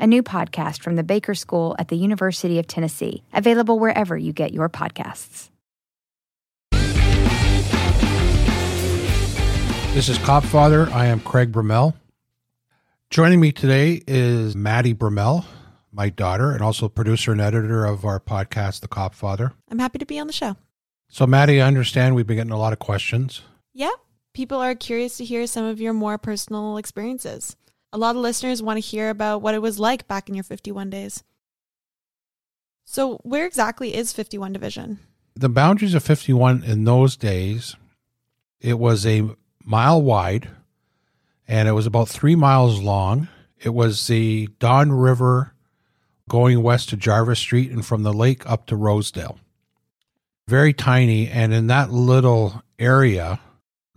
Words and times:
a 0.00 0.06
new 0.06 0.22
podcast 0.22 0.82
from 0.82 0.96
the 0.96 1.04
Baker 1.04 1.34
School 1.34 1.76
at 1.78 1.88
the 1.88 1.96
University 1.96 2.58
of 2.58 2.66
Tennessee, 2.66 3.22
available 3.32 3.78
wherever 3.78 4.16
you 4.16 4.32
get 4.32 4.52
your 4.52 4.68
podcasts. 4.68 5.50
This 9.92 10.08
is 10.08 10.18
Cop 10.18 10.44
Father. 10.44 10.88
I 10.90 11.06
am 11.06 11.20
Craig 11.20 11.52
Bromell. 11.52 11.94
Joining 13.10 13.40
me 13.40 13.50
today 13.50 14.00
is 14.06 14.54
Maddie 14.54 14.94
Bromell, 14.94 15.44
my 15.92 16.08
daughter, 16.08 16.52
and 16.52 16.62
also 16.62 16.88
producer 16.88 17.32
and 17.32 17.40
editor 17.40 17.84
of 17.84 18.04
our 18.04 18.20
podcast, 18.20 18.80
The 18.80 18.88
Cop 18.88 19.14
Father. 19.16 19.52
I'm 19.68 19.80
happy 19.80 19.98
to 19.98 20.06
be 20.06 20.18
on 20.20 20.28
the 20.28 20.32
show. 20.32 20.56
So, 21.08 21.26
Maddie, 21.26 21.60
I 21.60 21.66
understand 21.66 22.14
we've 22.14 22.26
been 22.26 22.36
getting 22.36 22.52
a 22.52 22.58
lot 22.58 22.72
of 22.72 22.78
questions. 22.78 23.42
Yeah, 23.74 23.90
people 24.32 24.58
are 24.58 24.76
curious 24.76 25.16
to 25.16 25.24
hear 25.24 25.48
some 25.48 25.64
of 25.64 25.80
your 25.80 25.92
more 25.92 26.18
personal 26.18 26.76
experiences. 26.76 27.56
A 27.92 27.98
lot 27.98 28.16
of 28.16 28.22
listeners 28.22 28.62
want 28.62 28.76
to 28.76 28.80
hear 28.80 29.10
about 29.10 29.42
what 29.42 29.54
it 29.54 29.62
was 29.62 29.78
like 29.78 30.06
back 30.06 30.28
in 30.28 30.34
your 30.34 30.44
51 30.44 30.90
days. 30.90 31.24
So, 32.84 33.16
where 33.22 33.46
exactly 33.46 33.94
is 33.94 34.12
51 34.12 34.52
Division? 34.52 34.98
The 35.34 35.48
boundaries 35.48 35.94
of 35.94 36.02
51 36.02 36.64
in 36.64 36.84
those 36.84 37.16
days, 37.16 37.76
it 38.60 38.78
was 38.78 39.06
a 39.06 39.30
mile 39.64 40.02
wide 40.02 40.48
and 41.46 41.68
it 41.68 41.72
was 41.72 41.86
about 41.86 42.08
three 42.08 42.36
miles 42.36 42.80
long. 42.80 43.28
It 43.58 43.74
was 43.74 44.06
the 44.06 44.48
Don 44.58 44.92
River 44.92 45.54
going 46.28 46.62
west 46.62 46.88
to 46.90 46.96
Jarvis 46.96 47.40
Street 47.40 47.70
and 47.70 47.84
from 47.84 48.04
the 48.04 48.12
lake 48.12 48.48
up 48.48 48.66
to 48.66 48.76
Rosedale. 48.76 49.38
Very 50.46 50.72
tiny. 50.72 51.28
And 51.28 51.52
in 51.52 51.66
that 51.66 51.90
little 51.90 52.62
area, 52.78 53.40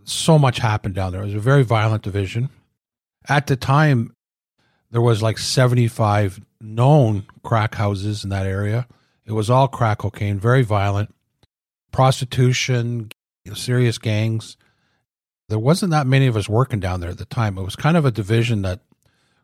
so 0.03 0.37
much 0.37 0.59
happened 0.59 0.95
down 0.95 1.11
there. 1.11 1.21
It 1.21 1.27
was 1.27 1.35
a 1.35 1.39
very 1.39 1.63
violent 1.63 2.03
division. 2.03 2.49
At 3.29 3.47
the 3.47 3.55
time, 3.55 4.15
there 4.91 5.01
was 5.01 5.23
like 5.23 5.37
75 5.37 6.39
known 6.61 7.25
crack 7.43 7.75
houses 7.75 8.23
in 8.23 8.29
that 8.29 8.45
area. 8.45 8.87
It 9.25 9.31
was 9.31 9.49
all 9.49 9.67
crack 9.67 9.99
cocaine, 9.99 10.39
very 10.39 10.63
violent, 10.63 11.13
prostitution, 11.91 13.11
serious 13.53 13.97
gangs. 13.97 14.57
There 15.49 15.59
wasn't 15.59 15.91
that 15.91 16.07
many 16.07 16.27
of 16.27 16.35
us 16.35 16.49
working 16.49 16.79
down 16.79 16.99
there 16.99 17.11
at 17.11 17.17
the 17.17 17.25
time. 17.25 17.57
It 17.57 17.63
was 17.63 17.75
kind 17.75 17.97
of 17.97 18.05
a 18.05 18.11
division 18.11 18.61
that 18.63 18.81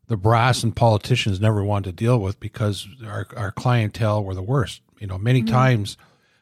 the 0.08 0.18
brass 0.18 0.64
and 0.64 0.76
politicians 0.76 1.40
never 1.40 1.64
wanted 1.64 1.86
to 1.86 2.04
deal 2.04 2.20
with 2.20 2.40
because 2.40 2.88
our, 3.06 3.28
our 3.38 3.52
clientele 3.52 4.24
were 4.24 4.34
the 4.34 4.42
worst. 4.42 4.82
You 5.00 5.08
know, 5.08 5.18
many 5.18 5.42
mm-hmm. 5.42 5.54
times 5.54 5.98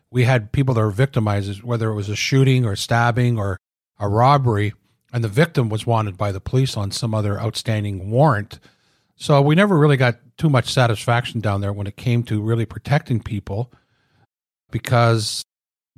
we 0.09 0.23
had 0.23 0.51
people 0.51 0.73
that 0.73 0.81
were 0.81 0.89
victimized, 0.89 1.63
whether 1.63 1.89
it 1.89 1.95
was 1.95 2.09
a 2.09 2.15
shooting 2.15 2.65
or 2.65 2.75
stabbing 2.75 3.37
or 3.37 3.57
a 3.99 4.07
robbery 4.07 4.73
and 5.13 5.23
the 5.23 5.29
victim 5.29 5.69
was 5.69 5.85
wanted 5.85 6.17
by 6.17 6.31
the 6.31 6.39
police 6.39 6.75
on 6.75 6.91
some 6.91 7.13
other 7.13 7.39
outstanding 7.39 8.09
warrant. 8.09 8.59
So 9.15 9.41
we 9.41 9.55
never 9.55 9.77
really 9.77 9.97
got 9.97 10.19
too 10.37 10.49
much 10.49 10.71
satisfaction 10.71 11.39
down 11.41 11.61
there 11.61 11.73
when 11.73 11.87
it 11.87 11.97
came 11.97 12.23
to 12.23 12.41
really 12.41 12.65
protecting 12.65 13.21
people 13.21 13.71
because 14.71 15.43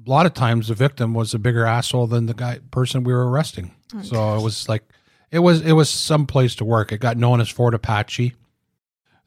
a 0.05 0.09
lot 0.09 0.25
of 0.25 0.33
times 0.33 0.67
the 0.67 0.73
victim 0.73 1.13
was 1.13 1.33
a 1.33 1.39
bigger 1.39 1.65
asshole 1.65 2.07
than 2.07 2.27
the 2.27 2.33
guy 2.33 2.59
person 2.71 3.03
we 3.03 3.13
were 3.13 3.29
arresting. 3.29 3.75
Oh, 3.95 4.01
so 4.01 4.15
gosh. 4.15 4.39
it 4.39 4.43
was 4.43 4.69
like 4.69 4.83
it 5.31 5.39
was 5.39 5.61
it 5.61 5.73
was 5.73 5.89
some 5.89 6.25
place 6.25 6.55
to 6.55 6.65
work. 6.65 6.91
It 6.91 6.99
got 6.99 7.17
known 7.17 7.41
as 7.41 7.49
Fort 7.49 7.73
Apache. 7.73 8.35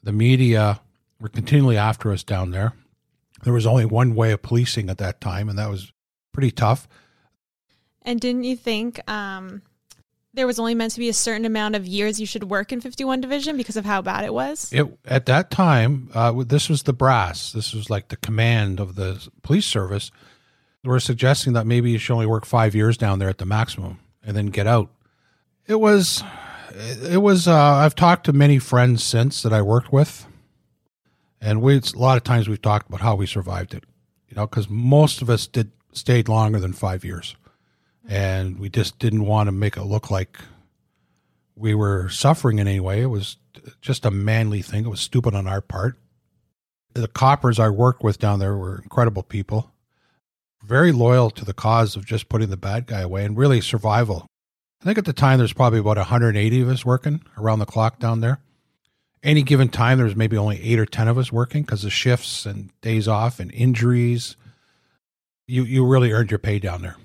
The 0.02 0.12
media 0.12 0.80
were 1.20 1.28
continually 1.28 1.76
after 1.76 2.12
us 2.12 2.24
down 2.24 2.50
there. 2.50 2.72
There 3.44 3.52
was 3.52 3.66
only 3.66 3.84
one 3.84 4.14
way 4.14 4.32
of 4.32 4.42
policing 4.42 4.88
at 4.88 4.98
that 4.98 5.20
time, 5.20 5.48
and 5.48 5.58
that 5.58 5.70
was 5.70 5.92
pretty 6.32 6.50
tough. 6.50 6.88
And 8.02 8.20
didn't 8.20 8.44
you 8.44 8.56
think 8.56 9.00
um, 9.10 9.62
there 10.34 10.46
was 10.46 10.58
only 10.58 10.74
meant 10.74 10.92
to 10.92 10.98
be 10.98 11.08
a 11.08 11.14
certain 11.14 11.44
amount 11.44 11.76
of 11.76 11.86
years 11.86 12.18
you 12.18 12.26
should 12.26 12.44
work 12.44 12.72
in 12.72 12.80
51 12.80 13.20
division 13.20 13.56
because 13.56 13.76
of 13.76 13.84
how 13.84 14.02
bad 14.02 14.24
it 14.24 14.32
was? 14.32 14.72
It, 14.72 14.86
at 15.04 15.26
that 15.26 15.50
time 15.50 16.10
uh, 16.14 16.32
this 16.44 16.68
was 16.68 16.84
the 16.84 16.92
brass. 16.92 17.52
This 17.52 17.74
was 17.74 17.90
like 17.90 18.08
the 18.08 18.16
command 18.16 18.80
of 18.80 18.94
the 18.94 19.26
police 19.42 19.66
service. 19.66 20.10
They 20.82 20.88
were 20.88 21.00
suggesting 21.00 21.52
that 21.52 21.66
maybe 21.66 21.90
you 21.90 21.98
should 21.98 22.14
only 22.14 22.26
work 22.26 22.44
five 22.44 22.74
years 22.74 22.96
down 22.96 23.18
there 23.18 23.28
at 23.28 23.38
the 23.38 23.46
maximum 23.46 24.00
and 24.24 24.36
then 24.36 24.46
get 24.46 24.66
out. 24.66 24.90
It 25.66 25.80
was 25.80 26.22
it 27.02 27.20
was 27.20 27.46
uh, 27.46 27.54
i've 27.54 27.94
talked 27.94 28.24
to 28.24 28.32
many 28.32 28.58
friends 28.58 29.04
since 29.04 29.42
that 29.42 29.52
i 29.52 29.60
worked 29.60 29.92
with. 29.92 30.26
And 31.40 31.60
we 31.60 31.76
a 31.76 31.82
lot 31.96 32.16
of 32.16 32.24
times 32.24 32.48
we've 32.48 32.62
talked 32.62 32.88
about 32.88 33.00
how 33.00 33.14
we 33.14 33.26
survived 33.26 33.74
it 33.74 33.84
you 34.28 34.36
know 34.36 34.46
because 34.46 34.70
most 34.70 35.20
of 35.20 35.28
us 35.28 35.46
did 35.46 35.70
stayed 35.92 36.28
longer 36.28 36.58
than 36.58 36.72
five 36.72 37.04
years 37.04 37.36
and 38.08 38.58
we 38.58 38.68
just 38.68 38.98
didn't 38.98 39.26
want 39.26 39.48
to 39.48 39.52
make 39.52 39.76
it 39.76 39.84
look 39.84 40.10
like 40.10 40.38
we 41.56 41.74
were 41.74 42.08
suffering 42.08 42.58
in 42.58 42.68
any 42.68 42.80
way. 42.80 43.02
It 43.02 43.06
was 43.06 43.36
just 43.80 44.04
a 44.04 44.10
manly 44.10 44.62
thing. 44.62 44.84
It 44.84 44.90
was 44.90 45.00
stupid 45.00 45.34
on 45.34 45.46
our 45.46 45.60
part. 45.60 45.96
The 46.94 47.08
coppers 47.08 47.58
I 47.58 47.68
worked 47.68 48.02
with 48.02 48.18
down 48.18 48.38
there 48.38 48.56
were 48.56 48.80
incredible 48.82 49.22
people, 49.22 49.72
very 50.62 50.92
loyal 50.92 51.30
to 51.30 51.44
the 51.44 51.54
cause 51.54 51.96
of 51.96 52.04
just 52.04 52.28
putting 52.28 52.50
the 52.50 52.56
bad 52.56 52.86
guy 52.86 53.00
away 53.00 53.24
and 53.24 53.36
really 53.36 53.60
survival. 53.60 54.26
I 54.80 54.84
think 54.84 54.98
at 54.98 55.04
the 55.04 55.12
time 55.12 55.38
there's 55.38 55.52
probably 55.52 55.78
about 55.78 55.96
180 55.96 56.60
of 56.60 56.68
us 56.68 56.84
working 56.84 57.22
around 57.38 57.60
the 57.60 57.66
clock 57.66 57.98
down 57.98 58.20
there. 58.20 58.40
Any 59.22 59.44
given 59.44 59.68
time, 59.68 59.98
there 59.98 60.04
was 60.04 60.16
maybe 60.16 60.36
only 60.36 60.60
eight 60.60 60.80
or 60.80 60.86
10 60.86 61.06
of 61.06 61.16
us 61.16 61.30
working 61.30 61.62
because 61.62 61.84
of 61.84 61.92
shifts 61.92 62.44
and 62.44 62.70
days 62.80 63.06
off 63.06 63.38
and 63.38 63.52
injuries. 63.54 64.36
You, 65.46 65.62
you 65.62 65.86
really 65.86 66.10
earned 66.10 66.32
your 66.32 66.40
pay 66.40 66.58
down 66.58 66.82
there. 66.82 66.96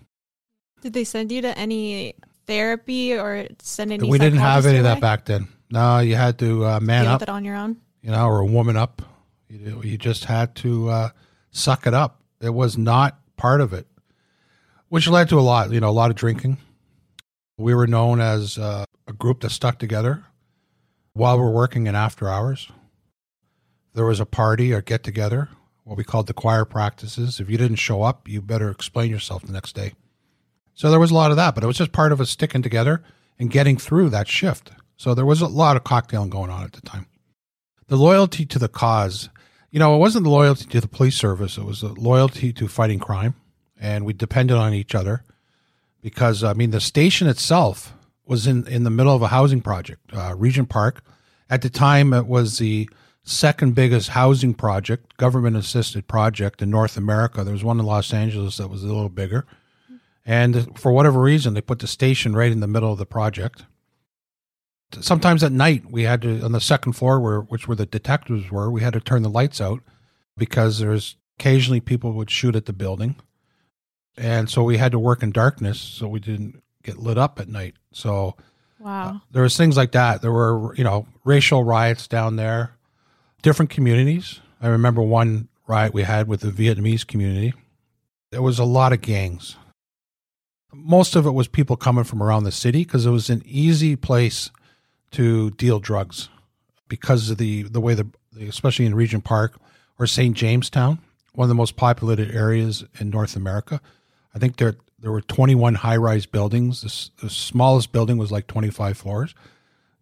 Did 0.82 0.94
they 0.94 1.04
send 1.04 1.32
you 1.32 1.42
to 1.42 1.58
any 1.58 2.16
therapy 2.46 3.18
or 3.18 3.48
send 3.60 3.92
any? 3.92 4.10
We 4.10 4.20
didn't 4.20 4.40
have 4.40 4.66
any 4.66 4.78
of 4.78 4.84
that 4.84 5.02
back 5.02 5.26
then. 5.26 5.48
No, 5.70 6.00
you 6.00 6.16
had 6.16 6.40
to 6.40 6.66
uh, 6.66 6.80
man 6.80 7.04
Deal 7.04 7.14
up 7.14 7.22
it 7.22 7.30
on 7.30 7.44
your 7.44 7.56
own. 7.56 7.78
You 8.02 8.12
know, 8.12 8.26
or 8.26 8.40
a 8.40 8.46
woman 8.46 8.78
up. 8.78 9.02
You, 9.50 9.82
you 9.84 9.98
just 9.98 10.26
had 10.26 10.56
to 10.58 10.90
uh, 10.90 11.10
suck 11.52 11.88
it 11.88 11.94
up. 11.94 12.22
It 12.40 12.52
was 12.52 12.78
not 12.78 13.20
part 13.36 13.62
of 13.62 13.74
it, 13.74 13.88
which 14.90 15.08
led 15.08 15.30
to 15.30 15.40
a 15.40 15.42
lot. 15.42 15.72
You 15.72 15.80
know, 15.80 15.90
a 15.90 15.92
lot 15.92 16.10
of 16.10 16.16
drinking. 16.16 16.58
We 17.58 17.74
were 17.74 17.88
known 17.88 18.22
as 18.22 18.58
uh, 18.58 18.86
a 19.08 19.14
group 19.14 19.42
that 19.42 19.50
stuck 19.50 19.80
together 19.80 20.24
while 21.14 21.40
we're 21.40 21.52
working 21.52 21.88
in 21.88 21.96
after 21.96 22.30
hours. 22.30 22.70
There 23.94 24.06
was 24.06 24.20
a 24.20 24.28
party 24.28 24.72
or 24.74 24.82
get 24.82 25.04
together, 25.04 25.50
what 25.84 25.98
we 25.98 26.04
called 26.04 26.28
the 26.28 26.34
choir 26.34 26.66
practices. 26.66 27.40
If 27.40 27.50
you 27.50 27.58
didn't 27.58 27.78
show 27.78 28.04
up, 28.04 28.28
you 28.28 28.42
better 28.42 28.70
explain 28.70 29.10
yourself 29.10 29.42
the 29.42 29.52
next 29.52 29.74
day. 29.74 29.94
So 30.78 30.92
there 30.92 31.00
was 31.00 31.10
a 31.10 31.16
lot 31.16 31.32
of 31.32 31.38
that, 31.38 31.56
but 31.56 31.64
it 31.64 31.68
was 31.68 31.80
just 31.80 31.92
part 31.92 32.12
of 32.12 32.22
us 32.22 32.30
sticking 32.30 32.62
together 32.62 33.04
and 33.40 33.50
getting 33.50 33.78
through 33.78 34.12
that 34.12 34.28
shift. 34.28 34.70
So 34.96 35.16
there 35.16 35.26
was 35.26 35.42
a 35.42 35.48
lot 35.48 35.76
of 35.76 35.84
cocktailing 35.84 36.30
going 36.30 36.52
on 36.52 36.64
at 36.64 36.74
the 36.74 36.82
time. 36.82 37.08
The 37.88 37.96
loyalty 37.96 38.46
to 38.46 38.60
the 38.60 38.68
cause, 38.68 39.30
you 39.72 39.80
know, 39.80 39.96
it 39.96 39.98
wasn't 39.98 40.26
the 40.26 40.30
loyalty 40.30 40.66
to 40.66 40.80
the 40.80 40.88
police 40.88 41.16
service, 41.16 41.58
it 41.58 41.64
was 41.64 41.82
the 41.82 41.94
loyalty 41.94 42.54
to 42.54 42.68
fighting 42.68 43.00
crime. 43.00 43.34
And 43.80 44.06
we 44.06 44.14
depended 44.14 44.56
on 44.56 44.76
each 44.76 44.94
other 44.94 45.24
because, 46.02 46.44
I 46.44 46.54
mean, 46.54 46.70
the 46.70 46.80
station 46.80 47.28
itself 47.28 47.96
was 48.28 48.46
in, 48.46 48.68
in 48.68 48.84
the 48.84 48.92
middle 48.92 49.16
of 49.16 49.24
a 49.24 49.30
housing 49.30 49.62
project, 49.62 50.02
uh, 50.14 50.36
Regent 50.38 50.70
Park. 50.70 51.04
At 51.50 51.64
the 51.64 51.72
time, 51.72 52.14
it 52.14 52.28
was 52.28 52.60
the 52.60 52.88
second 53.24 53.74
biggest 53.74 54.10
housing 54.10 54.54
project, 54.54 55.18
government 55.18 55.58
assisted 55.58 56.08
project 56.08 56.62
in 56.62 56.70
North 56.70 56.98
America. 56.98 57.44
There 57.44 57.54
was 57.54 57.64
one 57.64 57.80
in 57.80 57.86
Los 57.88 58.14
Angeles 58.14 58.58
that 58.58 58.68
was 58.68 58.84
a 58.84 58.88
little 58.88 59.10
bigger. 59.10 59.48
And 60.28 60.78
for 60.78 60.92
whatever 60.92 61.20
reason, 61.20 61.56
they 61.56 61.62
put 61.62 61.80
the 61.80 61.88
station 61.88 62.36
right 62.36 62.52
in 62.52 62.60
the 62.60 62.68
middle 62.68 62.92
of 62.92 63.00
the 63.00 63.06
project. 63.08 63.66
Sometimes 65.00 65.44
at 65.44 65.52
night, 65.52 65.90
we 65.90 66.04
had 66.04 66.22
to, 66.22 66.42
on 66.44 66.52
the 66.52 66.62
second 66.62 66.94
floor, 66.94 67.20
where 67.20 67.40
which 67.40 67.68
where 67.68 67.76
the 67.76 67.86
detectives 67.86 68.52
were, 68.52 68.70
we 68.70 68.82
had 68.82 68.94
to 68.94 69.00
turn 69.00 69.24
the 69.24 69.30
lights 69.30 69.60
out 69.60 69.82
because 70.38 70.80
there's 70.80 71.16
Occasionally, 71.40 71.82
people 71.82 72.14
would 72.14 72.32
shoot 72.32 72.56
at 72.56 72.66
the 72.66 72.74
building. 72.74 73.16
And 74.18 74.50
so 74.50 74.64
we 74.64 74.78
had 74.78 74.92
to 74.92 75.00
work 75.00 75.22
in 75.22 75.32
darkness 75.32 75.80
so 75.80 76.08
we 76.08 76.20
didn't 76.20 76.64
get 76.84 76.98
lit 76.98 77.18
up 77.18 77.40
at 77.40 77.48
night. 77.48 77.76
So 77.92 78.36
Wow. 78.80 79.10
uh, 79.10 79.20
there 79.32 79.44
was 79.44 79.56
things 79.56 79.78
like 79.78 79.92
that. 79.92 80.24
There 80.24 80.32
were, 80.32 80.74
you 80.76 80.84
know, 80.84 81.06
racial 81.24 81.64
riots 81.64 82.08
down 82.08 82.38
there, 82.38 82.72
different 83.44 83.70
communities. 83.70 84.40
I 84.60 84.68
remember 84.68 85.02
one 85.04 85.48
riot 85.68 85.94
we 85.94 86.04
had 86.04 86.28
with 86.28 86.42
the 86.42 86.50
Vietnamese 86.50 87.06
community. 87.06 87.54
There 88.32 88.42
was 88.42 88.58
a 88.58 88.64
lot 88.64 88.92
of 88.94 89.02
gangs. 89.02 89.56
Most 90.80 91.16
of 91.16 91.26
it 91.26 91.32
was 91.32 91.48
people 91.48 91.76
coming 91.76 92.04
from 92.04 92.22
around 92.22 92.44
the 92.44 92.52
city 92.52 92.84
because 92.84 93.06
it 93.06 93.12
was 93.12 93.30
an 93.30 93.42
easy 93.46 93.96
place 93.96 94.52
to 95.12 95.52
deal 95.52 95.80
drugs 95.80 96.30
because 96.88 97.30
of 97.30 97.38
the 97.38 97.64
the 97.64 97.82
way 97.82 97.94
the 97.94 98.08
especially 98.48 98.86
in 98.86 98.96
Regent 98.96 99.24
Park 99.24 99.60
or 99.98 100.06
St. 100.06 100.36
Jamestown, 100.36 101.00
one 101.34 101.46
of 101.46 101.50
the 101.50 101.56
most 101.56 101.76
populated 101.76 102.34
areas 102.34 102.86
in 103.00 103.10
North 103.10 103.36
America. 103.36 103.82
I 104.36 104.40
think 104.40 104.58
there 104.58 104.76
there 105.00 105.12
were 105.12 105.22
21 105.22 105.76
high-rise 105.76 106.26
buildings. 106.26 106.82
The, 106.82 107.26
the 107.26 107.30
smallest 107.30 107.92
building 107.92 108.18
was 108.18 108.32
like 108.32 108.48
25 108.48 108.98
floors, 108.98 109.36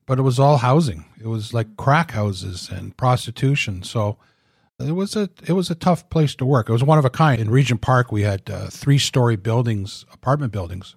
but 0.06 0.20
it 0.20 0.24
was 0.24 0.40
all 0.40 0.58
housing. 0.58 1.06
It 1.20 1.28
was 1.28 1.54
like 1.54 1.76
crack 1.78 2.12
houses 2.12 2.70
and 2.70 2.96
prostitution. 2.96 3.84
So 3.84 4.18
it 4.80 4.92
was 4.92 5.16
a 5.16 5.30
it 5.48 5.54
was 5.54 5.70
a 5.70 5.76
tough 5.76 6.10
place 6.10 6.36
to 6.36 6.46
work. 6.46 6.70
It 6.70 6.74
was 6.74 6.84
one 6.84 6.98
of 7.00 7.06
a 7.06 7.10
kind. 7.10 7.40
In 7.40 7.50
Regent 7.50 7.82
Park, 7.82 8.12
we 8.12 8.24
had 8.24 8.50
uh, 8.50 8.68
three-story 8.68 9.36
buildings, 9.36 10.06
apartment 10.12 10.52
buildings. 10.52 10.96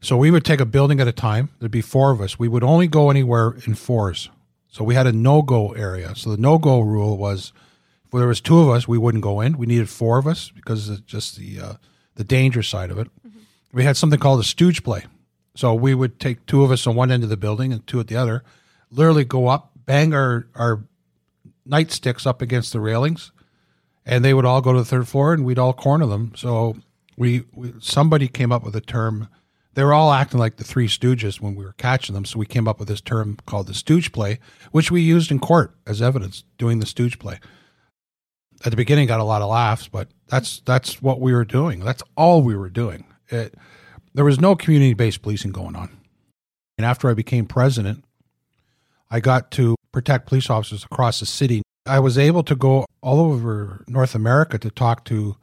So 0.00 0.16
we 0.16 0.30
would 0.30 0.44
take 0.44 0.60
a 0.60 0.66
building 0.66 1.00
at 1.00 1.08
a 1.08 1.12
time. 1.12 1.50
There'd 1.58 1.70
be 1.70 1.80
four 1.80 2.10
of 2.10 2.20
us. 2.20 2.38
We 2.38 2.48
would 2.48 2.64
only 2.64 2.88
go 2.88 3.10
anywhere 3.10 3.56
in 3.66 3.74
fours. 3.74 4.30
So 4.68 4.82
we 4.82 4.94
had 4.94 5.06
a 5.06 5.12
no-go 5.12 5.72
area. 5.72 6.14
So 6.16 6.30
the 6.30 6.38
no-go 6.38 6.80
rule 6.80 7.16
was 7.16 7.52
if 8.06 8.10
there 8.10 8.26
was 8.26 8.40
two 8.40 8.58
of 8.58 8.68
us, 8.68 8.88
we 8.88 8.98
wouldn't 8.98 9.22
go 9.22 9.40
in. 9.40 9.58
We 9.58 9.66
needed 9.66 9.88
four 9.88 10.18
of 10.18 10.26
us 10.26 10.50
because 10.54 10.88
of 10.88 11.06
just 11.06 11.36
the 11.36 11.60
uh, 11.60 11.72
the 12.14 12.24
danger 12.24 12.62
side 12.62 12.90
of 12.90 12.98
it. 12.98 13.08
We 13.72 13.84
had 13.84 13.96
something 13.96 14.18
called 14.18 14.40
a 14.40 14.44
stooge 14.44 14.82
play. 14.82 15.04
So 15.54 15.74
we 15.74 15.94
would 15.94 16.18
take 16.18 16.46
two 16.46 16.62
of 16.62 16.70
us 16.70 16.86
on 16.86 16.94
one 16.94 17.10
end 17.10 17.22
of 17.22 17.30
the 17.30 17.36
building 17.36 17.72
and 17.72 17.86
two 17.86 18.00
at 18.00 18.06
the 18.06 18.16
other, 18.16 18.42
literally 18.90 19.24
go 19.24 19.48
up, 19.48 19.72
bang 19.86 20.14
our 20.14 20.46
our 20.54 20.84
nightsticks 21.68 22.26
up 22.26 22.42
against 22.42 22.72
the 22.72 22.80
railings, 22.80 23.32
and 24.04 24.24
they 24.24 24.34
would 24.34 24.44
all 24.44 24.60
go 24.60 24.72
to 24.72 24.78
the 24.78 24.84
third 24.84 25.08
floor, 25.08 25.32
and 25.32 25.44
we'd 25.44 25.58
all 25.58 25.72
corner 25.72 26.06
them. 26.06 26.32
So 26.36 26.76
we, 27.16 27.44
we 27.52 27.74
somebody 27.80 28.28
came 28.28 28.52
up 28.52 28.64
with 28.64 28.76
a 28.76 28.80
term. 28.80 29.28
They 29.74 29.84
were 29.84 29.94
all 29.94 30.12
acting 30.12 30.40
like 30.40 30.56
the 30.56 30.64
Three 30.64 30.88
Stooges 30.88 31.40
when 31.40 31.54
we 31.54 31.64
were 31.64 31.74
catching 31.74 32.14
them, 32.14 32.24
so 32.24 32.38
we 32.38 32.46
came 32.46 32.68
up 32.68 32.78
with 32.78 32.88
this 32.88 33.00
term 33.00 33.38
called 33.46 33.68
the 33.68 33.74
stooge 33.74 34.12
play, 34.12 34.38
which 34.70 34.90
we 34.90 35.00
used 35.00 35.30
in 35.30 35.38
court 35.38 35.74
as 35.86 36.02
evidence 36.02 36.44
doing 36.58 36.80
the 36.80 36.86
stooge 36.86 37.18
play. 37.18 37.38
At 38.64 38.70
the 38.70 38.76
beginning, 38.76 39.06
got 39.06 39.20
a 39.20 39.24
lot 39.24 39.42
of 39.42 39.48
laughs, 39.48 39.88
but 39.88 40.08
that's 40.28 40.60
that's 40.60 41.00
what 41.00 41.20
we 41.20 41.32
were 41.32 41.44
doing. 41.44 41.80
That's 41.80 42.02
all 42.16 42.42
we 42.42 42.54
were 42.54 42.70
doing. 42.70 43.04
It, 43.28 43.54
there 44.14 44.24
was 44.24 44.40
no 44.40 44.54
community-based 44.54 45.22
policing 45.22 45.52
going 45.52 45.74
on. 45.74 45.96
And 46.76 46.84
after 46.84 47.08
I 47.08 47.14
became 47.14 47.46
president, 47.46 48.04
I 49.10 49.20
got 49.20 49.50
to 49.52 49.74
protect 49.92 50.26
police 50.26 50.50
officers 50.50 50.84
across 50.84 51.20
the 51.20 51.26
city. 51.26 51.62
I 51.86 52.00
was 52.00 52.16
able 52.18 52.42
to 52.44 52.54
go 52.54 52.86
all 53.02 53.20
over 53.20 53.84
North 53.86 54.14
America 54.14 54.58
to 54.58 54.70
talk 54.70 55.04
to 55.06 55.36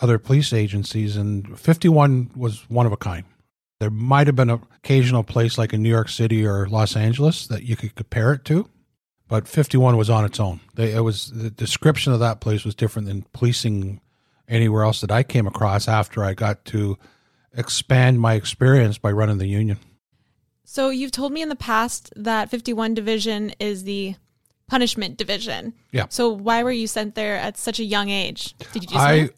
other 0.00 0.18
police 0.18 0.52
agencies, 0.52 1.16
and 1.16 1.58
51 1.58 2.30
was 2.34 2.68
one 2.68 2.86
of 2.86 2.92
a 2.92 2.96
kind. 2.96 3.24
There 3.78 3.90
might 3.90 4.26
have 4.26 4.36
been 4.36 4.50
an 4.50 4.62
occasional 4.76 5.22
place 5.22 5.58
like 5.58 5.72
in 5.72 5.82
New 5.82 5.90
York 5.90 6.08
City 6.08 6.46
or 6.46 6.66
Los 6.66 6.96
Angeles 6.96 7.46
that 7.48 7.62
you 7.62 7.76
could 7.76 7.94
compare 7.94 8.32
it 8.32 8.44
to, 8.46 8.68
but 9.28 9.46
51 9.46 9.96
was 9.96 10.08
on 10.08 10.24
its 10.24 10.40
own. 10.40 10.60
They, 10.74 10.92
it 10.92 11.00
was 11.00 11.30
the 11.30 11.50
description 11.50 12.12
of 12.12 12.20
that 12.20 12.40
place 12.40 12.64
was 12.64 12.74
different 12.74 13.08
than 13.08 13.26
policing 13.32 14.00
anywhere 14.48 14.84
else 14.84 15.00
that 15.00 15.10
I 15.10 15.22
came 15.22 15.46
across 15.46 15.88
after 15.88 16.24
I 16.24 16.34
got 16.34 16.64
to 16.66 16.98
expand 17.52 18.20
my 18.20 18.34
experience 18.34 18.98
by 18.98 19.12
running 19.12 19.38
the 19.38 19.46
union. 19.46 19.78
So 20.68 20.90
you've 20.90 21.12
told 21.12 21.32
me 21.32 21.42
in 21.42 21.48
the 21.48 21.54
past 21.56 22.12
that 22.16 22.50
51 22.50 22.92
division 22.94 23.52
is 23.60 23.84
the 23.84 24.16
punishment 24.68 25.16
division. 25.16 25.74
Yeah. 25.92 26.06
So 26.08 26.28
why 26.30 26.64
were 26.64 26.72
you 26.72 26.88
sent 26.88 27.14
there 27.14 27.36
at 27.36 27.56
such 27.56 27.78
a 27.78 27.84
young 27.84 28.10
age? 28.10 28.56
Did 28.72 28.82
you 28.82 28.88
just 28.88 28.94
I, 29.00 29.30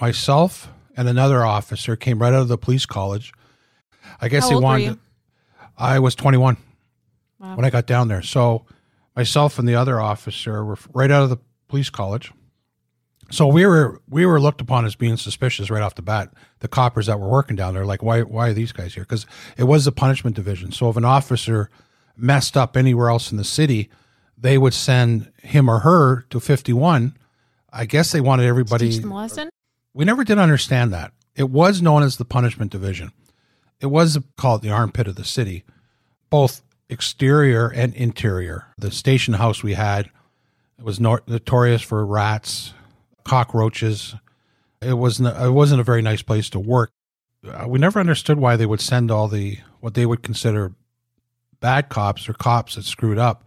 myself, 0.00 0.68
and 0.96 1.06
another 1.06 1.44
officer 1.44 1.96
came 1.96 2.18
right 2.18 2.32
out 2.32 2.40
of 2.40 2.48
the 2.48 2.56
police 2.56 2.86
college. 2.86 3.32
I 4.22 4.28
guess 4.28 4.44
How 4.44 4.48
they 4.48 4.54
old 4.54 4.62
were 4.64 4.68
wanted. 4.68 4.84
you? 4.86 4.98
I 5.76 5.98
was 5.98 6.14
21 6.14 6.56
Wow. 7.38 7.56
when 7.56 7.64
I 7.66 7.70
got 7.70 7.86
down 7.86 8.08
there. 8.08 8.22
So 8.22 8.64
myself 9.14 9.58
and 9.58 9.68
the 9.68 9.74
other 9.74 10.00
officer 10.00 10.64
were 10.64 10.78
right 10.94 11.10
out 11.10 11.24
of 11.24 11.30
the 11.30 11.38
police 11.68 11.90
college. 11.90 12.32
So 13.30 13.46
we 13.46 13.64
were 13.64 14.00
we 14.08 14.26
were 14.26 14.40
looked 14.40 14.60
upon 14.60 14.84
as 14.84 14.94
being 14.96 15.16
suspicious 15.16 15.70
right 15.70 15.82
off 15.82 15.94
the 15.94 16.02
bat. 16.02 16.32
The 16.58 16.68
coppers 16.68 17.06
that 17.06 17.20
were 17.20 17.28
working 17.28 17.56
down 17.56 17.74
there, 17.74 17.86
like 17.86 18.02
why 18.02 18.22
why 18.22 18.48
are 18.48 18.52
these 18.52 18.72
guys 18.72 18.94
here? 18.94 19.04
Because 19.04 19.26
it 19.56 19.64
was 19.64 19.84
the 19.84 19.92
punishment 19.92 20.36
division. 20.36 20.72
So 20.72 20.90
if 20.90 20.96
an 20.96 21.04
officer 21.04 21.70
messed 22.16 22.56
up 22.56 22.76
anywhere 22.76 23.08
else 23.08 23.30
in 23.30 23.36
the 23.36 23.44
city, 23.44 23.88
they 24.36 24.58
would 24.58 24.74
send 24.74 25.30
him 25.42 25.70
or 25.70 25.80
her 25.80 26.22
to 26.30 26.40
51. 26.40 27.16
I 27.72 27.84
guess 27.86 28.10
they 28.10 28.20
wanted 28.20 28.46
everybody 28.46 28.90
Teach 28.90 29.00
them 29.00 29.12
a 29.12 29.16
lesson? 29.16 29.48
we 29.94 30.04
never 30.04 30.24
did 30.24 30.38
understand 30.38 30.92
that. 30.92 31.12
It 31.36 31.50
was 31.50 31.80
known 31.80 32.02
as 32.02 32.16
the 32.16 32.24
punishment 32.24 32.72
division. 32.72 33.12
It 33.80 33.86
was 33.86 34.18
called 34.36 34.62
the 34.62 34.70
armpit 34.70 35.06
of 35.06 35.14
the 35.14 35.24
city, 35.24 35.64
both 36.28 36.62
exterior 36.88 37.68
and 37.68 37.94
interior. 37.94 38.66
The 38.76 38.90
station 38.90 39.34
house 39.34 39.62
we 39.62 39.74
had 39.74 40.10
it 40.78 40.84
was 40.84 40.98
notorious 40.98 41.82
for 41.82 42.04
rats, 42.04 42.72
cockroaches. 43.24 44.14
It 44.80 44.94
wasn't. 44.94 45.36
It 45.36 45.50
wasn't 45.50 45.80
a 45.80 45.84
very 45.84 46.02
nice 46.02 46.22
place 46.22 46.48
to 46.50 46.60
work. 46.60 46.90
Uh, 47.46 47.66
we 47.68 47.78
never 47.78 48.00
understood 48.00 48.38
why 48.38 48.56
they 48.56 48.66
would 48.66 48.80
send 48.80 49.10
all 49.10 49.28
the 49.28 49.58
what 49.80 49.94
they 49.94 50.06
would 50.06 50.22
consider 50.22 50.72
bad 51.60 51.88
cops 51.88 52.28
or 52.28 52.34
cops 52.34 52.74
that 52.74 52.84
screwed 52.84 53.18
up. 53.18 53.44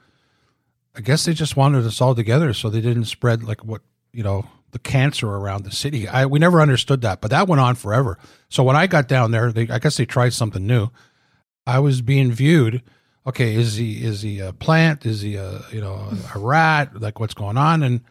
I 0.96 1.02
guess 1.02 1.26
they 1.26 1.34
just 1.34 1.58
wanted 1.58 1.86
us 1.86 2.02
all 2.02 2.14
together 2.14 2.54
so 2.54 2.70
they 2.70 2.82
didn't 2.82 3.06
spread 3.06 3.44
like 3.44 3.64
what 3.66 3.82
you 4.12 4.24
know 4.24 4.46
the 4.72 4.80
cancer 4.80 5.28
around 5.28 5.64
the 5.64 5.72
city. 5.72 6.08
I 6.08 6.26
we 6.26 6.40
never 6.40 6.62
understood 6.62 7.02
that, 7.02 7.22
but 7.22 7.32
that 7.32 7.48
went 7.48 7.62
on 7.62 7.76
forever. 7.76 8.18
So 8.50 8.64
when 8.64 8.76
I 8.76 8.88
got 8.88 9.08
down 9.08 9.32
there, 9.32 9.52
they 9.52 9.70
I 9.70 9.80
guess 9.80 9.98
they 9.98 10.06
tried 10.06 10.34
something 10.34 10.66
new. 10.66 10.90
I 11.66 11.80
was 11.80 12.02
being 12.02 12.32
viewed. 12.32 12.82
Okay, 13.26 13.56
is 13.56 13.76
he 13.76 14.04
is 14.04 14.22
he 14.22 14.40
a 14.40 14.54
plant? 14.54 15.06
Is 15.06 15.22
he 15.22 15.36
a 15.36 15.62
you 15.72 15.82
know 15.82 16.12
a 16.36 16.40
rat? 16.40 17.00
Like 17.00 17.20
what's 17.20 17.34
going 17.34 17.58
on? 17.58 17.82
And 17.82 18.02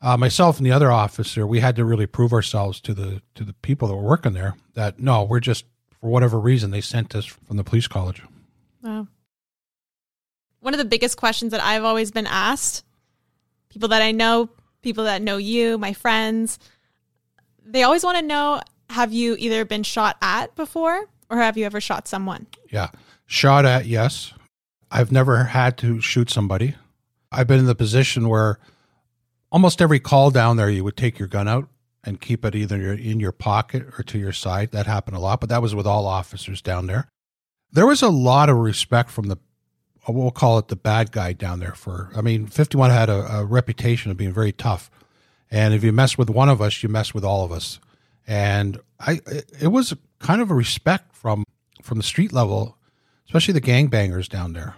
uh, 0.00 0.16
myself 0.16 0.58
and 0.58 0.66
the 0.66 0.72
other 0.72 0.92
officer, 0.92 1.46
we 1.46 1.60
had 1.60 1.76
to 1.76 1.84
really 1.84 2.06
prove 2.06 2.32
ourselves 2.32 2.80
to 2.82 2.94
the 2.94 3.22
to 3.34 3.44
the 3.44 3.52
people 3.54 3.88
that 3.88 3.94
were 3.94 4.02
working 4.02 4.32
there 4.32 4.54
that 4.74 5.00
no, 5.00 5.24
we're 5.24 5.40
just 5.40 5.64
for 6.00 6.08
whatever 6.10 6.38
reason 6.38 6.70
they 6.70 6.80
sent 6.80 7.14
us 7.14 7.24
from 7.24 7.56
the 7.56 7.64
police 7.64 7.88
college. 7.88 8.22
Wow. 8.82 9.08
One 10.60 10.74
of 10.74 10.78
the 10.78 10.84
biggest 10.84 11.16
questions 11.16 11.52
that 11.52 11.62
I've 11.62 11.84
always 11.84 12.10
been 12.10 12.26
asked, 12.26 12.84
people 13.68 13.88
that 13.88 14.02
I 14.02 14.12
know, 14.12 14.50
people 14.82 15.04
that 15.04 15.22
know 15.22 15.36
you, 15.36 15.78
my 15.78 15.92
friends, 15.92 16.58
they 17.64 17.82
always 17.82 18.04
want 18.04 18.18
to 18.18 18.22
know 18.22 18.60
have 18.90 19.12
you 19.12 19.36
either 19.38 19.64
been 19.64 19.82
shot 19.82 20.16
at 20.22 20.54
before 20.54 21.06
or 21.30 21.36
have 21.36 21.58
you 21.58 21.64
ever 21.66 21.80
shot 21.80 22.08
someone? 22.08 22.46
Yeah. 22.70 22.88
Shot 23.26 23.66
at, 23.66 23.86
yes. 23.86 24.32
I've 24.90 25.12
never 25.12 25.44
had 25.44 25.76
to 25.78 26.00
shoot 26.00 26.30
somebody. 26.30 26.74
I've 27.30 27.46
been 27.46 27.58
in 27.58 27.66
the 27.66 27.74
position 27.74 28.28
where 28.28 28.58
almost 29.50 29.80
every 29.80 30.00
call 30.00 30.30
down 30.30 30.56
there, 30.56 30.70
you 30.70 30.84
would 30.84 30.96
take 30.96 31.18
your 31.18 31.28
gun 31.28 31.48
out 31.48 31.68
and 32.04 32.20
keep 32.20 32.44
it 32.44 32.54
either 32.54 32.92
in 32.92 33.20
your 33.20 33.32
pocket 33.32 33.86
or 33.98 34.02
to 34.04 34.18
your 34.18 34.32
side. 34.32 34.70
That 34.72 34.86
happened 34.86 35.16
a 35.16 35.20
lot, 35.20 35.40
but 35.40 35.48
that 35.48 35.62
was 35.62 35.74
with 35.74 35.86
all 35.86 36.06
officers 36.06 36.62
down 36.62 36.86
there. 36.86 37.08
There 37.70 37.86
was 37.86 38.02
a 38.02 38.08
lot 38.08 38.48
of 38.48 38.56
respect 38.56 39.10
from 39.10 39.26
the, 39.26 39.36
we'll 40.08 40.30
call 40.30 40.58
it 40.58 40.68
the 40.68 40.76
bad 40.76 41.12
guy 41.12 41.32
down 41.32 41.60
there 41.60 41.74
for, 41.74 42.10
I 42.16 42.22
mean, 42.22 42.46
51 42.46 42.90
had 42.90 43.10
a, 43.10 43.38
a 43.38 43.44
reputation 43.44 44.10
of 44.10 44.16
being 44.16 44.32
very 44.32 44.52
tough. 44.52 44.90
And 45.50 45.74
if 45.74 45.82
you 45.82 45.92
mess 45.92 46.16
with 46.16 46.30
one 46.30 46.48
of 46.48 46.62
us, 46.62 46.82
you 46.82 46.88
mess 46.88 47.12
with 47.12 47.24
all 47.24 47.44
of 47.44 47.52
us. 47.52 47.78
And 48.26 48.80
I, 49.00 49.20
it 49.60 49.68
was 49.68 49.94
kind 50.18 50.40
of 50.40 50.50
a 50.50 50.54
respect 50.54 51.14
from, 51.14 51.44
from 51.82 51.98
the 51.98 52.04
street 52.04 52.32
level 52.32 52.78
especially 53.28 53.52
the 53.54 53.60
gangbangers 53.60 54.28
down 54.28 54.52
there. 54.54 54.74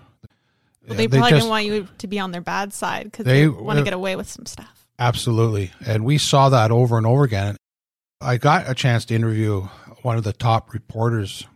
Well, 0.90 0.96
they 0.96 1.04
Yeah, 1.04 1.08
probably 1.08 1.30
just- 1.30 1.40
didn't 1.42 1.50
want 1.50 1.64
you 1.66 1.88
to 1.98 2.06
be 2.06 2.18
on 2.18 2.32
their 2.32 2.40
bad 2.40 2.72
side 2.72 3.04
because 3.04 3.24
They- 3.24 3.42
they, 3.42 3.48
want 3.48 3.78
to 3.78 3.84
get 3.84 3.92
away 3.94 4.16
with 4.16 4.28
some 4.30 4.44
stuff. 4.46 4.86
Absolutely. 4.98 5.70
And 5.86 6.04
we 6.04 6.18
saw 6.18 6.48
that 6.50 6.70
over 6.70 6.98
and 6.98 7.06
over 7.06 7.24
again. 7.24 7.56
I 8.20 8.36
got 8.36 8.68
a 8.68 8.74
chance 8.74 9.04
to 9.06 9.14
interview 9.14 9.62
one 10.02 10.18
of 10.18 10.24
the 10.24 10.32
top 10.34 10.72
reporters 10.74 11.46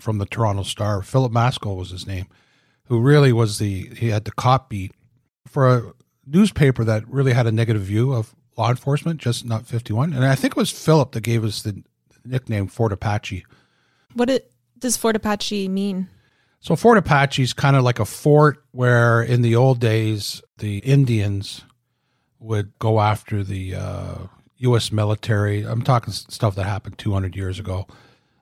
from 0.00 0.18
the 0.18 0.24
Toronto 0.26 0.62
Star. 0.62 1.02
Philip 1.02 1.32
Mascoll 1.32 1.76
was 1.76 1.90
his 1.90 2.06
name, 2.06 2.26
who 2.84 3.00
really 3.00 3.32
was 3.32 3.58
the, 3.58 3.90
he 3.96 4.08
had 4.08 4.24
the 4.24 4.32
cop 4.32 4.70
beat 4.70 4.92
for 5.46 5.68
a 5.76 5.92
newspaper 6.26 6.82
that 6.84 7.06
really 7.08 7.34
had 7.34 7.46
a 7.46 7.52
negative 7.52 7.82
view 7.82 8.12
of 8.12 8.34
law 8.56 8.70
enforcement, 8.70 9.20
just 9.20 9.44
not 9.44 9.66
51. 9.66 10.12
And 10.14 10.24
I 10.24 10.34
think 10.34 10.52
it 10.52 10.56
was 10.56 10.70
Philip 10.70 11.12
that 11.12 11.20
gave 11.20 11.44
us 11.44 11.62
the 11.62 11.82
nickname 12.24 12.68
Fort 12.68 12.92
Apache. 12.92 13.44
What 14.14 14.30
it, 14.30 14.50
does 14.78 14.96
Fort 14.96 15.16
Apache 15.16 15.68
mean? 15.68 16.08
So 16.64 16.76
Fort 16.76 16.96
Apache 16.96 17.42
is 17.42 17.52
kind 17.52 17.76
of 17.76 17.84
like 17.84 17.98
a 17.98 18.06
fort 18.06 18.64
where 18.70 19.20
in 19.20 19.42
the 19.42 19.54
old 19.54 19.80
days 19.80 20.42
the 20.56 20.78
Indians 20.78 21.60
would 22.38 22.72
go 22.78 23.02
after 23.02 23.44
the 23.44 23.74
uh, 23.74 24.14
U.S. 24.56 24.90
military. 24.90 25.60
I'm 25.62 25.82
talking 25.82 26.14
stuff 26.14 26.54
that 26.54 26.64
happened 26.64 26.96
200 26.96 27.36
years 27.36 27.58
ago. 27.58 27.86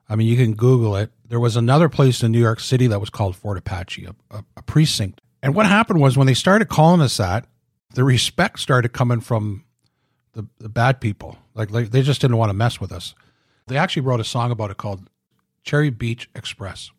I 0.09 0.15
mean, 0.15 0.29
you 0.29 0.37
can 0.37 0.55
Google 0.55 0.95
it. 0.95 1.11
There 1.27 1.41
was 1.41 1.57
another 1.57 1.89
place 1.89 2.23
in 2.23 2.31
New 2.31 2.39
York 2.39 2.61
City 2.61 2.87
that 2.87 3.01
was 3.01 3.11
called 3.11 3.35
Fort 3.35 3.59
Apache, 3.59 4.05
a, 4.05 4.15
a, 4.31 4.45
a 4.57 4.63
precinct. 4.63 5.21
And 5.43 5.57
what 5.57 5.67
happened 5.67 6.01
was 6.01 6.17
when 6.17 6.29
they 6.29 6.35
started 6.35 6.69
calling 6.69 7.01
us 7.01 7.17
that, 7.17 7.49
the 7.95 8.05
respect 8.05 8.61
started 8.61 8.91
coming 8.91 9.19
from 9.19 9.65
the, 10.35 10.47
the 10.61 10.69
bad 10.69 11.01
people. 11.01 11.39
Like, 11.55 11.73
like 11.73 11.91
they 11.91 12.03
just 12.03 12.21
didn't 12.21 12.37
want 12.37 12.51
to 12.51 12.55
mess 12.55 12.81
with 12.81 12.93
us. 12.93 13.17
They 13.67 13.77
actually 13.77 14.03
wrote 14.03 14.21
a 14.21 14.25
song 14.25 14.53
about 14.53 14.71
it 14.71 14.77
called 14.77 15.11
Cherry 15.65 15.91
Beach 15.91 16.31
Express. 16.37 16.93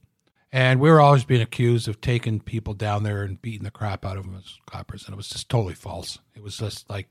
And 0.53 0.79
we 0.79 0.91
were 0.91 1.01
always 1.01 1.23
being 1.23 1.41
accused 1.41 1.87
of 1.87 1.99
taking 1.99 2.39
people 2.39 2.75
down 2.75 3.01
there 3.01 3.23
and 3.23 3.41
beating 3.41 3.63
the 3.63 3.71
crap 3.71 4.05
out 4.05 4.17
of 4.17 4.25
them 4.25 4.35
as 4.37 4.59
coppers. 4.67 5.03
And 5.05 5.13
it 5.13 5.17
was 5.17 5.27
just 5.27 5.49
totally 5.49 5.73
false. 5.73 6.19
It 6.35 6.43
was 6.43 6.57
just 6.57 6.87
like, 6.91 7.09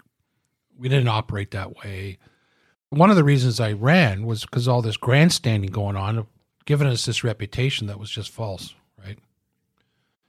we 0.79 0.89
didn't 0.89 1.09
operate 1.09 1.51
that 1.51 1.77
way. 1.77 2.19
One 2.91 3.11
of 3.11 3.17
the 3.17 3.25
reasons 3.25 3.59
I 3.59 3.73
ran 3.73 4.27
was 4.27 4.43
because 4.43 4.69
all 4.69 4.81
this 4.81 4.97
grandstanding 4.97 5.73
going 5.73 5.97
on, 5.97 6.25
giving 6.67 6.87
us 6.87 7.05
this 7.05 7.25
reputation 7.25 7.89
that 7.89 7.99
was 7.99 8.11
just 8.11 8.31
false, 8.31 8.77
right? 9.05 9.19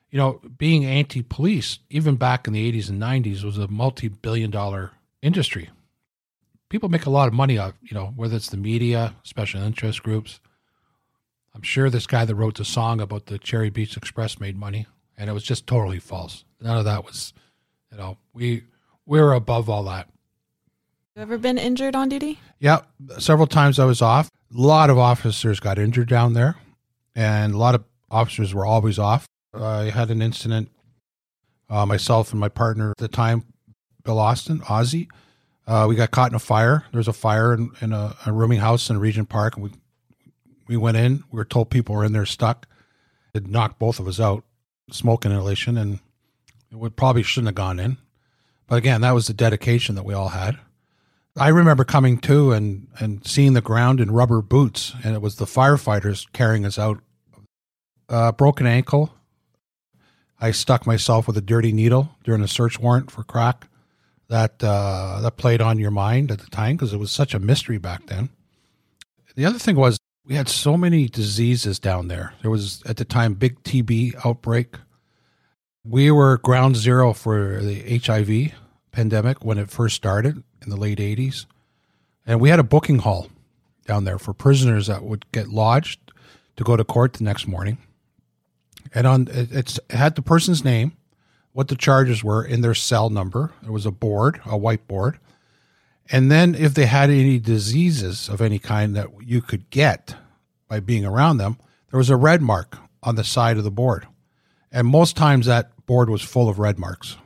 You 0.10 0.18
know, 0.18 0.42
being 0.58 0.84
anti 0.84 1.22
police, 1.22 1.78
even 1.92 2.16
back 2.16 2.48
in 2.48 2.54
the 2.54 2.72
80s 2.72 2.90
and 2.90 3.00
90s, 3.00 3.44
was 3.44 3.60
a 3.60 3.68
multi 3.68 4.08
billion 4.08 4.50
dollar 4.50 4.92
industry. 5.22 5.70
People 6.70 6.90
make 6.90 7.06
a 7.06 7.12
lot 7.12 7.28
of 7.28 7.34
money 7.36 7.60
off, 7.60 7.74
you 7.84 7.94
know, 7.94 8.08
whether 8.16 8.36
it's 8.36 8.50
the 8.50 8.58
media, 8.58 9.14
special 9.22 9.62
interest 9.62 10.02
groups 10.02 10.40
I'm 11.56 11.62
sure 11.62 11.90
this 11.90 12.08
guy 12.08 12.26
that 12.26 12.36
wrote 12.36 12.58
the 12.58 12.66
song 12.66 13.00
about 13.00 13.28
the 13.28 13.38
Cherry 13.38 13.70
Beach 13.70 13.96
Express 13.96 14.40
made 14.40 14.58
money, 14.58 14.88
and 15.18 15.30
it 15.30 15.34
was 15.34 15.44
just 15.44 15.68
totally 15.68 16.00
false. 16.00 16.46
None 16.60 16.78
of 16.78 16.86
that 16.86 17.06
was, 17.06 17.34
you 17.92 17.98
know, 17.98 18.18
we 18.34 18.64
we 19.06 19.20
were 19.20 19.34
above 19.34 19.70
all 19.70 19.84
that. 19.84 20.10
You 21.16 21.22
ever 21.22 21.38
been 21.38 21.60
injured 21.60 21.96
on 21.96 22.10
duty? 22.10 22.40
Yeah, 22.60 22.82
several 23.20 23.46
times 23.46 23.78
I 23.78 23.86
was 23.86 24.02
off. 24.02 24.30
A 24.56 24.60
lot 24.60 24.90
of 24.90 24.98
officers 24.98 25.60
got 25.60 25.78
injured 25.78 26.10
down 26.10 26.34
there, 26.34 26.56
and 27.16 27.54
a 27.54 27.58
lot 27.58 27.76
of 27.76 27.84
officers 28.10 28.54
were 28.54 28.66
always 28.66 28.98
off. 28.98 29.28
I 29.54 29.92
had 29.92 30.10
an 30.10 30.22
incident. 30.22 30.70
Uh, 31.70 31.86
myself 31.86 32.32
and 32.32 32.40
my 32.40 32.50
partner 32.50 32.92
at 32.92 32.98
the 32.98 33.08
time, 33.08 33.44
Bill 34.04 34.20
Austin, 34.20 34.60
Ozzy, 34.62 35.08
uh, 35.66 35.86
we 35.88 35.96
got 35.96 36.12
caught 36.12 36.32
in 36.32 36.36
a 36.36 36.40
fire. 36.40 36.84
There 36.92 37.00
was 37.00 37.08
a 37.08 37.14
fire 37.14 37.54
in, 37.54 37.72
in 37.82 37.94
a, 37.94 38.16
a 38.26 38.34
rooming 38.34 38.60
house 38.60 38.90
in 38.90 39.00
Regent 39.00 39.30
Park, 39.30 39.56
and 39.56 39.64
we 39.64 39.72
we 40.74 40.78
went 40.78 40.98
in. 40.98 41.24
We 41.32 41.38
were 41.38 41.46
told 41.46 41.70
people 41.70 41.94
were 41.94 42.04
in 42.04 42.14
there 42.14 42.26
stuck. 42.26 42.68
It 43.34 43.48
knocked 43.48 43.78
both 43.78 44.00
of 44.00 44.08
us 44.08 44.20
out, 44.20 44.44
smoke 44.90 45.24
inhalation, 45.24 45.78
and 45.78 46.00
we 46.72 46.90
probably 46.90 47.22
shouldn't 47.22 47.50
have 47.50 47.56
gone 47.56 47.80
in. 47.80 47.98
But 48.68 48.78
again, 48.78 49.02
that 49.02 49.12
was 49.12 49.28
the 49.28 49.34
dedication 49.34 49.94
that 49.96 50.06
we 50.06 50.16
all 50.16 50.30
had. 50.30 50.58
I 51.38 51.50
remember 51.50 51.84
coming 51.84 52.18
to 52.20 52.52
and, 52.52 52.88
and 53.00 53.26
seeing 53.26 53.54
the 53.54 53.62
ground 53.62 54.00
in 54.00 54.12
rubber 54.12 54.42
boots, 54.42 54.94
and 55.04 55.14
it 55.14 55.22
was 55.22 55.36
the 55.36 55.46
firefighters 55.46 56.32
carrying 56.34 56.66
us 56.66 56.80
out. 56.80 57.00
Uh, 58.10 58.32
broken 58.32 58.66
ankle. 58.66 59.14
I 60.40 60.52
stuck 60.52 60.86
myself 60.86 61.26
with 61.28 61.38
a 61.38 61.42
dirty 61.42 61.72
needle 61.72 62.16
during 62.24 62.42
a 62.42 62.48
search 62.48 62.80
warrant 62.80 63.12
for 63.12 63.24
crack. 63.24 63.68
That 64.28 64.64
uh, 64.64 65.20
that 65.22 65.38
played 65.38 65.62
on 65.62 65.78
your 65.78 65.92
mind 65.92 66.32
at 66.32 66.40
the 66.40 66.50
time 66.50 66.76
because 66.76 66.94
it 66.94 67.00
was 67.00 67.12
such 67.12 67.34
a 67.34 67.40
mystery 67.40 67.78
back 67.78 68.08
then. 68.08 68.30
The 69.36 69.46
other 69.46 69.60
thing 69.60 69.76
was 69.76 69.98
we 70.26 70.36
had 70.36 70.48
so 70.48 70.78
many 70.78 71.08
diseases 71.08 71.80
down 71.80 72.08
there. 72.08 72.34
There 72.42 72.52
was 72.52 72.82
at 72.86 72.98
the 72.98 73.06
time 73.06 73.34
big 73.34 73.62
TB 73.64 74.26
outbreak. 74.26 74.76
We 75.84 76.12
were 76.12 76.38
ground 76.38 76.78
zero 76.78 77.14
for 77.14 77.60
the 77.62 78.00
HIV 78.00 78.54
pandemic 78.92 79.44
when 79.44 79.58
it 79.58 79.70
first 79.70 79.96
started 79.96 80.42
in 80.62 80.70
the 80.70 80.78
late 80.78 81.00
80s. 81.00 81.46
And 82.26 82.40
we 82.40 82.50
had 82.50 82.60
a 82.60 82.64
booking 82.64 83.00
hall 83.00 83.28
down 83.86 84.06
there 84.06 84.18
for 84.18 84.34
prisoners 84.34 84.88
that 84.88 85.04
would 85.04 85.30
get 85.34 85.50
lodged 85.50 86.00
to 86.56 86.64
go 86.64 86.78
to 86.78 86.86
court 86.86 87.14
the 87.14 87.26
next 87.26 87.48
morning. 87.48 87.78
And 88.94 89.06
on 89.06 89.28
it 89.30 89.80
had 89.90 90.16
the 90.16 90.22
person's 90.22 90.64
name, 90.64 90.94
what 91.52 91.68
the 91.68 91.76
charges 91.76 92.24
were 92.24 92.44
in 92.44 92.62
their 92.62 92.74
cell 92.74 93.10
number. 93.10 93.52
There 93.62 93.72
was 93.72 93.86
a 93.86 93.92
board, 93.92 94.40
a 94.46 94.58
whiteboard. 94.58 95.18
And 96.12 96.32
then 96.32 96.56
if 96.56 96.74
they 96.74 96.86
had 96.86 97.10
any 97.10 97.40
diseases 97.40 98.30
of 98.30 98.42
any 98.42 98.60
kind 98.60 98.96
that 98.96 99.08
you 99.22 99.42
could 99.42 99.70
get 99.70 100.16
by 100.68 100.80
being 100.80 101.06
around 101.06 101.38
them, 101.38 101.58
there 101.90 101.98
was 101.98 102.10
a 102.10 102.18
red 102.18 102.42
mark 102.42 102.78
on 103.02 103.16
the 103.16 103.24
side 103.24 103.58
of 103.58 103.64
the 103.64 103.72
board. 103.72 104.08
And 104.72 104.88
most 104.88 105.16
times 105.16 105.46
that 105.46 105.86
board 105.86 106.10
was 106.10 106.22
full 106.22 106.50
of 106.50 106.60
red 106.60 106.80
marks. 106.80 107.18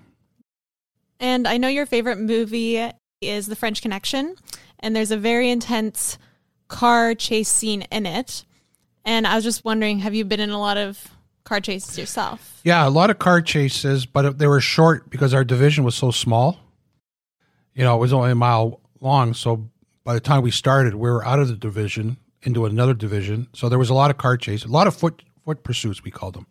And 1.19 1.47
I 1.47 1.57
know 1.57 1.67
your 1.67 1.85
favorite 1.85 2.19
movie 2.19 2.91
is 3.21 3.47
The 3.47 3.55
French 3.55 3.81
Connection, 3.81 4.35
and 4.79 4.95
there's 4.95 5.11
a 5.11 5.17
very 5.17 5.49
intense 5.49 6.17
car 6.67 7.15
chase 7.15 7.49
scene 7.49 7.83
in 7.83 8.05
it. 8.05 8.45
And 9.05 9.25
I 9.25 9.35
was 9.35 9.43
just 9.43 9.65
wondering, 9.65 9.99
have 9.99 10.13
you 10.13 10.25
been 10.25 10.39
in 10.39 10.49
a 10.49 10.59
lot 10.59 10.77
of 10.77 11.07
car 11.43 11.61
chases 11.61 11.97
yourself? 11.97 12.59
Yeah, 12.63 12.87
a 12.87 12.89
lot 12.91 13.09
of 13.09 13.17
car 13.17 13.41
chases, 13.41 14.05
but 14.05 14.37
they 14.37 14.47
were 14.47 14.61
short 14.61 15.09
because 15.09 15.33
our 15.33 15.43
division 15.43 15.83
was 15.83 15.95
so 15.95 16.11
small 16.11 16.59
you 17.77 17.83
know, 17.83 17.95
it 17.95 17.99
was 17.99 18.11
only 18.11 18.31
a 18.31 18.35
mile 18.35 18.81
long. 18.99 19.35
So 19.35 19.69
by 20.03 20.15
the 20.15 20.19
time 20.19 20.41
we 20.41 20.51
started, 20.51 20.95
we 20.95 21.09
were 21.09 21.23
out 21.23 21.39
of 21.39 21.47
the 21.47 21.55
division 21.55 22.17
into 22.41 22.65
another 22.65 22.95
division. 22.95 23.47
So 23.53 23.69
there 23.69 23.77
was 23.77 23.91
a 23.91 23.93
lot 23.93 24.09
of 24.09 24.17
car 24.17 24.35
chase, 24.35 24.65
a 24.65 24.67
lot 24.67 24.87
of 24.87 24.95
foot 24.95 25.21
foot 25.45 25.63
pursuits. 25.63 26.03
We 26.03 26.11
called 26.11 26.33
them. 26.33 26.47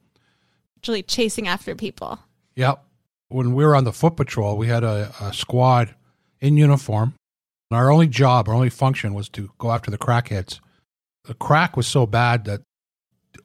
Actually, 0.79 1.03
chasing 1.03 1.49
after 1.49 1.75
people. 1.75 2.21
Yep. 2.55 2.83
When 3.29 3.55
we 3.55 3.65
were 3.65 3.75
on 3.75 3.83
the 3.83 3.93
foot 3.93 4.17
patrol, 4.17 4.57
we 4.57 4.69
had 4.69 4.85
a, 4.85 5.13
a 5.21 5.33
squad 5.33 5.95
in 6.41 6.57
uniform. 6.57 7.15
And 7.71 7.79
our 7.79 7.91
only 7.91 8.07
job, 8.07 8.49
our 8.49 8.55
only 8.55 8.71
function 8.71 9.13
was 9.13 9.29
to 9.31 9.51
go 9.59 9.73
after 9.73 9.91
the 9.91 9.99
crackheads. 9.99 10.61
The 11.25 11.35
crack 11.35 11.77
was 11.77 11.89
so 11.89 12.07
bad 12.07 12.45
that 12.45 12.61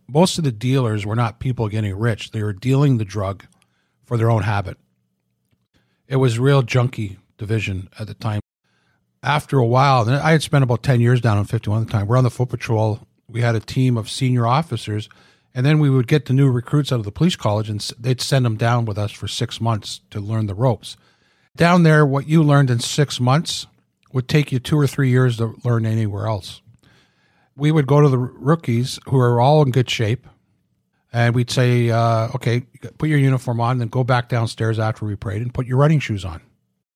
most 0.07 0.37
of 0.37 0.43
the 0.43 0.51
dealers 0.51 1.03
were 1.03 1.15
not 1.15 1.39
people 1.39 1.67
getting 1.67 1.97
rich. 1.97 2.29
They 2.29 2.43
were 2.43 2.53
dealing 2.53 2.99
the 2.99 3.05
drug 3.05 3.45
for 4.05 4.17
their 4.17 4.29
own 4.29 4.43
habit. 4.43 4.77
It 6.07 6.17
was 6.17 6.37
real 6.37 6.61
junkie 6.61 7.17
division 7.41 7.89
at 7.99 8.05
the 8.05 8.13
time. 8.13 8.39
After 9.23 9.57
a 9.57 9.65
while, 9.65 10.07
I 10.07 10.31
had 10.31 10.43
spent 10.43 10.63
about 10.63 10.83
10 10.83 11.01
years 11.01 11.21
down 11.21 11.37
on 11.37 11.45
51 11.45 11.81
at 11.81 11.87
the 11.87 11.91
time. 11.91 12.07
We're 12.07 12.17
on 12.17 12.23
the 12.23 12.29
foot 12.29 12.49
patrol. 12.49 12.99
We 13.27 13.41
had 13.41 13.55
a 13.55 13.59
team 13.59 13.97
of 13.97 14.09
senior 14.09 14.45
officers, 14.45 15.09
and 15.53 15.65
then 15.65 15.79
we 15.79 15.89
would 15.89 16.07
get 16.07 16.25
the 16.25 16.33
new 16.33 16.51
recruits 16.51 16.91
out 16.91 16.99
of 16.99 17.05
the 17.05 17.11
police 17.11 17.35
college 17.35 17.69
and 17.69 17.81
they'd 17.99 18.21
send 18.21 18.45
them 18.45 18.57
down 18.57 18.85
with 18.85 18.97
us 18.97 19.11
for 19.11 19.27
six 19.27 19.59
months 19.59 20.01
to 20.11 20.19
learn 20.19 20.45
the 20.45 20.53
ropes. 20.53 20.97
Down 21.55 21.83
there, 21.83 22.05
what 22.05 22.27
you 22.27 22.43
learned 22.43 22.69
in 22.69 22.79
six 22.79 23.19
months 23.19 23.67
would 24.13 24.27
take 24.27 24.51
you 24.51 24.59
two 24.59 24.77
or 24.77 24.87
three 24.87 25.09
years 25.09 25.37
to 25.37 25.55
learn 25.63 25.85
anywhere 25.85 26.27
else. 26.27 26.61
We 27.55 27.71
would 27.71 27.87
go 27.87 28.01
to 28.01 28.09
the 28.09 28.17
rookies 28.17 28.99
who 29.07 29.17
are 29.19 29.41
all 29.41 29.61
in 29.61 29.71
good 29.71 29.89
shape, 29.89 30.27
and 31.11 31.35
we'd 31.35 31.51
say, 31.51 31.89
uh, 31.89 32.29
okay, 32.35 32.61
put 32.97 33.09
your 33.09 33.19
uniform 33.19 33.59
on, 33.59 33.71
and 33.71 33.81
then 33.81 33.87
go 33.89 34.03
back 34.03 34.29
downstairs 34.29 34.79
after 34.79 35.05
we 35.05 35.15
prayed 35.15 35.41
and 35.41 35.53
put 35.53 35.67
your 35.67 35.77
running 35.77 35.99
shoes 35.99 36.23
on 36.23 36.41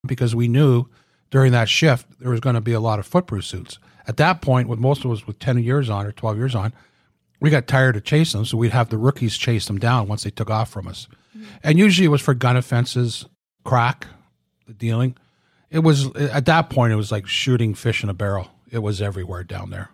because 0.06 0.36
we 0.36 0.48
knew 0.48 0.86
during 1.32 1.52
that 1.52 1.70
shift 1.70 2.08
there 2.20 2.32
was 2.32 2.40
going 2.40 2.56
to 2.56 2.62
be 2.62 2.74
a 2.74 2.80
lot 2.80 3.00
of 3.00 3.06
foot 3.06 3.28
pursuits. 3.28 3.80
At 4.08 4.18
that 4.18 4.42
point, 4.42 4.70
with 4.70 4.80
most 4.80 5.04
of 5.04 5.12
us 5.12 5.26
with 5.26 5.40
10 5.40 5.64
years 5.64 5.90
on 5.90 6.06
or 6.06 6.12
12 6.12 6.38
years 6.38 6.56
on, 6.56 6.74
we 7.40 7.50
got 7.50 7.68
tired 7.68 7.96
of 7.96 8.04
chasing 8.04 8.40
them, 8.40 8.46
so 8.46 8.58
we'd 8.58 8.72
have 8.72 8.90
the 8.90 8.98
rookies 8.98 9.38
chase 9.38 9.68
them 9.68 9.78
down 9.78 10.08
once 10.08 10.24
they 10.24 10.30
took 10.30 10.50
off 10.50 10.70
from 10.70 10.88
us. 10.88 11.08
Mm-hmm. 11.36 11.46
And 11.64 11.80
usually 11.80 12.06
it 12.06 12.10
was 12.10 12.22
for 12.22 12.34
gun 12.34 12.56
offenses, 12.56 13.26
crack, 13.64 14.08
the 14.68 14.74
dealing. 14.74 15.18
It 15.70 15.80
was 15.80 16.16
at 16.16 16.46
that 16.46 16.70
point 16.70 16.94
it 16.94 16.98
was 16.98 17.12
like 17.12 17.28
shooting 17.28 17.74
fish 17.74 18.04
in 18.04 18.10
a 18.10 18.14
barrel. 18.14 18.50
It 18.72 18.80
was 18.80 19.02
everywhere 19.02 19.44
down 19.44 19.70
there. 19.70 19.90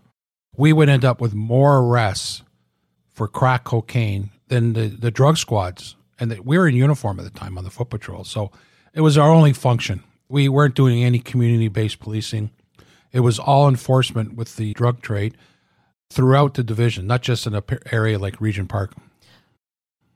We 0.56 0.74
would 0.74 0.90
end 0.90 1.06
up 1.06 1.22
with 1.22 1.34
more 1.34 1.80
arrests 1.80 2.44
for 3.12 3.28
crack 3.28 3.64
cocaine 3.64 4.30
than 4.48 4.74
the, 4.74 4.88
the 4.88 5.12
drug 5.12 5.38
squads. 5.38 5.96
And 6.20 6.32
the, 6.32 6.42
we 6.42 6.58
were 6.58 6.68
in 6.68 6.76
uniform 6.76 7.20
at 7.20 7.24
the 7.24 7.40
time 7.40 7.58
on 7.58 7.64
the 7.64 7.70
foot 7.70 7.90
patrol. 7.90 8.24
So 8.24 8.52
it 8.94 9.02
was 9.02 9.18
our 9.18 9.30
only 9.30 9.54
function. 9.54 10.04
We 10.30 10.50
weren't 10.50 10.76
doing 10.76 11.04
any 11.04 11.20
community 11.20 11.68
based 11.68 12.00
policing. 12.00 12.52
It 13.12 13.22
was 13.22 13.40
all 13.40 13.68
enforcement 13.68 14.36
with 14.36 14.56
the 14.56 14.74
drug 14.74 15.02
trade 15.02 15.38
throughout 16.10 16.54
the 16.54 16.64
division, 16.64 17.08
not 17.08 17.22
just 17.22 17.46
in 17.48 17.56
an 17.56 17.64
area 17.92 18.20
like 18.20 18.40
Regent 18.40 18.70
Park. 18.70 18.94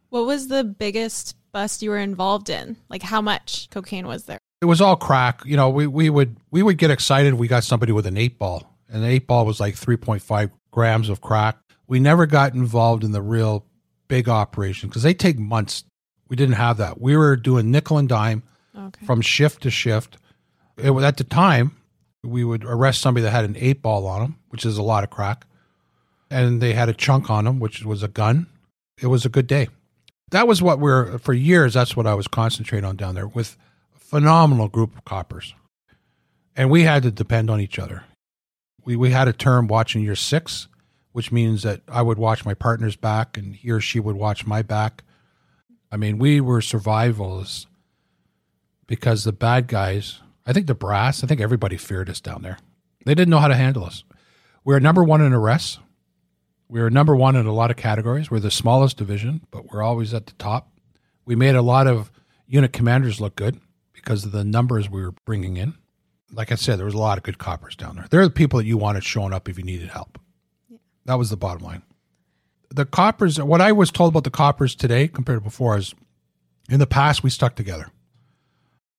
What 0.09 0.25
was 0.25 0.47
the 0.47 0.63
biggest 0.63 1.35
bust 1.51 1.81
you 1.81 1.89
were 1.89 1.97
involved 1.97 2.49
in? 2.49 2.77
Like 2.89 3.03
how 3.03 3.21
much 3.21 3.69
cocaine 3.69 4.07
was 4.07 4.25
there? 4.25 4.39
It 4.61 4.65
was 4.65 4.81
all 4.81 4.95
crack. 4.95 5.41
You 5.45 5.57
know, 5.57 5.69
we, 5.69 5.87
we 5.87 6.09
would 6.09 6.37
we 6.51 6.63
would 6.63 6.77
get 6.77 6.91
excited. 6.91 7.33
We 7.33 7.47
got 7.47 7.63
somebody 7.63 7.91
with 7.91 8.05
an 8.05 8.17
eight 8.17 8.37
ball, 8.37 8.77
and 8.89 9.03
the 9.03 9.07
eight 9.07 9.27
ball 9.27 9.45
was 9.45 9.59
like 9.59 9.75
three 9.75 9.97
point 9.97 10.21
five 10.21 10.51
grams 10.71 11.09
of 11.09 11.21
crack. 11.21 11.57
We 11.87 11.99
never 11.99 12.25
got 12.25 12.53
involved 12.53 13.03
in 13.03 13.11
the 13.11 13.21
real 13.21 13.65
big 14.07 14.29
operation 14.29 14.89
because 14.89 15.03
they 15.03 15.13
take 15.13 15.37
months. 15.37 15.83
We 16.29 16.35
didn't 16.35 16.55
have 16.55 16.77
that. 16.77 16.99
We 16.99 17.15
were 17.15 17.35
doing 17.35 17.69
nickel 17.69 17.97
and 17.97 18.09
dime 18.09 18.43
okay. 18.77 19.05
from 19.05 19.21
shift 19.21 19.63
to 19.63 19.69
shift. 19.71 20.17
It, 20.77 20.91
at 20.91 21.17
the 21.17 21.23
time, 21.23 21.75
we 22.23 22.43
would 22.43 22.65
arrest 22.65 23.01
somebody 23.01 23.23
that 23.23 23.31
had 23.31 23.45
an 23.45 23.55
eight 23.57 23.81
ball 23.81 24.07
on 24.07 24.21
them, 24.21 24.39
which 24.49 24.65
is 24.65 24.77
a 24.77 24.83
lot 24.83 25.03
of 25.03 25.09
crack, 25.09 25.45
and 26.29 26.61
they 26.61 26.73
had 26.73 26.89
a 26.89 26.93
chunk 26.93 27.29
on 27.29 27.45
them, 27.45 27.59
which 27.59 27.83
was 27.83 28.03
a 28.03 28.07
gun. 28.07 28.47
It 29.01 29.07
was 29.07 29.25
a 29.25 29.29
good 29.29 29.47
day. 29.47 29.67
That 30.31 30.47
was 30.47 30.61
what 30.61 30.79
we're 30.79 31.17
for 31.19 31.33
years. 31.33 31.73
That's 31.75 31.95
what 31.95 32.07
I 32.07 32.15
was 32.15 32.27
concentrating 32.27 32.87
on 32.87 32.95
down 32.95 33.15
there 33.15 33.27
with 33.27 33.57
phenomenal 33.93 34.67
group 34.67 34.97
of 34.97 35.05
coppers. 35.05 35.53
and 36.55 36.69
we 36.69 36.83
had 36.83 37.03
to 37.03 37.11
depend 37.11 37.49
on 37.49 37.59
each 37.59 37.77
other. 37.79 38.03
We 38.85 38.95
we 38.95 39.11
had 39.11 39.27
a 39.27 39.33
term 39.33 39.67
watching 39.67 40.03
your 40.03 40.15
six, 40.15 40.67
which 41.11 41.31
means 41.31 41.63
that 41.63 41.81
I 41.87 42.01
would 42.01 42.17
watch 42.17 42.45
my 42.45 42.53
partner's 42.53 42.95
back 42.95 43.37
and 43.37 43.55
he 43.55 43.71
or 43.71 43.79
she 43.81 43.99
would 43.99 44.15
watch 44.15 44.45
my 44.45 44.61
back. 44.61 45.03
I 45.91 45.97
mean, 45.97 46.17
we 46.17 46.41
were 46.41 46.61
survivalists 46.61 47.67
because 48.87 49.23
the 49.23 49.33
bad 49.33 49.67
guys, 49.67 50.21
I 50.45 50.53
think 50.53 50.67
the 50.67 50.75
brass, 50.75 51.23
I 51.23 51.27
think 51.27 51.41
everybody 51.41 51.77
feared 51.77 52.09
us 52.09 52.21
down 52.21 52.41
there. 52.41 52.57
They 53.05 53.15
didn't 53.15 53.29
know 53.29 53.39
how 53.39 53.47
to 53.47 53.55
handle 53.55 53.85
us. 53.85 54.03
We 54.63 54.73
were 54.73 54.79
number 54.79 55.03
one 55.03 55.21
in 55.21 55.33
arrests. 55.33 55.79
We 56.67 56.81
were 56.81 56.89
number 56.89 57.15
one 57.15 57.35
in 57.35 57.45
a 57.45 57.53
lot 57.53 57.69
of 57.69 57.77
categories. 57.77 58.31
We're 58.31 58.39
the 58.39 58.49
smallest 58.49 58.97
division, 58.97 59.41
but 59.51 59.71
we're 59.71 59.83
always 59.83 60.13
at 60.13 60.25
the 60.25 60.33
top. 60.33 60.71
We 61.25 61.35
made 61.35 61.55
a 61.55 61.61
lot 61.61 61.87
of 61.87 62.11
unit 62.47 62.73
commanders 62.73 63.21
look 63.21 63.35
good 63.35 63.59
because 63.93 64.25
of 64.25 64.31
the 64.31 64.43
numbers 64.43 64.89
we 64.89 65.01
were 65.01 65.13
bringing 65.25 65.57
in. 65.57 65.75
Like 66.31 66.51
I 66.51 66.55
said, 66.55 66.79
there 66.79 66.85
was 66.85 66.95
a 66.95 66.99
lot 66.99 67.17
of 67.17 67.23
good 67.23 67.37
coppers 67.37 67.75
down 67.75 67.95
there. 67.95 68.07
They're 68.09 68.25
the 68.25 68.31
people 68.31 68.57
that 68.57 68.65
you 68.65 68.77
wanted 68.77 69.03
showing 69.03 69.33
up 69.33 69.47
if 69.47 69.57
you 69.57 69.63
needed 69.63 69.89
help. 69.89 70.19
Yeah. 70.67 70.77
That 71.05 71.19
was 71.19 71.29
the 71.29 71.37
bottom 71.37 71.63
line. 71.63 71.83
The 72.71 72.85
coppers, 72.85 73.39
what 73.41 73.61
I 73.61 73.71
was 73.71 73.91
told 73.91 74.11
about 74.11 74.23
the 74.23 74.31
coppers 74.31 74.75
today 74.75 75.07
compared 75.07 75.39
to 75.39 75.43
before 75.43 75.77
is 75.77 75.93
in 76.69 76.79
the 76.79 76.87
past, 76.87 77.23
we 77.23 77.29
stuck 77.29 77.55
together, 77.55 77.89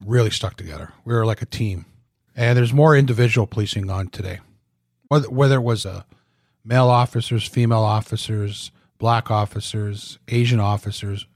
really 0.04 0.30
stuck 0.30 0.56
together. 0.56 0.92
We 1.04 1.14
were 1.14 1.26
like 1.26 1.42
a 1.42 1.46
team. 1.46 1.86
And 2.34 2.56
there's 2.56 2.72
more 2.72 2.96
individual 2.96 3.46
policing 3.46 3.88
on 3.90 4.08
today 4.08 4.40
whether, 5.08 5.56
it 5.56 5.62
was 5.62 5.84
a 5.84 5.90
uh, 5.90 6.02
male 6.64 6.88
officers, 6.88 7.46
female 7.46 7.82
officers, 7.82 8.70
black 8.98 9.30
officers, 9.30 10.18
Asian 10.28 10.60
officers, 10.60 11.26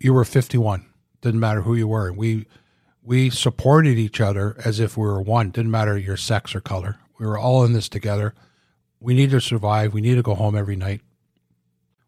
you 0.00 0.14
were 0.14 0.24
51. 0.24 0.86
Didn't 1.20 1.40
matter 1.40 1.62
who 1.62 1.74
you 1.74 1.88
were. 1.88 2.12
We 2.12 2.46
we 3.02 3.30
supported 3.30 3.98
each 3.98 4.20
other 4.20 4.54
as 4.64 4.80
if 4.80 4.96
we 4.96 5.04
were 5.04 5.20
one. 5.20 5.50
Didn't 5.50 5.70
matter 5.70 5.96
your 5.96 6.16
sex 6.16 6.54
or 6.54 6.60
color. 6.60 6.98
We 7.18 7.26
were 7.26 7.38
all 7.38 7.64
in 7.64 7.72
this 7.72 7.88
together. 7.88 8.34
We 9.00 9.14
need 9.14 9.30
to 9.30 9.40
survive. 9.40 9.94
We 9.94 10.02
need 10.02 10.16
to 10.16 10.22
go 10.22 10.34
home 10.34 10.56
every 10.56 10.76
night. 10.76 11.00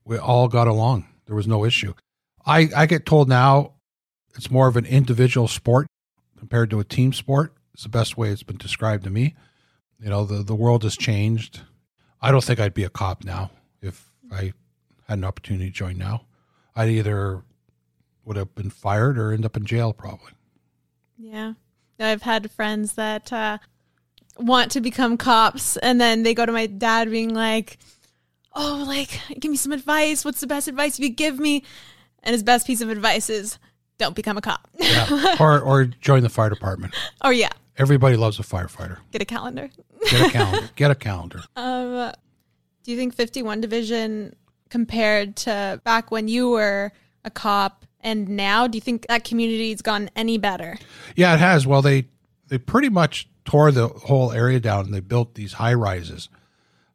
We 0.04 0.19
all 0.19 0.47
got 0.47 0.69
along. 0.69 1.09
There 1.26 1.35
was 1.35 1.49
no 1.49 1.64
issue. 1.64 1.95
I, 2.45 2.69
I 2.76 2.87
get 2.87 3.07
told 3.07 3.28
now 3.28 3.73
it's 4.35 4.51
more 4.51 4.69
of 4.69 4.77
an 4.77 4.87
individual 4.87 5.49
sport 5.49 5.87
compared 6.39 6.71
to 6.71 6.81
a 6.81 6.85
team 6.85 7.13
sport. 7.13 7.55
It's 7.75 7.83
the 7.83 7.89
best 7.89 8.17
way 8.17 8.31
it's 8.31 8.43
been 8.43 8.57
described 8.57 9.05
to 9.05 9.11
me. 9.11 9.35
You 10.01 10.11
know, 10.11 10.25
the, 10.25 10.43
the 10.43 10.55
world 10.55 10.83
has 10.85 10.97
changed. 10.97 11.61
I 12.21 12.31
don't 12.33 12.45
think 12.45 12.61
I'd 12.61 12.75
be 12.75 12.85
a 12.85 12.91
cop 12.91 13.25
now 13.25 13.51
if 13.83 14.11
I 14.31 14.53
had 15.09 15.19
an 15.19 15.25
opportunity 15.25 15.67
to 15.67 15.73
join 15.73 15.99
now. 15.99 16.27
I'd 16.75 16.89
either 16.89 17.43
would 18.25 18.37
have 18.37 18.55
been 18.55 18.71
fired 18.71 19.19
or 19.19 19.33
end 19.33 19.45
up 19.45 19.57
in 19.57 19.65
jail 19.65 19.93
probably. 19.93 20.33
Yeah. 21.19 21.55
I've 21.99 22.23
had 22.23 22.51
friends 22.51 22.95
that 22.95 23.33
uh, 23.33 23.59
want 24.39 24.71
to 24.73 24.81
become 24.81 25.17
cops 25.17 25.77
and 25.79 26.01
then 26.01 26.23
they 26.23 26.33
go 26.33 26.47
to 26.47 26.53
my 26.53 26.67
dad 26.67 27.11
being 27.11 27.35
like, 27.35 27.79
oh, 28.55 28.85
like, 28.87 29.21
give 29.39 29.51
me 29.51 29.57
some 29.57 29.73
advice. 29.73 30.25
What's 30.25 30.41
the 30.41 30.47
best 30.47 30.69
advice 30.69 30.99
you 30.99 31.09
could 31.09 31.17
give 31.17 31.39
me? 31.39 31.63
And 32.23 32.33
his 32.33 32.43
best 32.43 32.67
piece 32.67 32.81
of 32.81 32.91
advice 32.91 33.31
is 33.31 33.59
don't 34.00 34.16
become 34.16 34.37
a 34.37 34.40
cop. 34.40 34.69
yeah. 34.78 35.37
Or, 35.40 35.61
or 35.61 35.85
join 35.85 36.23
the 36.25 36.28
fire 36.28 36.50
department. 36.50 36.95
Oh, 37.23 37.30
yeah. 37.30 37.50
Everybody 37.78 38.16
loves 38.16 38.38
a 38.40 38.42
firefighter. 38.42 38.99
Get 39.12 39.23
a 39.23 39.25
calendar. 39.25 39.71
Get 40.11 40.28
a 40.28 40.30
calendar. 40.33 40.71
Get 40.75 40.90
a 40.90 40.95
calendar. 40.97 41.42
Um, 41.54 42.12
do 42.83 42.90
you 42.90 42.97
think 42.97 43.14
51 43.14 43.61
Division 43.61 44.35
compared 44.71 45.37
to 45.37 45.80
back 45.85 46.11
when 46.11 46.26
you 46.26 46.50
were 46.50 46.92
a 47.25 47.30
cop 47.30 47.85
and 48.02 48.28
now, 48.30 48.66
do 48.66 48.76
you 48.76 48.80
think 48.80 49.07
that 49.09 49.25
community's 49.25 49.83
gone 49.83 50.09
any 50.16 50.38
better? 50.38 50.78
Yeah, 51.16 51.35
it 51.35 51.40
has. 51.40 51.66
Well, 51.66 51.83
they 51.83 52.07
they 52.49 52.59
pretty 52.59 52.88
much 52.88 53.28
tore 53.45 53.71
the 53.71 53.88
whole 53.88 54.33
area 54.33 54.59
down 54.59 54.87
and 54.87 54.95
they 54.95 55.00
built 55.00 55.35
these 55.35 55.54
high 55.54 55.75
rises. 55.75 56.28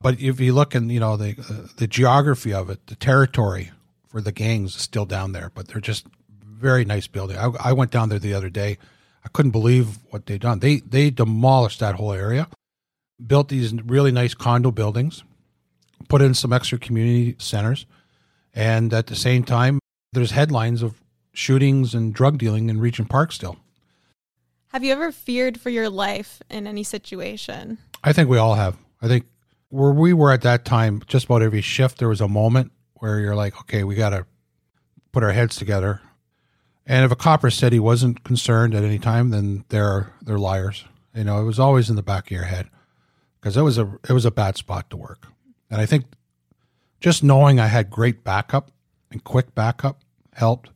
But 0.01 0.19
if 0.19 0.39
you 0.39 0.53
look 0.53 0.75
in, 0.75 0.89
you 0.89 0.99
know, 0.99 1.15
the 1.15 1.35
uh, 1.39 1.67
the 1.77 1.87
geography 1.87 2.53
of 2.53 2.69
it, 2.69 2.87
the 2.87 2.95
territory 2.95 3.71
for 4.07 4.19
the 4.21 4.31
gangs 4.31 4.75
is 4.75 4.81
still 4.81 5.05
down 5.05 5.31
there, 5.31 5.51
but 5.53 5.67
they're 5.67 5.81
just 5.81 6.07
very 6.55 6.85
nice 6.85 7.07
building. 7.07 7.37
I, 7.37 7.51
I 7.59 7.73
went 7.73 7.91
down 7.91 8.09
there 8.09 8.19
the 8.19 8.33
other 8.33 8.49
day 8.49 8.77
I 9.25 9.29
couldn't 9.29 9.51
believe 9.51 9.97
what 10.11 10.27
they 10.27 10.37
done. 10.37 10.59
They 10.59 10.77
they 10.77 11.09
demolished 11.09 11.79
that 11.79 11.95
whole 11.95 12.13
area, 12.13 12.47
built 13.25 13.49
these 13.49 13.73
really 13.73 14.11
nice 14.11 14.35
condo 14.35 14.71
buildings, 14.71 15.23
put 16.07 16.21
in 16.21 16.35
some 16.35 16.53
extra 16.53 16.77
community 16.77 17.35
centers, 17.39 17.87
and 18.53 18.93
at 18.93 19.07
the 19.07 19.15
same 19.15 19.43
time, 19.43 19.79
there's 20.13 20.31
headlines 20.31 20.83
of 20.83 21.01
shootings 21.33 21.95
and 21.95 22.13
drug 22.13 22.37
dealing 22.37 22.69
in 22.69 22.79
Regent 22.79 23.09
Park 23.09 23.31
still. 23.31 23.57
Have 24.67 24.83
you 24.83 24.93
ever 24.93 25.11
feared 25.11 25.59
for 25.59 25.69
your 25.69 25.89
life 25.89 26.41
in 26.49 26.67
any 26.67 26.83
situation? 26.83 27.79
I 28.03 28.13
think 28.13 28.29
we 28.29 28.37
all 28.37 28.55
have. 28.55 28.77
I 29.01 29.07
think 29.07 29.25
where 29.69 29.91
we 29.91 30.13
were 30.13 30.31
at 30.31 30.43
that 30.43 30.65
time, 30.65 31.01
just 31.07 31.25
about 31.25 31.41
every 31.41 31.61
shift, 31.61 31.97
there 31.97 32.09
was 32.09 32.21
a 32.21 32.27
moment 32.27 32.71
where 32.95 33.19
you're 33.19 33.35
like, 33.35 33.59
okay, 33.61 33.83
we 33.83 33.95
got 33.95 34.11
to 34.11 34.25
put 35.11 35.23
our 35.23 35.31
heads 35.31 35.55
together 35.55 36.01
and 36.85 37.05
if 37.05 37.11
a 37.11 37.15
copper 37.15 37.49
said 37.49 37.73
he 37.73 37.79
wasn't 37.79 38.23
concerned 38.23 38.75
at 38.75 38.83
any 38.83 38.99
time, 38.99 39.29
then 39.29 39.65
they're 39.69 40.13
they're 40.21 40.39
liars. 40.39 40.85
You 41.15 41.23
know, 41.23 41.39
it 41.39 41.45
was 41.45 41.59
always 41.59 41.89
in 41.89 41.95
the 41.95 42.03
back 42.03 42.25
of 42.25 42.31
your 42.31 42.43
head 42.43 42.69
because 43.39 43.57
it 43.57 43.61
was 43.61 43.77
a 43.77 43.97
it 44.07 44.13
was 44.13 44.25
a 44.25 44.31
bad 44.31 44.57
spot 44.57 44.89
to 44.89 44.97
work. 44.97 45.27
And 45.69 45.81
I 45.81 45.85
think 45.85 46.05
just 46.99 47.23
knowing 47.23 47.59
I 47.59 47.67
had 47.67 47.89
great 47.89 48.23
backup 48.23 48.71
and 49.11 49.23
quick 49.23 49.55
backup 49.55 50.01
helped. 50.33 50.69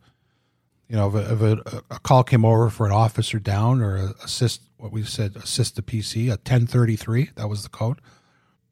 You 0.87 0.95
know, 0.95 1.07
if, 1.09 1.13
a, 1.13 1.33
if 1.33 1.41
a, 1.41 1.83
a 1.91 1.99
call 1.99 2.23
came 2.23 2.43
over 2.43 2.69
for 2.71 2.87
an 2.87 2.91
officer 2.91 3.37
down 3.37 3.79
or 3.81 3.97
a 3.97 4.13
assist, 4.23 4.61
what 4.77 4.91
we 4.91 5.03
said, 5.03 5.35
assist 5.35 5.75
the 5.75 5.83
PC, 5.83 6.27
a 6.27 6.31
1033, 6.31 7.31
that 7.35 7.47
was 7.47 7.61
the 7.61 7.69
code. 7.69 8.01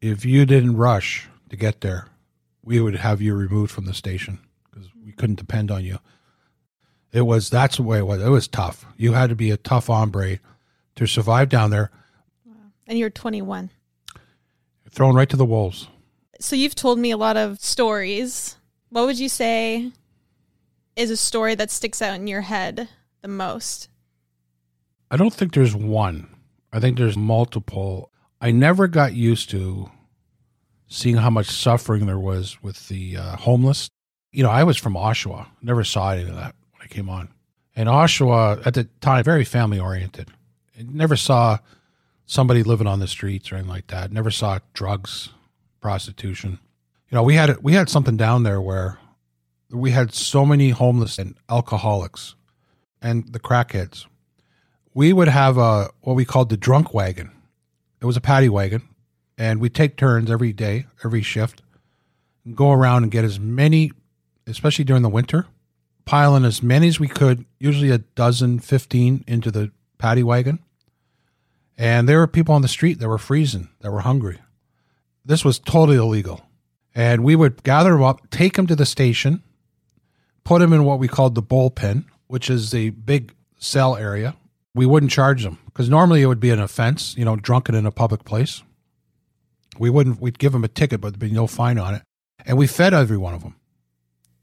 If 0.00 0.24
you 0.24 0.44
didn't 0.44 0.76
rush 0.76 1.28
to 1.48 1.56
get 1.56 1.80
there, 1.80 2.08
we 2.62 2.80
would 2.80 2.96
have 2.96 3.22
you 3.22 3.34
removed 3.34 3.70
from 3.70 3.84
the 3.84 3.94
station 3.94 4.40
because 4.64 4.88
we 5.04 5.12
couldn't 5.12 5.36
depend 5.36 5.70
on 5.70 5.84
you. 5.84 5.98
It 7.12 7.22
was 7.22 7.50
that's 7.50 7.76
the 7.76 7.82
way 7.82 7.98
it 7.98 8.06
was. 8.06 8.22
It 8.22 8.28
was 8.28 8.48
tough. 8.48 8.84
You 8.96 9.12
had 9.12 9.30
to 9.30 9.36
be 9.36 9.50
a 9.50 9.56
tough 9.56 9.86
hombre 9.86 10.38
to 10.96 11.06
survive 11.06 11.48
down 11.48 11.70
there. 11.70 11.90
And 12.86 12.98
you're 12.98 13.10
21. 13.10 13.70
Thrown 14.90 15.14
right 15.14 15.28
to 15.28 15.36
the 15.36 15.44
wolves. 15.44 15.88
So 16.40 16.56
you've 16.56 16.74
told 16.74 16.98
me 16.98 17.10
a 17.10 17.16
lot 17.16 17.36
of 17.36 17.60
stories. 17.60 18.56
What 18.90 19.06
would 19.06 19.18
you 19.18 19.28
say 19.28 19.92
is 20.96 21.10
a 21.10 21.16
story 21.16 21.54
that 21.54 21.70
sticks 21.70 22.00
out 22.00 22.14
in 22.14 22.26
your 22.26 22.40
head 22.42 22.88
the 23.22 23.28
most? 23.28 23.88
I 25.10 25.16
don't 25.16 25.32
think 25.32 25.54
there's 25.54 25.74
one. 25.74 26.34
I 26.72 26.80
think 26.80 26.98
there's 26.98 27.16
multiple. 27.16 28.10
I 28.40 28.50
never 28.50 28.86
got 28.86 29.14
used 29.14 29.50
to 29.50 29.90
seeing 30.86 31.16
how 31.16 31.30
much 31.30 31.46
suffering 31.46 32.06
there 32.06 32.18
was 32.18 32.62
with 32.62 32.88
the 32.88 33.16
uh, 33.16 33.36
homeless. 33.36 33.90
You 34.32 34.42
know, 34.42 34.50
I 34.50 34.64
was 34.64 34.76
from 34.76 34.94
Oshawa, 34.94 35.46
never 35.62 35.84
saw 35.84 36.12
any 36.12 36.22
of 36.22 36.36
that 36.36 36.54
came 36.88 37.08
on. 37.08 37.28
And 37.76 37.88
Oshawa, 37.88 38.66
at 38.66 38.74
the 38.74 38.84
time, 39.00 39.22
very 39.24 39.44
family 39.44 39.78
oriented. 39.78 40.28
Never 40.76 41.16
saw 41.16 41.58
somebody 42.26 42.62
living 42.62 42.86
on 42.86 43.00
the 43.00 43.06
streets 43.06 43.50
or 43.50 43.56
anything 43.56 43.70
like 43.70 43.86
that. 43.88 44.12
Never 44.12 44.30
saw 44.30 44.58
drugs, 44.74 45.30
prostitution. 45.80 46.58
You 47.10 47.16
know, 47.16 47.22
we 47.22 47.34
had 47.34 47.56
we 47.62 47.72
had 47.72 47.88
something 47.88 48.16
down 48.16 48.42
there 48.42 48.60
where 48.60 48.98
we 49.70 49.90
had 49.90 50.14
so 50.14 50.44
many 50.44 50.70
homeless 50.70 51.18
and 51.18 51.36
alcoholics 51.48 52.34
and 53.00 53.32
the 53.32 53.40
crackheads. 53.40 54.06
We 54.94 55.12
would 55.12 55.28
have 55.28 55.56
a 55.56 55.90
what 56.00 56.14
we 56.14 56.24
called 56.24 56.50
the 56.50 56.56
drunk 56.56 56.92
wagon. 56.92 57.30
It 58.00 58.06
was 58.06 58.16
a 58.16 58.20
paddy 58.20 58.48
wagon, 58.48 58.82
and 59.36 59.60
we 59.60 59.70
take 59.70 59.96
turns 59.96 60.30
every 60.30 60.52
day, 60.52 60.86
every 61.04 61.22
shift, 61.22 61.62
and 62.44 62.56
go 62.56 62.72
around 62.72 63.04
and 63.04 63.12
get 63.12 63.24
as 63.24 63.40
many, 63.40 63.92
especially 64.46 64.84
during 64.84 65.02
the 65.02 65.08
winter, 65.08 65.46
pile 66.08 66.34
in 66.34 66.46
as 66.46 66.62
many 66.62 66.88
as 66.88 66.98
we 66.98 67.06
could, 67.06 67.44
usually 67.58 67.90
a 67.90 67.98
dozen, 67.98 68.58
15 68.58 69.24
into 69.26 69.50
the 69.50 69.70
paddy 69.98 70.22
wagon. 70.22 70.58
And 71.76 72.08
there 72.08 72.18
were 72.18 72.26
people 72.26 72.54
on 72.54 72.62
the 72.62 72.68
street 72.68 72.98
that 72.98 73.08
were 73.08 73.18
freezing, 73.18 73.68
that 73.80 73.92
were 73.92 74.00
hungry. 74.00 74.38
This 75.22 75.44
was 75.44 75.58
totally 75.58 75.98
illegal. 75.98 76.46
And 76.94 77.22
we 77.22 77.36
would 77.36 77.62
gather 77.62 77.90
them 77.90 78.02
up, 78.02 78.30
take 78.30 78.54
them 78.54 78.66
to 78.68 78.74
the 78.74 78.86
station, 78.86 79.42
put 80.44 80.60
them 80.60 80.72
in 80.72 80.84
what 80.84 80.98
we 80.98 81.08
called 81.08 81.34
the 81.34 81.42
bullpen, 81.42 82.06
which 82.26 82.48
is 82.48 82.70
the 82.70 82.88
big 82.88 83.34
cell 83.58 83.94
area. 83.94 84.34
We 84.74 84.86
wouldn't 84.86 85.12
charge 85.12 85.42
them 85.42 85.58
because 85.66 85.90
normally 85.90 86.22
it 86.22 86.26
would 86.26 86.40
be 86.40 86.48
an 86.48 86.58
offense, 86.58 87.14
you 87.18 87.26
know, 87.26 87.36
drunken 87.36 87.74
in 87.74 87.84
a 87.84 87.90
public 87.92 88.24
place. 88.24 88.62
We 89.78 89.90
wouldn't, 89.90 90.22
we'd 90.22 90.38
give 90.38 90.52
them 90.52 90.64
a 90.64 90.68
ticket, 90.68 91.02
but 91.02 91.10
there'd 91.10 91.30
be 91.30 91.36
no 91.36 91.46
fine 91.46 91.78
on 91.78 91.96
it. 91.96 92.02
And 92.46 92.56
we 92.56 92.66
fed 92.66 92.94
every 92.94 93.18
one 93.18 93.34
of 93.34 93.42
them. 93.42 93.56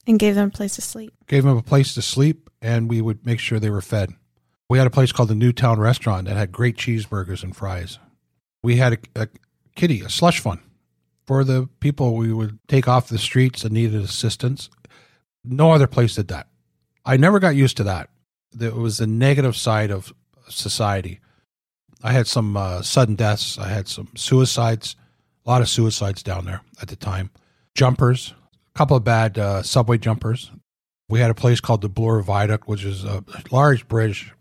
And 0.07 0.19
gave 0.19 0.35
them 0.35 0.49
a 0.49 0.51
place 0.51 0.75
to 0.75 0.81
sleep. 0.81 1.13
Gave 1.27 1.43
them 1.43 1.57
a 1.57 1.63
place 1.63 1.93
to 1.95 2.01
sleep, 2.01 2.49
and 2.61 2.89
we 2.89 3.01
would 3.01 3.25
make 3.25 3.39
sure 3.39 3.59
they 3.59 3.69
were 3.69 3.81
fed. 3.81 4.13
We 4.69 4.77
had 4.77 4.87
a 4.87 4.91
place 4.91 5.11
called 5.11 5.29
the 5.29 5.35
Newtown 5.35 5.79
Restaurant 5.79 6.27
that 6.27 6.37
had 6.37 6.51
great 6.51 6.77
cheeseburgers 6.77 7.43
and 7.43 7.55
fries. 7.55 7.99
We 8.63 8.77
had 8.77 8.93
a, 8.93 9.23
a 9.23 9.27
kitty, 9.75 10.01
a 10.01 10.09
slush 10.09 10.39
fund 10.39 10.59
for 11.25 11.43
the 11.43 11.69
people 11.79 12.15
we 12.15 12.33
would 12.33 12.59
take 12.67 12.87
off 12.87 13.09
the 13.09 13.17
streets 13.17 13.63
that 13.63 13.71
needed 13.71 14.01
assistance. 14.01 14.69
No 15.43 15.71
other 15.71 15.87
place 15.87 16.15
did 16.15 16.27
that. 16.29 16.47
I 17.05 17.17
never 17.17 17.39
got 17.39 17.55
used 17.55 17.77
to 17.77 17.83
that. 17.83 18.09
It 18.59 18.73
was 18.73 18.97
the 18.97 19.07
negative 19.07 19.55
side 19.55 19.91
of 19.91 20.13
society. 20.49 21.19
I 22.03 22.11
had 22.11 22.27
some 22.27 22.55
uh, 22.55 22.81
sudden 22.81 23.15
deaths. 23.15 23.57
I 23.57 23.67
had 23.67 23.87
some 23.87 24.09
suicides, 24.15 24.95
a 25.45 25.49
lot 25.49 25.61
of 25.61 25.69
suicides 25.69 26.23
down 26.23 26.45
there 26.45 26.61
at 26.81 26.87
the 26.87 26.95
time. 26.95 27.31
Jumpers, 27.73 28.33
couple 28.75 28.97
of 28.97 29.03
bad 29.03 29.37
uh, 29.37 29.63
subway 29.63 29.97
jumpers. 29.97 30.51
We 31.07 31.19
had 31.19 31.31
a 31.31 31.35
place 31.35 31.61
called 31.61 31.81
the 31.81 31.89
Bloor 31.89 32.21
Viaduct, 32.21 32.67
which 32.67 32.83
is 32.83 33.03
a 33.03 33.23
large 33.51 33.87
bridge, 33.87 34.33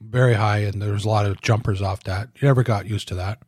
very 0.00 0.34
high, 0.34 0.58
and 0.58 0.82
there 0.82 0.92
was 0.92 1.04
a 1.04 1.08
lot 1.08 1.26
of 1.26 1.40
jumpers 1.40 1.80
off 1.80 2.02
that. 2.04 2.28
You 2.36 2.48
never 2.48 2.62
got 2.62 2.86
used 2.86 3.08
to 3.08 3.14
that. 3.14 3.38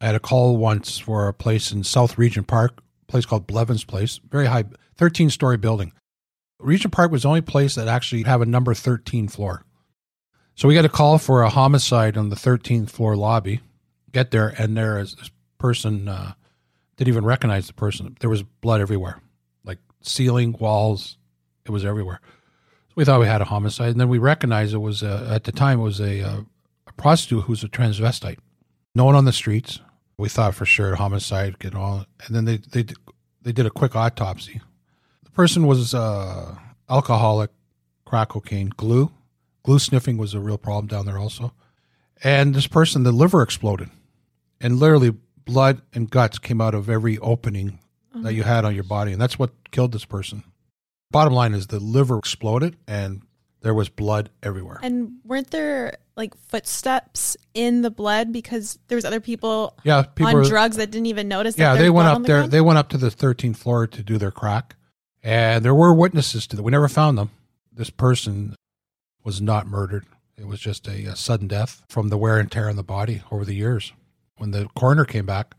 I 0.00 0.06
had 0.06 0.14
a 0.14 0.20
call 0.20 0.56
once 0.56 0.98
for 0.98 1.28
a 1.28 1.32
place 1.32 1.72
in 1.72 1.84
South 1.84 2.18
Regent 2.18 2.46
Park, 2.46 2.82
a 3.08 3.10
place 3.10 3.24
called 3.24 3.46
Blevins 3.46 3.84
Place, 3.84 4.20
very 4.28 4.46
high, 4.46 4.64
13 4.96 5.30
story 5.30 5.56
building. 5.56 5.92
Regent 6.60 6.92
Park 6.92 7.10
was 7.10 7.22
the 7.22 7.28
only 7.28 7.40
place 7.40 7.74
that 7.74 7.88
actually 7.88 8.22
have 8.22 8.40
a 8.40 8.46
number 8.46 8.74
13 8.74 9.28
floor. 9.28 9.64
So 10.54 10.68
we 10.68 10.74
got 10.74 10.84
a 10.84 10.90
call 10.90 11.18
for 11.18 11.42
a 11.42 11.48
homicide 11.48 12.16
on 12.16 12.28
the 12.28 12.36
13th 12.36 12.90
floor 12.90 13.16
lobby. 13.16 13.60
Get 14.12 14.30
there, 14.30 14.54
and 14.58 14.76
there 14.76 14.98
is 14.98 15.16
this 15.16 15.30
person 15.58 16.06
uh, 16.06 16.34
didn't 16.96 17.08
even 17.08 17.24
recognize 17.24 17.66
the 17.66 17.72
person. 17.72 18.16
There 18.20 18.30
was 18.30 18.42
blood 18.42 18.80
everywhere, 18.80 19.20
ceiling, 20.04 20.54
walls. 20.58 21.16
It 21.64 21.70
was 21.70 21.84
everywhere. 21.84 22.20
So 22.88 22.92
we 22.96 23.04
thought 23.04 23.20
we 23.20 23.26
had 23.26 23.40
a 23.40 23.46
homicide, 23.46 23.90
and 23.90 24.00
then 24.00 24.08
we 24.08 24.18
recognized 24.18 24.74
it 24.74 24.78
was 24.78 25.02
uh, 25.02 25.28
at 25.30 25.44
the 25.44 25.52
time 25.52 25.80
it 25.80 25.84
was 25.84 26.00
a, 26.00 26.22
uh, 26.22 26.40
a 26.86 26.92
prostitute 26.92 27.44
who 27.44 27.52
was 27.52 27.64
a 27.64 27.68
transvestite. 27.68 28.38
No 28.94 29.04
one 29.04 29.16
on 29.16 29.24
the 29.24 29.32
streets. 29.32 29.80
We 30.16 30.28
thought 30.28 30.54
for 30.54 30.64
sure 30.64 30.94
homicide, 30.94 31.58
get 31.58 31.74
all, 31.74 32.06
and 32.24 32.36
then 32.36 32.44
they 32.44 32.58
they 32.58 32.84
they 33.42 33.52
did 33.52 33.66
a 33.66 33.70
quick 33.70 33.96
autopsy. 33.96 34.60
The 35.24 35.30
person 35.30 35.66
was 35.66 35.92
uh, 35.92 36.54
alcoholic, 36.88 37.50
crack 38.04 38.28
cocaine, 38.28 38.70
glue, 38.76 39.10
glue 39.64 39.80
sniffing 39.80 40.16
was 40.16 40.34
a 40.34 40.40
real 40.40 40.58
problem 40.58 40.86
down 40.86 41.06
there 41.06 41.18
also, 41.18 41.52
and 42.22 42.54
this 42.54 42.68
person 42.68 43.02
the 43.02 43.10
liver 43.10 43.42
exploded, 43.42 43.90
and 44.60 44.78
literally 44.78 45.16
blood 45.44 45.82
and 45.92 46.08
guts 46.08 46.38
came 46.38 46.60
out 46.60 46.74
of 46.74 46.88
every 46.88 47.18
opening 47.18 47.80
that 48.22 48.34
you 48.34 48.42
had 48.42 48.64
on 48.64 48.74
your 48.74 48.84
body, 48.84 49.12
and 49.12 49.20
that's 49.20 49.38
what 49.38 49.50
killed 49.70 49.92
this 49.92 50.04
person. 50.04 50.44
Bottom 51.10 51.32
line 51.32 51.54
is 51.54 51.66
the 51.68 51.80
liver 51.80 52.18
exploded, 52.18 52.76
and 52.86 53.22
there 53.60 53.74
was 53.74 53.88
blood 53.88 54.30
everywhere. 54.42 54.78
And 54.82 55.14
weren't 55.24 55.50
there 55.50 55.96
like 56.16 56.34
footsteps 56.36 57.36
in 57.54 57.82
the 57.82 57.90
blood 57.90 58.32
because 58.32 58.78
there 58.88 58.96
was 58.96 59.04
other 59.04 59.20
people, 59.20 59.76
yeah, 59.84 60.02
people 60.02 60.28
on 60.28 60.34
were- 60.34 60.44
drugs 60.44 60.76
that 60.76 60.90
didn't 60.90 61.06
even 61.06 61.28
notice? 61.28 61.58
Yeah, 61.58 61.74
they 61.74 61.90
went 61.90 62.08
up 62.08 62.22
the 62.22 62.26
there. 62.26 62.36
ground? 62.38 62.52
They 62.52 62.60
went 62.60 62.78
up 62.78 62.88
to 62.90 62.98
the 62.98 63.10
13th 63.10 63.56
floor 63.56 63.86
to 63.86 64.02
do 64.02 64.18
their 64.18 64.30
crack, 64.30 64.76
and 65.22 65.64
there 65.64 65.74
were 65.74 65.94
witnesses 65.94 66.46
to 66.48 66.56
that. 66.56 66.62
We 66.62 66.70
never 66.72 66.88
found 66.88 67.18
them. 67.18 67.30
This 67.72 67.90
person 67.90 68.54
was 69.24 69.40
not 69.40 69.66
murdered. 69.66 70.06
It 70.36 70.46
was 70.46 70.60
just 70.60 70.86
a, 70.86 71.06
a 71.06 71.16
sudden 71.16 71.48
death 71.48 71.82
from 71.88 72.08
the 72.08 72.18
wear 72.18 72.38
and 72.38 72.50
tear 72.50 72.68
on 72.68 72.76
the 72.76 72.82
body 72.82 73.22
over 73.30 73.44
the 73.44 73.54
years. 73.54 73.92
When 74.36 74.50
the 74.50 74.68
coroner 74.76 75.04
came 75.04 75.26
back, 75.26 75.54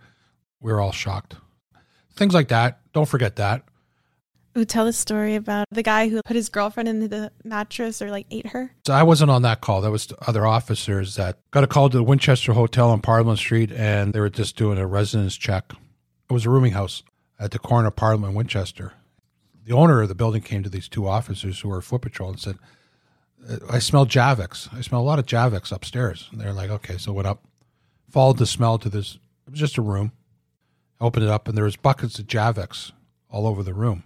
we 0.59 0.71
were 0.71 0.81
all 0.81 0.91
shocked. 0.91 1.35
Things 2.15 2.33
like 2.33 2.47
that. 2.49 2.79
Don't 2.93 3.07
forget 3.07 3.35
that. 3.37 3.63
Ooh, 4.57 4.63
tell 4.63 4.85
the 4.85 4.93
story 4.93 5.35
about 5.35 5.65
the 5.69 5.83
guy 5.83 6.07
who 6.07 6.21
put 6.23 6.37
his 6.37 6.47
girlfriend 6.47 6.87
into 6.87 7.09
the 7.09 7.29
mattress 7.43 8.01
or 8.01 8.09
like 8.09 8.25
ate 8.31 8.47
her. 8.47 8.71
So 8.87 8.93
I 8.93 9.03
wasn't 9.03 9.31
on 9.31 9.41
that 9.41 9.59
call. 9.59 9.81
That 9.81 9.91
was 9.91 10.07
other 10.25 10.45
officers 10.45 11.15
that 11.15 11.39
got 11.51 11.65
a 11.65 11.67
call 11.67 11.89
to 11.89 11.97
the 11.97 12.03
Winchester 12.03 12.53
Hotel 12.53 12.89
on 12.89 13.01
Parliament 13.01 13.37
Street, 13.37 13.69
and 13.73 14.13
they 14.13 14.21
were 14.21 14.29
just 14.29 14.55
doing 14.55 14.77
a 14.77 14.87
residence 14.87 15.35
check. 15.35 15.73
It 16.29 16.33
was 16.33 16.45
a 16.45 16.49
rooming 16.49 16.71
house 16.71 17.03
at 17.37 17.51
the 17.51 17.59
corner 17.59 17.89
of 17.89 17.97
Parliament 17.97 18.29
and 18.29 18.37
Winchester. 18.37 18.93
The 19.65 19.73
owner 19.73 20.01
of 20.01 20.07
the 20.07 20.15
building 20.15 20.41
came 20.41 20.63
to 20.63 20.69
these 20.69 20.87
two 20.87 21.05
officers 21.05 21.59
who 21.59 21.67
were 21.67 21.81
foot 21.81 22.03
patrol 22.03 22.29
and 22.29 22.39
said, 22.39 22.57
"Uh, 23.49 23.57
"I 23.69 23.79
smell 23.79 24.05
Javex. 24.05 24.73
I 24.73 24.79
smell 24.79 25.01
a 25.01 25.03
lot 25.03 25.19
of 25.19 25.25
Javex 25.25 25.73
upstairs." 25.73 26.29
And 26.31 26.39
they're 26.39 26.53
like, 26.53 26.69
"Okay." 26.69 26.97
So 26.97 27.11
went 27.11 27.27
up, 27.27 27.43
followed 28.09 28.37
the 28.37 28.45
smell 28.45 28.77
to 28.77 28.87
this. 28.87 29.15
It 29.47 29.51
was 29.51 29.59
just 29.59 29.77
a 29.77 29.81
room. 29.81 30.13
Opened 31.01 31.25
it 31.25 31.31
up, 31.31 31.47
and 31.47 31.57
there 31.57 31.65
was 31.65 31.75
buckets 31.75 32.19
of 32.19 32.27
Javex 32.27 32.91
all 33.29 33.47
over 33.47 33.63
the 33.63 33.73
room. 33.73 34.03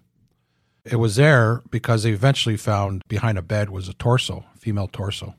It 0.83 0.95
was 0.95 1.17
there 1.17 1.61
because 1.69 2.03
they 2.03 2.11
eventually 2.11 2.57
found 2.57 3.03
behind 3.07 3.37
a 3.37 3.43
bed 3.43 3.69
was 3.69 3.87
a 3.87 3.93
torso, 3.93 4.45
female 4.57 4.87
torso. 4.87 5.35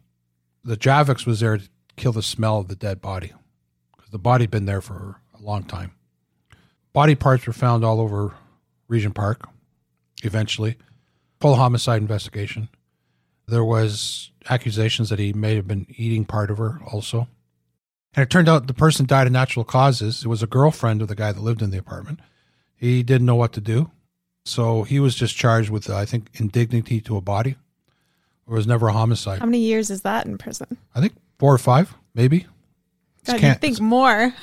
The 0.63 0.77
Javex 0.77 1.27
was 1.27 1.41
there 1.41 1.59
to 1.59 1.69
kill 1.97 2.13
the 2.13 2.23
smell 2.23 2.59
of 2.59 2.69
the 2.69 2.77
dead 2.77 3.01
body 3.01 3.33
because 3.97 4.11
the 4.11 4.19
body 4.19 4.45
had 4.45 4.51
been 4.51 4.67
there 4.67 4.81
for 4.81 5.21
a 5.39 5.43
long 5.43 5.65
time. 5.65 5.93
Body 6.93 7.15
parts 7.15 7.47
were 7.47 7.53
found 7.53 7.85
all 7.85 8.01
over 8.01 8.35
Regent 8.89 9.15
Park. 9.15 9.49
Eventually, 10.23 10.77
full 11.41 11.57
homicide 11.57 12.03
investigation. 12.03 12.69
There 13.49 13.65
was 13.65 14.31
accusations 14.49 15.09
that 15.09 15.19
he 15.19 15.33
may 15.33 15.57
have 15.57 15.67
been 15.67 15.87
eating 15.89 16.25
part 16.25 16.51
of 16.51 16.59
her 16.59 16.81
also. 16.87 17.27
And 18.15 18.23
it 18.25 18.31
turned 18.31 18.49
out 18.49 18.67
the 18.67 18.75
person 18.75 19.07
died 19.07 19.27
of 19.27 19.33
natural 19.33 19.65
causes. 19.65 20.25
It 20.25 20.29
was 20.29 20.43
a 20.43 20.47
girlfriend 20.47 21.01
of 21.03 21.09
the 21.09 21.15
guy 21.15 21.31
that 21.33 21.41
lived 21.41 21.63
in 21.63 21.71
the 21.71 21.79
apartment. 21.79 22.21
He 22.77 23.03
didn't 23.03 23.27
know 23.27 23.37
what 23.37 23.53
to 23.53 23.61
do. 23.61 23.91
So 24.45 24.83
he 24.83 24.99
was 24.99 25.15
just 25.15 25.37
charged 25.37 25.71
with, 25.71 25.89
uh, 25.89 25.97
I 25.97 26.07
think, 26.07 26.29
indignity 26.35 27.01
to 27.03 27.17
a 27.17 27.21
body. 27.21 27.51
It 27.51 28.53
was 28.53 28.67
never 28.67 28.89
a 28.89 28.93
homicide. 28.93 29.39
How 29.39 29.47
many 29.47 29.61
years 29.61 29.91
is 29.91 30.01
that 30.03 30.27
in 30.27 30.39
prison? 30.39 30.77
I 30.95 31.01
think 31.01 31.13
four 31.39 31.55
or 31.55 31.59
five, 31.59 31.95
maybe. 32.15 32.47
God, 33.27 33.35
you 33.35 33.39
can- 33.41 33.59
think 33.59 33.81
more? 33.81 34.35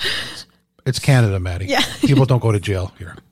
it's 0.85 0.99
Canada, 0.99 1.39
Maddie. 1.39 1.65
Yeah. 1.65 1.83
People 2.01 2.25
don't 2.25 2.41
go 2.41 2.51
to 2.51 2.59
jail 2.59 2.93
here. 2.97 3.15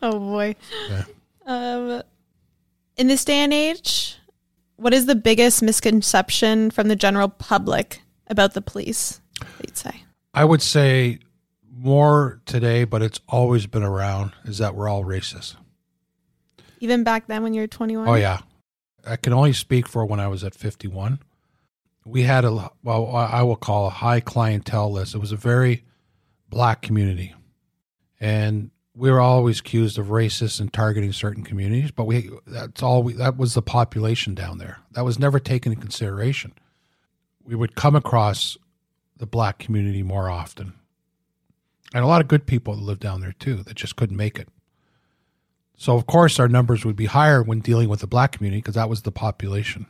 Oh 0.00 0.18
boy. 0.20 0.54
Yeah. 0.88 1.04
Um, 1.44 2.02
in 2.96 3.08
this 3.08 3.24
day 3.24 3.38
and 3.38 3.52
age, 3.52 4.16
what 4.76 4.94
is 4.94 5.06
the 5.06 5.16
biggest 5.16 5.60
misconception 5.60 6.70
from 6.70 6.86
the 6.86 6.94
general 6.94 7.28
public 7.28 8.00
about 8.28 8.54
the 8.54 8.60
police? 8.62 9.20
You'd 9.64 9.76
say. 9.76 10.02
I 10.34 10.44
would 10.44 10.62
say 10.62 11.20
more 11.76 12.40
today, 12.46 12.84
but 12.84 13.02
it's 13.02 13.20
always 13.28 13.66
been 13.66 13.82
around, 13.82 14.32
is 14.44 14.58
that 14.58 14.74
we're 14.74 14.88
all 14.88 15.04
racist. 15.04 15.56
Even 16.80 17.04
back 17.04 17.26
then 17.26 17.42
when 17.42 17.54
you 17.54 17.62
were 17.62 17.66
21? 17.66 18.08
Oh, 18.08 18.14
yeah. 18.14 18.40
I 19.06 19.16
can 19.16 19.32
only 19.32 19.52
speak 19.52 19.88
for 19.88 20.04
when 20.04 20.20
I 20.20 20.28
was 20.28 20.44
at 20.44 20.54
51. 20.54 21.20
We 22.04 22.22
had 22.22 22.44
a, 22.44 22.70
well, 22.82 23.14
I 23.14 23.42
will 23.42 23.56
call 23.56 23.86
a 23.86 23.90
high 23.90 24.20
clientele 24.20 24.92
list. 24.92 25.14
It 25.14 25.18
was 25.18 25.32
a 25.32 25.36
very 25.36 25.84
black 26.48 26.82
community. 26.82 27.34
And 28.20 28.70
we 28.94 29.10
were 29.10 29.20
always 29.20 29.60
accused 29.60 29.98
of 29.98 30.06
racist 30.06 30.60
and 30.60 30.72
targeting 30.72 31.12
certain 31.12 31.44
communities, 31.44 31.90
but 31.90 32.04
we, 32.04 32.30
that's 32.46 32.82
all 32.82 33.02
we, 33.02 33.12
that 33.14 33.36
was 33.36 33.54
the 33.54 33.62
population 33.62 34.34
down 34.34 34.58
there. 34.58 34.78
That 34.92 35.04
was 35.04 35.18
never 35.18 35.38
taken 35.38 35.72
into 35.72 35.82
consideration. 35.82 36.52
We 37.44 37.54
would 37.54 37.74
come 37.74 37.94
across 37.94 38.56
the 39.18 39.26
black 39.26 39.58
community 39.58 40.02
more 40.02 40.28
often. 40.30 40.74
And 41.94 42.04
a 42.04 42.06
lot 42.06 42.20
of 42.20 42.28
good 42.28 42.46
people 42.46 42.74
that 42.74 42.82
lived 42.82 43.00
down 43.00 43.20
there 43.20 43.34
too 43.38 43.62
that 43.62 43.74
just 43.74 43.96
couldn't 43.96 44.16
make 44.16 44.38
it. 44.38 44.48
So 45.76 45.94
of 45.94 46.06
course 46.06 46.38
our 46.38 46.48
numbers 46.48 46.84
would 46.84 46.96
be 46.96 47.06
higher 47.06 47.42
when 47.42 47.60
dealing 47.60 47.88
with 47.88 48.00
the 48.00 48.06
black 48.06 48.32
community 48.32 48.60
because 48.60 48.74
that 48.74 48.88
was 48.88 49.02
the 49.02 49.12
population. 49.12 49.86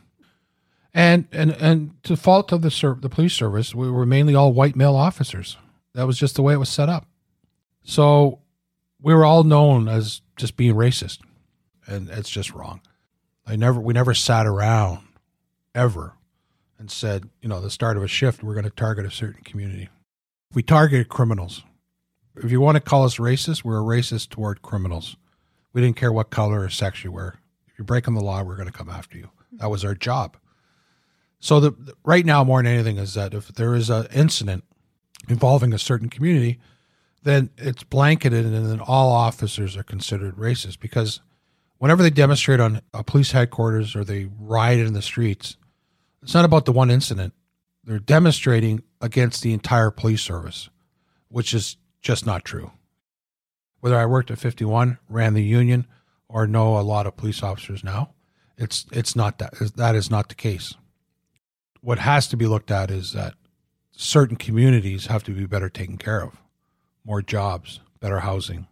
And 0.93 1.27
and 1.31 1.51
and 1.51 2.03
to 2.03 2.15
fault 2.15 2.51
of 2.51 2.61
the 2.61 2.71
ser- 2.71 2.97
the 2.99 3.09
police 3.09 3.33
service, 3.33 3.75
we 3.75 3.89
were 3.91 4.05
mainly 4.05 4.35
all 4.35 4.53
white 4.53 4.75
male 4.75 4.95
officers. 4.95 5.57
That 5.93 6.07
was 6.07 6.17
just 6.17 6.35
the 6.35 6.41
way 6.41 6.53
it 6.53 6.57
was 6.57 6.69
set 6.69 6.89
up. 6.89 7.07
So 7.83 8.39
we 9.01 9.13
were 9.13 9.25
all 9.25 9.43
known 9.43 9.87
as 9.87 10.21
just 10.37 10.57
being 10.57 10.75
racist, 10.75 11.19
and 11.85 12.09
it's 12.09 12.29
just 12.29 12.51
wrong. 12.51 12.81
I 13.45 13.55
never 13.55 13.79
we 13.79 13.93
never 13.93 14.13
sat 14.13 14.47
around 14.47 15.07
ever 15.75 16.16
and 16.79 16.91
said, 16.91 17.29
you 17.41 17.49
know, 17.49 17.59
the 17.59 17.69
start 17.69 17.97
of 17.97 18.03
a 18.03 18.07
shift, 18.07 18.43
we're 18.43 18.53
going 18.53 18.63
to 18.63 18.69
target 18.69 19.05
a 19.05 19.11
certain 19.11 19.43
community. 19.43 19.89
We 20.53 20.63
targeted 20.63 21.09
criminals. 21.09 21.63
If 22.35 22.51
you 22.51 22.61
want 22.61 22.75
to 22.75 22.81
call 22.81 23.03
us 23.03 23.17
racist, 23.17 23.63
we're 23.63 23.79
a 23.79 23.83
racist 23.83 24.29
toward 24.29 24.61
criminals. 24.61 25.17
We 25.73 25.81
didn't 25.81 25.97
care 25.97 26.13
what 26.13 26.29
color 26.29 26.61
or 26.61 26.69
sex 26.69 27.03
you 27.03 27.11
were. 27.11 27.39
If 27.67 27.77
you're 27.77 27.85
breaking 27.85 28.13
the 28.13 28.21
law, 28.21 28.43
we're 28.43 28.55
going 28.55 28.67
to 28.67 28.77
come 28.77 28.89
after 28.89 29.17
you. 29.17 29.29
Hmm. 29.51 29.57
That 29.57 29.69
was 29.69 29.83
our 29.83 29.95
job. 29.95 30.37
So 31.39 31.59
the, 31.59 31.71
the- 31.71 31.93
right 32.03 32.25
now, 32.25 32.43
more 32.43 32.61
than 32.61 32.71
anything, 32.71 32.97
is 32.97 33.13
that 33.15 33.33
if 33.33 33.47
there 33.49 33.75
is 33.75 33.89
an 33.89 34.07
incident 34.13 34.63
involving 35.27 35.73
a 35.73 35.79
certain 35.79 36.09
community, 36.09 36.59
then 37.23 37.49
it's 37.57 37.83
blanketed, 37.83 38.45
and 38.45 38.69
then 38.69 38.79
all 38.79 39.11
officers 39.11 39.75
are 39.75 39.83
considered 39.83 40.37
racist 40.37 40.79
because 40.79 41.21
whenever 41.77 42.01
they 42.01 42.09
demonstrate 42.09 42.59
on 42.59 42.81
a 42.93 43.03
police 43.03 43.31
headquarters 43.31 43.95
or 43.95 44.03
they 44.03 44.29
riot 44.39 44.85
in 44.87 44.93
the 44.93 45.01
streets, 45.01 45.57
it's 46.21 46.33
not 46.33 46.45
about 46.45 46.65
the 46.65 46.71
one 46.71 46.91
incident. 46.91 47.33
They're 47.83 47.99
demonstrating 47.99 48.83
against 49.01 49.41
the 49.41 49.53
entire 49.53 49.91
police 49.91 50.21
service, 50.21 50.69
which 51.29 51.53
is 51.53 51.77
just 52.01 52.25
not 52.25 52.43
true. 52.43 52.71
Whether 53.79 53.97
I 53.97 54.05
worked 54.05 54.31
at 54.31 54.39
51, 54.39 54.97
ran 55.07 55.33
the 55.33 55.43
union, 55.43 55.87
or 56.27 56.47
know 56.47 56.77
a 56.77 56.81
lot 56.81 57.07
of 57.07 57.15
police 57.15 57.41
officers 57.43 57.83
now, 57.83 58.13
it's 58.57 58.85
it's 58.91 59.15
not 59.15 59.37
that 59.37 59.53
that 59.75 59.95
is 59.95 60.09
not 60.09 60.29
the 60.29 60.35
case. 60.35 60.73
What 61.81 61.99
has 61.99 62.27
to 62.29 62.37
be 62.37 62.47
looked 62.47 62.71
at 62.71 62.91
is 62.91 63.13
that 63.13 63.35
certain 63.91 64.35
communities 64.35 65.05
have 65.07 65.23
to 65.23 65.31
be 65.31 65.45
better 65.45 65.69
taken 65.69 65.97
care 65.97 66.21
of, 66.21 66.41
more 67.05 67.21
jobs, 67.21 67.79
better 67.99 68.19
housing, 68.19 68.67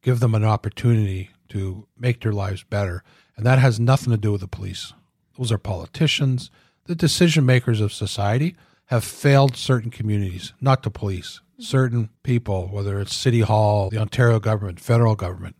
give 0.00 0.20
them 0.20 0.34
an 0.34 0.44
opportunity 0.44 1.30
to 1.48 1.86
make 1.98 2.20
their 2.20 2.32
lives 2.32 2.62
better, 2.62 3.02
and 3.36 3.44
that 3.44 3.58
has 3.58 3.78
nothing 3.78 4.12
to 4.12 4.16
do 4.16 4.32
with 4.32 4.40
the 4.40 4.48
police. 4.48 4.92
Those 5.36 5.52
are 5.52 5.58
politicians, 5.58 6.50
the 6.86 6.94
decision 6.94 7.46
makers 7.46 7.80
of 7.80 7.92
society 7.92 8.56
have 8.86 9.04
failed 9.04 9.56
certain 9.56 9.90
communities, 9.90 10.52
not 10.60 10.82
the 10.82 10.90
police, 10.90 11.40
certain 11.58 12.10
people, 12.22 12.68
whether 12.68 13.00
it's 13.00 13.14
City 13.14 13.40
Hall, 13.40 13.90
the 13.90 13.98
Ontario 13.98 14.38
government, 14.38 14.80
federal 14.80 15.14
government, 15.14 15.56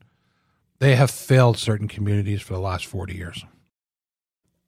they 0.78 0.94
have 0.94 1.10
failed 1.10 1.58
certain 1.58 1.88
communities 1.88 2.42
for 2.42 2.54
the 2.54 2.60
last 2.60 2.86
40 2.86 3.14
years. 3.14 3.44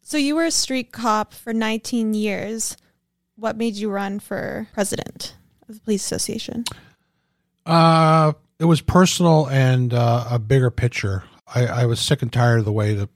So 0.01 0.17
you 0.17 0.35
were 0.35 0.45
a 0.45 0.51
street 0.51 0.91
cop 0.91 1.35
for 1.35 1.53
19 1.53 2.15
years. 2.15 2.77
What 3.37 3.57
made 3.57 3.75
you 3.75 3.91
run 3.91 4.21
for 4.21 4.67
president 4.73 5.37
of 5.69 5.75
the 5.75 5.81
police 5.83 6.05
association? 6.05 6.65
Uh, 7.67 8.33
it 8.59 8.65
was 8.65 8.81
personal 8.81 9.47
and 9.49 9.93
uh, 9.93 10.27
a 10.31 10.39
bigger 10.39 10.71
picture. 10.71 11.25
I, 11.55 11.67
I 11.67 11.87
was 11.87 12.01
sick 12.01 12.23
and 12.23 12.33
tired 12.33 12.61
of 12.61 12.65
the 12.65 12.73
way 12.73 12.95
the 12.95 13.09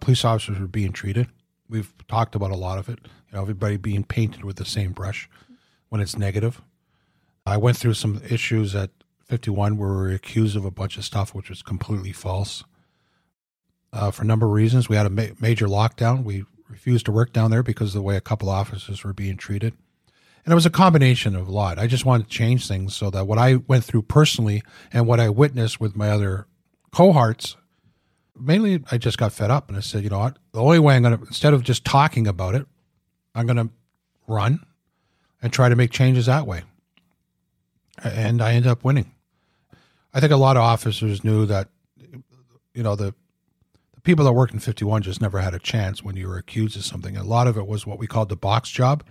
police 0.00 0.24
officers 0.24 0.58
were 0.58 0.66
being 0.66 0.92
treated. 0.92 1.28
We've 1.70 1.92
talked 2.08 2.34
about 2.34 2.50
a 2.50 2.56
lot 2.56 2.78
of 2.78 2.88
it. 2.88 2.98
You 3.04 3.36
know, 3.36 3.42
everybody 3.42 3.76
being 3.76 4.04
painted 4.04 4.44
with 4.44 4.56
the 4.56 4.64
same 4.64 4.92
brush 4.92 5.28
when 5.88 6.00
it's 6.00 6.18
negative. 6.18 6.60
I 7.46 7.56
went 7.56 7.76
through 7.76 7.94
some 7.94 8.20
issues 8.28 8.74
at 8.74 8.90
51 9.24 9.78
where 9.78 9.88
we 9.88 9.94
were 9.94 10.10
accused 10.10 10.56
of 10.56 10.64
a 10.64 10.70
bunch 10.70 10.98
of 10.98 11.04
stuff 11.04 11.34
which 11.34 11.48
was 11.48 11.62
completely 11.62 12.12
false. 12.12 12.64
Uh, 13.92 14.10
for 14.10 14.22
a 14.22 14.26
number 14.26 14.46
of 14.46 14.52
reasons, 14.52 14.88
we 14.88 14.96
had 14.96 15.06
a 15.06 15.10
ma- 15.10 15.34
major 15.40 15.66
lockdown. 15.66 16.24
We 16.24 16.44
refused 16.68 17.06
to 17.06 17.12
work 17.12 17.32
down 17.32 17.50
there 17.50 17.62
because 17.62 17.88
of 17.88 17.94
the 17.94 18.02
way 18.02 18.16
a 18.16 18.20
couple 18.20 18.48
officers 18.48 19.04
were 19.04 19.12
being 19.12 19.36
treated. 19.36 19.74
And 20.44 20.52
it 20.52 20.54
was 20.54 20.66
a 20.66 20.70
combination 20.70 21.36
of 21.36 21.48
a 21.48 21.52
lot. 21.52 21.78
I 21.78 21.86
just 21.86 22.04
wanted 22.04 22.24
to 22.24 22.30
change 22.30 22.66
things 22.66 22.96
so 22.96 23.10
that 23.10 23.26
what 23.26 23.38
I 23.38 23.56
went 23.56 23.84
through 23.84 24.02
personally 24.02 24.62
and 24.92 25.06
what 25.06 25.20
I 25.20 25.28
witnessed 25.28 25.80
with 25.80 25.96
my 25.96 26.10
other 26.10 26.46
cohorts, 26.92 27.56
mainly 28.40 28.82
I 28.90 28.98
just 28.98 29.18
got 29.18 29.32
fed 29.32 29.50
up 29.50 29.68
and 29.68 29.76
I 29.76 29.80
said, 29.80 30.02
you 30.02 30.10
know 30.10 30.18
what? 30.18 30.38
The 30.52 30.62
only 30.62 30.78
way 30.78 30.96
I'm 30.96 31.02
going 31.02 31.18
to, 31.18 31.24
instead 31.26 31.54
of 31.54 31.62
just 31.62 31.84
talking 31.84 32.26
about 32.26 32.54
it, 32.54 32.66
I'm 33.34 33.46
going 33.46 33.56
to 33.56 33.70
run 34.26 34.64
and 35.42 35.52
try 35.52 35.68
to 35.68 35.76
make 35.76 35.90
changes 35.90 36.26
that 36.26 36.46
way. 36.46 36.62
And 38.02 38.42
I 38.42 38.52
ended 38.52 38.70
up 38.70 38.84
winning. 38.84 39.12
I 40.12 40.20
think 40.20 40.32
a 40.32 40.36
lot 40.36 40.56
of 40.56 40.62
officers 40.62 41.22
knew 41.22 41.46
that, 41.46 41.68
you 42.74 42.82
know, 42.82 42.96
the, 42.96 43.14
the 43.94 44.00
people 44.02 44.24
that 44.24 44.32
worked 44.32 44.52
in 44.52 44.60
51 44.60 45.02
just 45.02 45.20
never 45.20 45.40
had 45.40 45.54
a 45.54 45.58
chance 45.58 46.02
when 46.02 46.16
you 46.16 46.28
were 46.28 46.38
accused 46.38 46.76
of 46.76 46.84
something. 46.84 47.16
A 47.16 47.24
lot 47.24 47.46
of 47.46 47.56
it 47.56 47.66
was 47.66 47.86
what 47.86 47.98
we 47.98 48.06
called 48.06 48.28
the 48.28 48.36
box 48.36 48.70
job. 48.70 49.04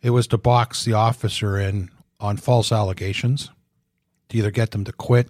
It 0.00 0.10
was 0.10 0.26
to 0.28 0.38
box 0.38 0.84
the 0.84 0.94
officer 0.94 1.58
in 1.58 1.90
on 2.18 2.36
false 2.36 2.72
allegations 2.72 3.50
to 4.28 4.38
either 4.38 4.50
get 4.50 4.72
them 4.72 4.84
to 4.84 4.92
quit, 4.92 5.28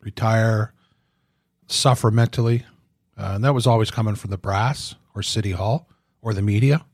retire, 0.00 0.73
suffer 1.66 2.10
mentally. 2.10 2.64
Uh, 3.16 3.32
and 3.34 3.44
that 3.44 3.54
was 3.54 3.66
always 3.66 3.90
coming 3.90 4.14
from 4.14 4.30
the 4.30 4.38
brass 4.38 4.94
or 5.14 5.22
city 5.22 5.52
hall 5.52 5.88
or 6.20 6.34
the 6.34 6.42
media. 6.42 6.84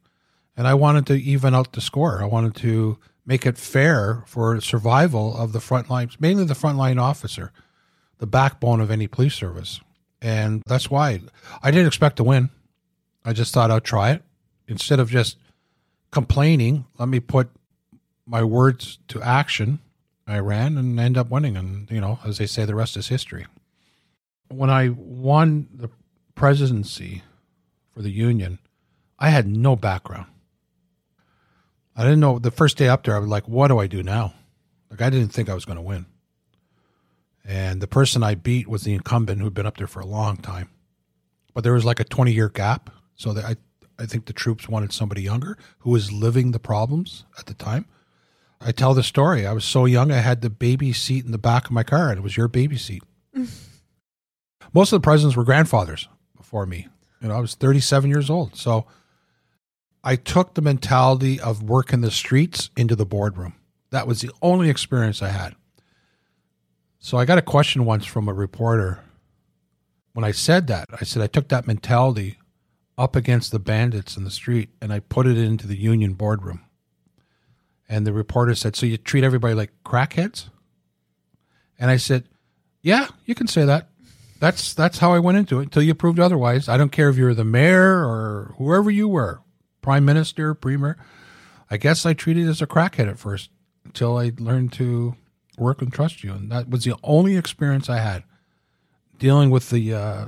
And 0.56 0.66
I 0.68 0.74
wanted 0.74 1.06
to 1.06 1.14
even 1.14 1.54
out 1.54 1.72
the 1.72 1.80
score. 1.80 2.22
I 2.22 2.26
wanted 2.26 2.54
to 2.56 2.98
make 3.24 3.46
it 3.46 3.56
fair 3.56 4.24
for 4.26 4.60
survival 4.60 5.36
of 5.36 5.52
the 5.52 5.60
front 5.60 5.88
lines, 5.88 6.20
mainly 6.20 6.44
the 6.44 6.54
frontline 6.54 7.00
officer, 7.00 7.52
the 8.18 8.26
backbone 8.26 8.80
of 8.80 8.90
any 8.90 9.06
police 9.06 9.34
service. 9.34 9.80
And 10.20 10.62
that's 10.66 10.90
why 10.90 11.20
I 11.62 11.70
didn't 11.70 11.86
expect 11.86 12.16
to 12.16 12.24
win. 12.24 12.50
I 13.24 13.32
just 13.32 13.54
thought 13.54 13.70
I'd 13.70 13.84
try 13.84 14.10
it. 14.10 14.22
Instead 14.68 15.00
of 15.00 15.10
just 15.10 15.36
complaining, 16.10 16.86
let 16.98 17.08
me 17.08 17.20
put 17.20 17.50
my 18.26 18.42
words 18.42 18.98
to 19.08 19.22
action. 19.22 19.80
I 20.26 20.38
ran 20.38 20.76
and 20.76 20.98
end 21.00 21.16
up 21.16 21.30
winning. 21.30 21.56
And, 21.56 21.90
you 21.90 22.00
know, 22.00 22.18
as 22.24 22.38
they 22.38 22.46
say, 22.46 22.64
the 22.64 22.74
rest 22.74 22.96
is 22.96 23.08
history. 23.08 23.46
When 24.50 24.70
I 24.70 24.88
won 24.88 25.68
the 25.72 25.88
presidency 26.34 27.22
for 27.94 28.02
the 28.02 28.10
union, 28.10 28.58
I 29.18 29.30
had 29.30 29.46
no 29.46 29.76
background. 29.76 30.26
I 31.94 32.02
didn't 32.02 32.20
know 32.20 32.38
the 32.38 32.50
first 32.50 32.76
day 32.76 32.88
up 32.88 33.04
there. 33.04 33.14
I 33.14 33.18
was 33.18 33.28
like, 33.28 33.46
"What 33.46 33.68
do 33.68 33.78
I 33.78 33.86
do 33.86 34.02
now?" 34.02 34.34
Like 34.90 35.02
I 35.02 35.10
didn't 35.10 35.32
think 35.32 35.48
I 35.48 35.54
was 35.54 35.64
going 35.64 35.76
to 35.76 35.82
win. 35.82 36.06
And 37.44 37.80
the 37.80 37.86
person 37.86 38.22
I 38.22 38.34
beat 38.34 38.68
was 38.68 38.82
the 38.82 38.94
incumbent 38.94 39.40
who'd 39.40 39.54
been 39.54 39.66
up 39.66 39.76
there 39.76 39.86
for 39.86 40.00
a 40.00 40.06
long 40.06 40.36
time, 40.36 40.68
but 41.54 41.62
there 41.62 41.74
was 41.74 41.84
like 41.84 42.00
a 42.00 42.04
twenty 42.04 42.32
year 42.32 42.48
gap. 42.48 42.90
So 43.14 43.36
I, 43.36 43.56
I 43.98 44.06
think 44.06 44.26
the 44.26 44.32
troops 44.32 44.68
wanted 44.68 44.92
somebody 44.92 45.22
younger 45.22 45.58
who 45.80 45.90
was 45.90 46.10
living 46.10 46.52
the 46.52 46.58
problems 46.58 47.24
at 47.38 47.46
the 47.46 47.54
time. 47.54 47.86
I 48.60 48.72
tell 48.72 48.94
the 48.94 49.02
story. 49.02 49.46
I 49.46 49.52
was 49.52 49.64
so 49.64 49.84
young, 49.84 50.10
I 50.10 50.18
had 50.18 50.42
the 50.42 50.50
baby 50.50 50.92
seat 50.92 51.24
in 51.24 51.32
the 51.32 51.38
back 51.38 51.66
of 51.66 51.70
my 51.72 51.82
car, 51.82 52.10
and 52.10 52.18
it 52.18 52.22
was 52.22 52.36
your 52.36 52.48
baby 52.48 52.76
seat. 52.76 53.02
Most 54.72 54.92
of 54.92 55.00
the 55.00 55.04
presidents 55.04 55.36
were 55.36 55.44
grandfathers 55.44 56.08
before 56.36 56.66
me. 56.66 56.88
You 57.20 57.28
know, 57.28 57.34
I 57.34 57.40
was 57.40 57.54
37 57.54 58.08
years 58.10 58.30
old. 58.30 58.56
So 58.56 58.86
I 60.02 60.16
took 60.16 60.54
the 60.54 60.62
mentality 60.62 61.38
of 61.38 61.62
working 61.62 62.00
the 62.00 62.10
streets 62.10 62.70
into 62.76 62.96
the 62.96 63.04
boardroom. 63.04 63.54
That 63.90 64.06
was 64.06 64.20
the 64.20 64.30
only 64.40 64.70
experience 64.70 65.20
I 65.20 65.28
had. 65.28 65.54
So 66.98 67.18
I 67.18 67.24
got 67.24 67.38
a 67.38 67.42
question 67.42 67.84
once 67.84 68.06
from 68.06 68.28
a 68.28 68.32
reporter. 68.32 69.00
When 70.12 70.24
I 70.24 70.32
said 70.32 70.66
that, 70.68 70.88
I 70.98 71.04
said 71.04 71.22
I 71.22 71.26
took 71.26 71.48
that 71.48 71.66
mentality 71.66 72.38
up 72.96 73.16
against 73.16 73.52
the 73.52 73.58
bandits 73.58 74.16
in 74.16 74.24
the 74.24 74.30
street 74.30 74.70
and 74.80 74.92
I 74.92 75.00
put 75.00 75.26
it 75.26 75.38
into 75.38 75.66
the 75.66 75.76
union 75.76 76.14
boardroom. 76.14 76.64
And 77.88 78.06
the 78.06 78.12
reporter 78.12 78.54
said, 78.54 78.76
So 78.76 78.86
you 78.86 78.96
treat 78.96 79.24
everybody 79.24 79.54
like 79.54 79.72
crackheads? 79.84 80.48
And 81.78 81.90
I 81.90 81.96
said, 81.96 82.24
Yeah, 82.82 83.08
you 83.24 83.34
can 83.34 83.48
say 83.48 83.64
that. 83.64 83.89
That's 84.40 84.72
that's 84.72 84.98
how 84.98 85.12
I 85.12 85.18
went 85.18 85.38
into 85.38 85.60
it 85.60 85.64
until 85.64 85.82
you 85.82 85.94
proved 85.94 86.18
otherwise. 86.18 86.68
I 86.68 86.76
don't 86.78 86.90
care 86.90 87.10
if 87.10 87.16
you're 87.16 87.34
the 87.34 87.44
mayor 87.44 88.04
or 88.04 88.54
whoever 88.58 88.90
you 88.90 89.06
were 89.06 89.42
prime 89.82 90.04
minister, 90.04 90.54
premier. 90.54 90.96
I 91.70 91.76
guess 91.76 92.04
I 92.04 92.14
treated 92.14 92.48
as 92.48 92.60
a 92.60 92.66
crackhead 92.66 93.08
at 93.08 93.18
first 93.18 93.50
until 93.84 94.16
I 94.16 94.32
learned 94.38 94.72
to 94.74 95.14
work 95.58 95.82
and 95.82 95.92
trust 95.92 96.24
you, 96.24 96.32
and 96.32 96.50
that 96.50 96.68
was 96.68 96.84
the 96.84 96.96
only 97.02 97.36
experience 97.36 97.88
I 97.88 97.98
had 97.98 98.24
dealing 99.18 99.50
with 99.50 99.70
the 99.70 99.94
uh, 99.94 100.26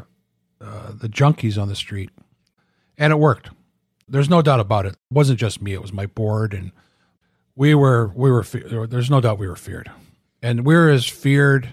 uh, 0.61 0.93
the 0.95 1.09
junkies 1.09 1.61
on 1.61 1.69
the 1.69 1.75
street, 1.75 2.11
and 2.99 3.13
it 3.13 3.19
worked. 3.19 3.51
There's 4.09 4.31
no 4.31 4.43
doubt 4.43 4.61
about 4.61 4.85
it. 4.85 4.93
It 4.93 4.99
wasn't 5.11 5.41
just 5.41 5.63
me; 5.63 5.73
it 5.73 5.83
was 5.83 5.93
my 5.93 6.07
board, 6.07 6.53
and 6.53 6.71
we 7.57 7.75
were 7.75 8.13
we 8.15 8.31
were. 8.31 8.45
There's 8.45 9.11
no 9.11 9.21
doubt 9.21 9.39
we 9.39 9.49
were 9.49 9.57
feared, 9.57 9.91
and 10.43 10.67
we 10.67 10.75
were 10.75 10.91
as 10.91 11.07
feared 11.07 11.71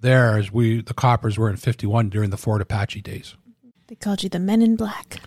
there 0.00 0.38
as 0.38 0.52
we 0.52 0.82
the 0.82 0.94
coppers 0.94 1.38
were 1.38 1.50
in 1.50 1.56
'51 1.56 2.08
during 2.08 2.30
the 2.30 2.36
Fort 2.36 2.60
Apache 2.62 3.02
days. 3.02 3.34
They 3.86 3.94
called 3.94 4.22
you 4.22 4.28
the 4.28 4.38
Men 4.38 4.62
in 4.62 4.76
Black 4.76 5.20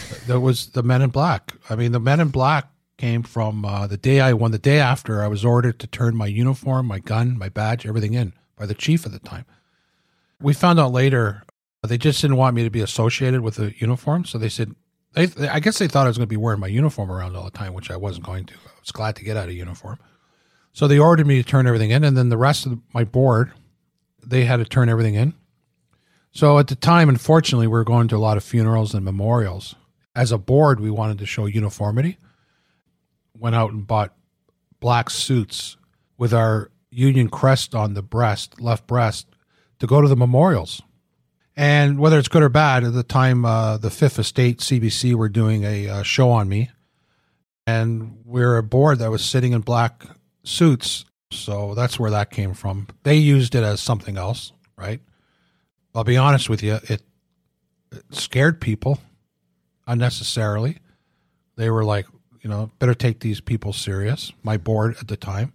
there 0.26 0.40
was 0.40 0.70
the 0.70 0.82
Men 0.82 1.02
in 1.02 1.10
Black. 1.10 1.54
I 1.68 1.76
mean, 1.76 1.92
the 1.92 2.00
Men 2.00 2.20
in 2.20 2.28
Black 2.28 2.68
came 2.98 3.22
from 3.22 3.64
uh, 3.64 3.86
the 3.86 3.96
day 3.96 4.20
I 4.20 4.32
won. 4.32 4.52
The 4.52 4.58
day 4.58 4.78
after, 4.78 5.22
I 5.22 5.28
was 5.28 5.44
ordered 5.44 5.78
to 5.80 5.86
turn 5.86 6.16
my 6.16 6.26
uniform, 6.26 6.86
my 6.86 6.98
gun, 6.98 7.38
my 7.38 7.48
badge, 7.48 7.86
everything 7.86 8.14
in 8.14 8.32
by 8.56 8.66
the 8.66 8.74
chief 8.74 9.06
at 9.06 9.12
the 9.12 9.18
time. 9.18 9.44
We 10.40 10.54
found 10.54 10.80
out 10.80 10.92
later 10.92 11.42
they 11.82 11.98
just 11.98 12.20
didn't 12.20 12.36
want 12.36 12.56
me 12.56 12.64
to 12.64 12.70
be 12.70 12.80
associated 12.80 13.40
with 13.40 13.56
the 13.56 13.74
uniform, 13.78 14.24
so 14.24 14.38
they 14.38 14.48
said. 14.48 14.74
They, 15.14 15.28
I 15.46 15.60
guess 15.60 15.78
they 15.78 15.88
thought 15.88 16.06
I 16.06 16.08
was 16.08 16.16
going 16.16 16.26
to 16.26 16.32
be 16.32 16.38
wearing 16.38 16.60
my 16.60 16.68
uniform 16.68 17.12
around 17.12 17.36
all 17.36 17.44
the 17.44 17.50
time, 17.50 17.74
which 17.74 17.90
I 17.90 17.96
wasn't 17.96 18.24
going 18.24 18.46
to. 18.46 18.54
I 18.54 18.80
was 18.80 18.92
glad 18.92 19.14
to 19.16 19.24
get 19.24 19.36
out 19.36 19.50
of 19.50 19.54
uniform. 19.54 19.98
So 20.72 20.88
they 20.88 20.98
ordered 20.98 21.26
me 21.26 21.36
to 21.36 21.46
turn 21.46 21.66
everything 21.66 21.90
in, 21.90 22.02
and 22.02 22.16
then 22.16 22.30
the 22.30 22.38
rest 22.38 22.64
of 22.64 22.78
my 22.94 23.04
board, 23.04 23.52
they 24.24 24.44
had 24.44 24.58
to 24.58 24.64
turn 24.64 24.88
everything 24.88 25.14
in. 25.14 25.34
So 26.32 26.58
at 26.58 26.68
the 26.68 26.76
time, 26.76 27.08
unfortunately, 27.08 27.66
we 27.66 27.72
were 27.72 27.84
going 27.84 28.08
to 28.08 28.16
a 28.16 28.18
lot 28.18 28.36
of 28.36 28.44
funerals 28.44 28.94
and 28.94 29.04
memorials 29.04 29.74
as 30.14 30.32
a 30.32 30.38
board, 30.38 30.80
we 30.80 30.90
wanted 30.90 31.18
to 31.18 31.26
show 31.26 31.46
uniformity. 31.46 32.18
Went 33.36 33.56
out 33.56 33.72
and 33.72 33.86
bought 33.86 34.14
black 34.80 35.10
suits 35.10 35.76
with 36.18 36.34
our 36.34 36.70
Union 36.90 37.28
crest 37.28 37.74
on 37.74 37.94
the 37.94 38.02
breast, 38.02 38.60
left 38.60 38.86
breast, 38.86 39.26
to 39.78 39.86
go 39.86 40.00
to 40.00 40.08
the 40.08 40.16
memorials. 40.16 40.82
And 41.56 41.98
whether 41.98 42.18
it's 42.18 42.28
good 42.28 42.42
or 42.42 42.50
bad, 42.50 42.84
at 42.84 42.92
the 42.92 43.02
time, 43.02 43.44
uh, 43.44 43.78
the 43.78 43.90
Fifth 43.90 44.18
Estate 44.18 44.58
CBC 44.58 45.14
were 45.14 45.28
doing 45.28 45.64
a 45.64 45.88
uh, 45.88 46.02
show 46.02 46.30
on 46.30 46.48
me, 46.48 46.70
and 47.66 48.18
we 48.24 48.42
are 48.42 48.56
a 48.56 48.62
board 48.62 48.98
that 48.98 49.10
was 49.10 49.24
sitting 49.24 49.52
in 49.52 49.62
black 49.62 50.04
suits. 50.44 51.04
So 51.34 51.74
that's 51.74 51.98
where 51.98 52.10
that 52.10 52.30
came 52.30 52.54
from. 52.54 52.88
They 53.02 53.16
used 53.16 53.54
it 53.54 53.62
as 53.62 53.80
something 53.80 54.16
else, 54.16 54.52
right? 54.76 55.00
I'll 55.94 56.04
be 56.04 56.16
honest 56.16 56.48
with 56.48 56.62
you, 56.62 56.74
it, 56.88 57.02
it 57.90 58.04
scared 58.10 58.60
people 58.60 58.98
unnecessarily. 59.86 60.78
They 61.56 61.70
were 61.70 61.84
like, 61.84 62.06
you 62.40 62.50
know, 62.50 62.70
better 62.78 62.94
take 62.94 63.20
these 63.20 63.40
people 63.40 63.72
serious. 63.72 64.32
My 64.42 64.56
board 64.56 64.96
at 65.00 65.08
the 65.08 65.16
time. 65.16 65.52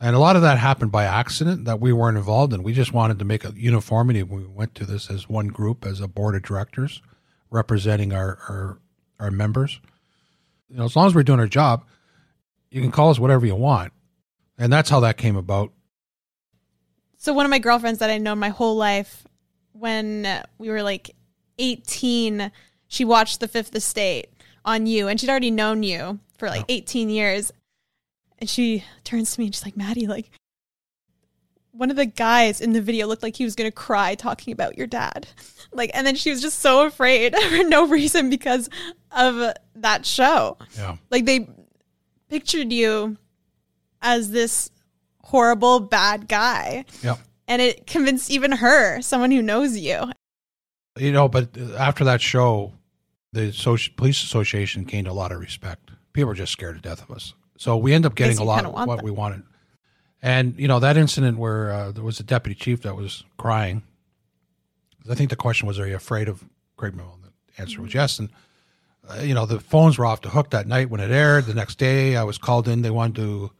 And 0.00 0.14
a 0.14 0.18
lot 0.18 0.36
of 0.36 0.42
that 0.42 0.58
happened 0.58 0.92
by 0.92 1.04
accident 1.04 1.64
that 1.64 1.80
we 1.80 1.92
weren't 1.92 2.18
involved 2.18 2.52
in. 2.52 2.62
We 2.62 2.74
just 2.74 2.92
wanted 2.92 3.18
to 3.20 3.24
make 3.24 3.44
a 3.44 3.54
uniformity. 3.56 4.22
We 4.22 4.44
went 4.44 4.74
to 4.74 4.84
this 4.84 5.08
as 5.08 5.28
one 5.28 5.48
group, 5.48 5.86
as 5.86 6.00
a 6.00 6.08
board 6.08 6.34
of 6.34 6.42
directors, 6.42 7.00
representing 7.50 8.12
our, 8.12 8.38
our, 8.48 8.78
our 9.18 9.30
members. 9.30 9.80
You 10.68 10.76
know, 10.76 10.84
as 10.84 10.96
long 10.96 11.06
as 11.06 11.14
we're 11.14 11.22
doing 11.22 11.40
our 11.40 11.46
job, 11.46 11.86
you 12.70 12.82
can 12.82 12.90
call 12.90 13.10
us 13.10 13.18
whatever 13.18 13.46
you 13.46 13.54
want. 13.54 13.92
And 14.58 14.72
that's 14.72 14.90
how 14.90 15.00
that 15.00 15.16
came 15.16 15.36
about. 15.36 15.72
So 17.16 17.32
one 17.32 17.46
of 17.46 17.50
my 17.50 17.58
girlfriends 17.58 17.98
that 18.00 18.10
I 18.10 18.18
know 18.18 18.34
my 18.34 18.50
whole 18.50 18.76
life, 18.76 19.24
when 19.72 20.42
we 20.58 20.68
were 20.68 20.82
like 20.82 21.10
18, 21.58 22.52
she 22.86 23.04
watched 23.04 23.40
The 23.40 23.48
Fifth 23.48 23.74
Estate 23.74 24.28
on 24.64 24.86
you, 24.86 25.08
and 25.08 25.18
she'd 25.20 25.30
already 25.30 25.50
known 25.50 25.82
you 25.82 26.20
for 26.38 26.48
like 26.48 26.64
Yeah. 26.68 26.76
18 26.76 27.10
years. 27.10 27.52
And 28.38 28.48
she 28.50 28.84
turns 29.04 29.32
to 29.34 29.40
me 29.40 29.46
and 29.46 29.54
she's 29.54 29.64
like, 29.64 29.76
Maddie, 29.76 30.06
like, 30.06 30.30
one 31.70 31.90
of 31.90 31.96
the 31.96 32.06
guys 32.06 32.60
in 32.60 32.72
the 32.72 32.80
video 32.80 33.06
looked 33.06 33.22
like 33.22 33.36
he 33.36 33.44
was 33.44 33.54
going 33.56 33.68
to 33.68 33.74
cry 33.74 34.14
talking 34.14 34.52
about 34.52 34.78
your 34.78 34.86
dad. 34.86 35.26
Like, 35.72 35.90
and 35.92 36.06
then 36.06 36.14
she 36.14 36.30
was 36.30 36.40
just 36.40 36.60
so 36.60 36.86
afraid 36.86 37.34
for 37.48 37.64
no 37.64 37.88
reason 37.88 38.30
because 38.30 38.70
of 39.10 39.54
that 39.74 40.06
show. 40.06 40.56
Yeah. 40.76 40.98
Like, 41.10 41.24
they 41.24 41.48
pictured 42.28 42.72
you 42.72 43.16
as 44.04 44.30
this 44.30 44.70
horrible, 45.22 45.80
bad 45.80 46.28
guy. 46.28 46.84
Yeah. 47.02 47.16
And 47.48 47.60
it 47.60 47.86
convinced 47.88 48.30
even 48.30 48.52
her, 48.52 49.00
someone 49.00 49.32
who 49.32 49.42
knows 49.42 49.76
you. 49.76 50.04
You 50.96 51.10
know, 51.10 51.28
but 51.28 51.58
after 51.76 52.04
that 52.04 52.20
show, 52.20 52.72
the 53.32 53.52
police 53.96 54.22
association 54.22 54.84
gained 54.84 55.08
a 55.08 55.12
lot 55.12 55.32
of 55.32 55.40
respect. 55.40 55.90
People 56.12 56.28
were 56.28 56.34
just 56.34 56.52
scared 56.52 56.76
to 56.76 56.80
death 56.80 57.02
of 57.02 57.10
us. 57.10 57.34
So 57.56 57.76
we 57.76 57.92
end 57.92 58.06
up 58.06 58.14
getting 58.14 58.38
a 58.38 58.44
lot 58.44 58.62
kinda 58.62 58.70
what 58.70 58.96
that. 58.96 59.04
we 59.04 59.10
wanted. 59.10 59.42
And, 60.22 60.54
you 60.58 60.68
know, 60.68 60.78
that 60.80 60.96
incident 60.96 61.38
where 61.38 61.72
uh, 61.72 61.92
there 61.92 62.04
was 62.04 62.20
a 62.20 62.22
deputy 62.22 62.54
chief 62.54 62.82
that 62.82 62.96
was 62.96 63.24
crying, 63.36 63.82
I 65.10 65.14
think 65.14 65.30
the 65.30 65.36
question 65.36 65.66
was, 65.66 65.78
are 65.78 65.86
you 65.86 65.96
afraid 65.96 66.28
of 66.28 66.44
Craig 66.76 66.94
Bromell? 66.94 67.14
And 67.14 67.24
the 67.24 67.60
answer 67.60 67.82
was 67.82 67.92
yes. 67.92 68.18
And, 68.18 68.30
uh, 69.08 69.20
you 69.20 69.34
know, 69.34 69.44
the 69.44 69.60
phones 69.60 69.98
were 69.98 70.06
off 70.06 70.22
the 70.22 70.30
hook 70.30 70.50
that 70.50 70.66
night 70.66 70.88
when 70.88 71.00
it 71.00 71.10
aired. 71.10 71.44
The 71.44 71.54
next 71.54 71.76
day 71.76 72.16
I 72.16 72.22
was 72.22 72.38
called 72.38 72.68
in. 72.68 72.82
They 72.82 72.90
wanted 72.90 73.16
to 73.16 73.50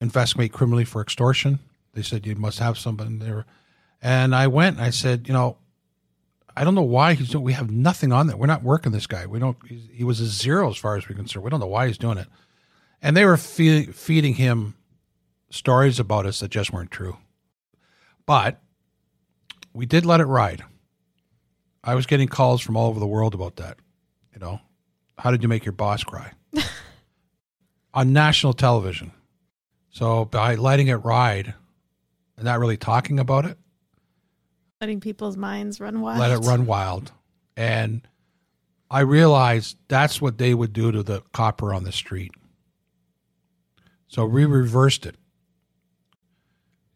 investigate 0.00 0.52
criminally 0.52 0.84
for 0.84 1.00
extortion. 1.00 1.58
They 1.94 2.02
said, 2.02 2.26
you 2.26 2.34
must 2.36 2.58
have 2.58 2.78
somebody 2.78 3.16
there. 3.16 3.46
And 4.02 4.34
I 4.34 4.46
went 4.46 4.76
and 4.76 4.84
I 4.84 4.90
said, 4.90 5.26
you 5.28 5.34
know, 5.34 5.58
I 6.56 6.64
don't 6.64 6.74
know 6.74 6.82
why 6.82 7.14
he's 7.14 7.30
doing. 7.30 7.44
We 7.44 7.52
have 7.52 7.70
nothing 7.70 8.12
on 8.12 8.26
that. 8.26 8.38
We're 8.38 8.46
not 8.46 8.62
working 8.62 8.92
this 8.92 9.06
guy. 9.06 9.26
We 9.26 9.38
don't. 9.38 9.56
He 9.66 10.04
was 10.04 10.20
a 10.20 10.26
zero 10.26 10.68
as 10.70 10.76
far 10.76 10.96
as 10.96 11.08
we're 11.08 11.16
concerned. 11.16 11.44
We 11.44 11.50
don't 11.50 11.60
know 11.60 11.66
why 11.66 11.86
he's 11.86 11.98
doing 11.98 12.18
it. 12.18 12.26
And 13.00 13.16
they 13.16 13.24
were 13.24 13.36
feeding 13.36 13.92
feeding 13.92 14.34
him 14.34 14.74
stories 15.50 15.98
about 15.98 16.26
us 16.26 16.40
that 16.40 16.50
just 16.50 16.72
weren't 16.72 16.90
true. 16.90 17.16
But 18.26 18.60
we 19.72 19.86
did 19.86 20.04
let 20.04 20.20
it 20.20 20.26
ride. 20.26 20.64
I 21.82 21.94
was 21.94 22.06
getting 22.06 22.28
calls 22.28 22.60
from 22.60 22.76
all 22.76 22.88
over 22.88 23.00
the 23.00 23.06
world 23.06 23.34
about 23.34 23.56
that. 23.56 23.78
You 24.34 24.40
know, 24.40 24.60
how 25.18 25.30
did 25.30 25.42
you 25.42 25.48
make 25.48 25.64
your 25.64 25.72
boss 25.72 26.04
cry 26.04 26.32
on 27.94 28.12
national 28.12 28.52
television? 28.52 29.12
So 29.90 30.24
by 30.24 30.54
letting 30.54 30.88
it 30.88 30.96
ride 30.96 31.54
and 32.36 32.44
not 32.44 32.58
really 32.60 32.76
talking 32.76 33.18
about 33.18 33.44
it, 33.44 33.58
Letting 34.80 35.00
people's 35.00 35.36
minds 35.36 35.78
run 35.78 36.00
wild. 36.00 36.18
let 36.18 36.30
it 36.30 36.38
run 36.38 36.64
wild. 36.64 37.12
And 37.56 38.06
I 38.90 39.00
realized 39.00 39.76
that's 39.88 40.22
what 40.22 40.38
they 40.38 40.54
would 40.54 40.72
do 40.72 40.90
to 40.90 41.02
the 41.02 41.22
copper 41.32 41.74
on 41.74 41.84
the 41.84 41.92
street. 41.92 42.32
So 44.08 44.24
we 44.24 44.46
reversed 44.46 45.04
it. 45.04 45.16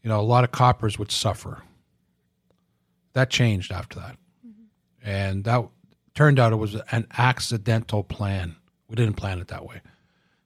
You 0.03 0.09
know, 0.09 0.19
a 0.19 0.23
lot 0.23 0.45
of 0.45 0.51
coppers 0.51 0.99
would 0.99 1.13
suffer. 1.13 1.63
That 3.13 3.31
changed 3.31 3.71
after 3.71 4.01
that. 4.01 4.17
Mm-hmm. 4.47 5.09
And 5.09 5.45
that 5.45 5.69
turned 6.15 6.41
out 6.41 6.53
it 6.53 6.57
was 6.57 6.77
an 6.91 7.07
accidental 7.17 8.03
plan. 8.03 8.57
We 8.89 8.97
didn't 8.97 9.17
plan 9.17 9.39
it 9.41 9.49
that 9.49 9.65
way. 9.65 9.81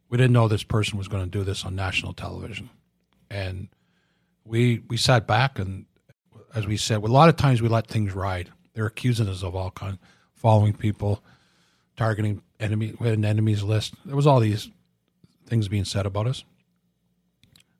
We 0.08 0.16
didn't 0.16 0.32
know 0.32 0.48
this 0.48 0.62
person 0.62 0.98
was 0.98 1.08
going 1.08 1.24
to 1.24 1.30
do 1.30 1.44
this 1.44 1.64
on 1.64 1.74
national 1.74 2.14
television. 2.14 2.70
And 3.30 3.68
we 4.44 4.82
we 4.88 4.96
sat 4.96 5.26
back 5.26 5.58
and 5.58 5.84
as 6.54 6.66
we 6.66 6.76
said, 6.76 7.02
a 7.02 7.06
lot 7.06 7.28
of 7.28 7.36
times 7.36 7.60
we 7.60 7.68
let 7.68 7.86
things 7.86 8.14
ride. 8.14 8.50
They're 8.74 8.86
accusing 8.86 9.28
us 9.28 9.42
of 9.42 9.54
all 9.54 9.70
kinds, 9.70 9.98
following 10.34 10.72
people, 10.72 11.22
targeting 11.96 12.42
enemy. 12.58 12.94
We 12.98 13.08
had 13.08 13.18
an 13.18 13.24
enemies 13.24 13.62
list. 13.62 13.94
There 14.04 14.16
was 14.16 14.26
all 14.26 14.40
these 14.40 14.70
things 15.46 15.68
being 15.68 15.84
said 15.84 16.06
about 16.06 16.26
us. 16.26 16.44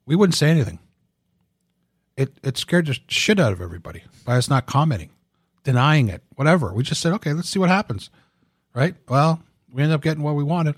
We 0.05 0.15
wouldn't 0.15 0.35
say 0.35 0.49
anything. 0.49 0.79
It 2.15 2.33
it 2.43 2.57
scared 2.57 2.87
the 2.87 2.97
shit 3.07 3.39
out 3.39 3.53
of 3.53 3.61
everybody 3.61 4.03
by 4.25 4.37
us 4.37 4.49
not 4.49 4.65
commenting, 4.65 5.09
denying 5.63 6.09
it, 6.09 6.21
whatever. 6.35 6.73
We 6.73 6.83
just 6.83 7.01
said, 7.01 7.13
okay, 7.13 7.33
let's 7.33 7.49
see 7.49 7.59
what 7.59 7.69
happens. 7.69 8.09
Right? 8.73 8.95
Well, 9.07 9.41
we 9.71 9.81
ended 9.81 9.95
up 9.95 10.01
getting 10.01 10.23
what 10.23 10.35
we 10.35 10.43
wanted. 10.43 10.75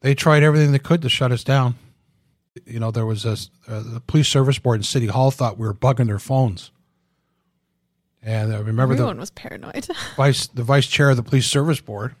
They 0.00 0.14
tried 0.14 0.42
everything 0.42 0.72
they 0.72 0.78
could 0.78 1.02
to 1.02 1.08
shut 1.08 1.32
us 1.32 1.42
down 1.42 1.76
you 2.64 2.80
know, 2.80 2.90
there 2.90 3.06
was 3.06 3.24
a 3.24 3.32
uh, 3.68 3.82
the 3.82 4.02
police 4.06 4.28
service 4.28 4.58
board 4.58 4.78
in 4.78 4.82
City 4.82 5.06
Hall 5.06 5.30
thought 5.30 5.58
we 5.58 5.66
were 5.66 5.74
bugging 5.74 6.06
their 6.06 6.18
phones, 6.18 6.70
and 8.22 8.52
I 8.52 8.58
remember 8.58 8.94
Everyone 8.94 9.16
the 9.16 9.20
was 9.20 9.30
paranoid. 9.30 9.88
vice 10.16 10.46
the 10.46 10.62
vice 10.62 10.86
chair 10.86 11.10
of 11.10 11.16
the 11.16 11.22
police 11.22 11.46
service 11.46 11.80
board 11.80 12.14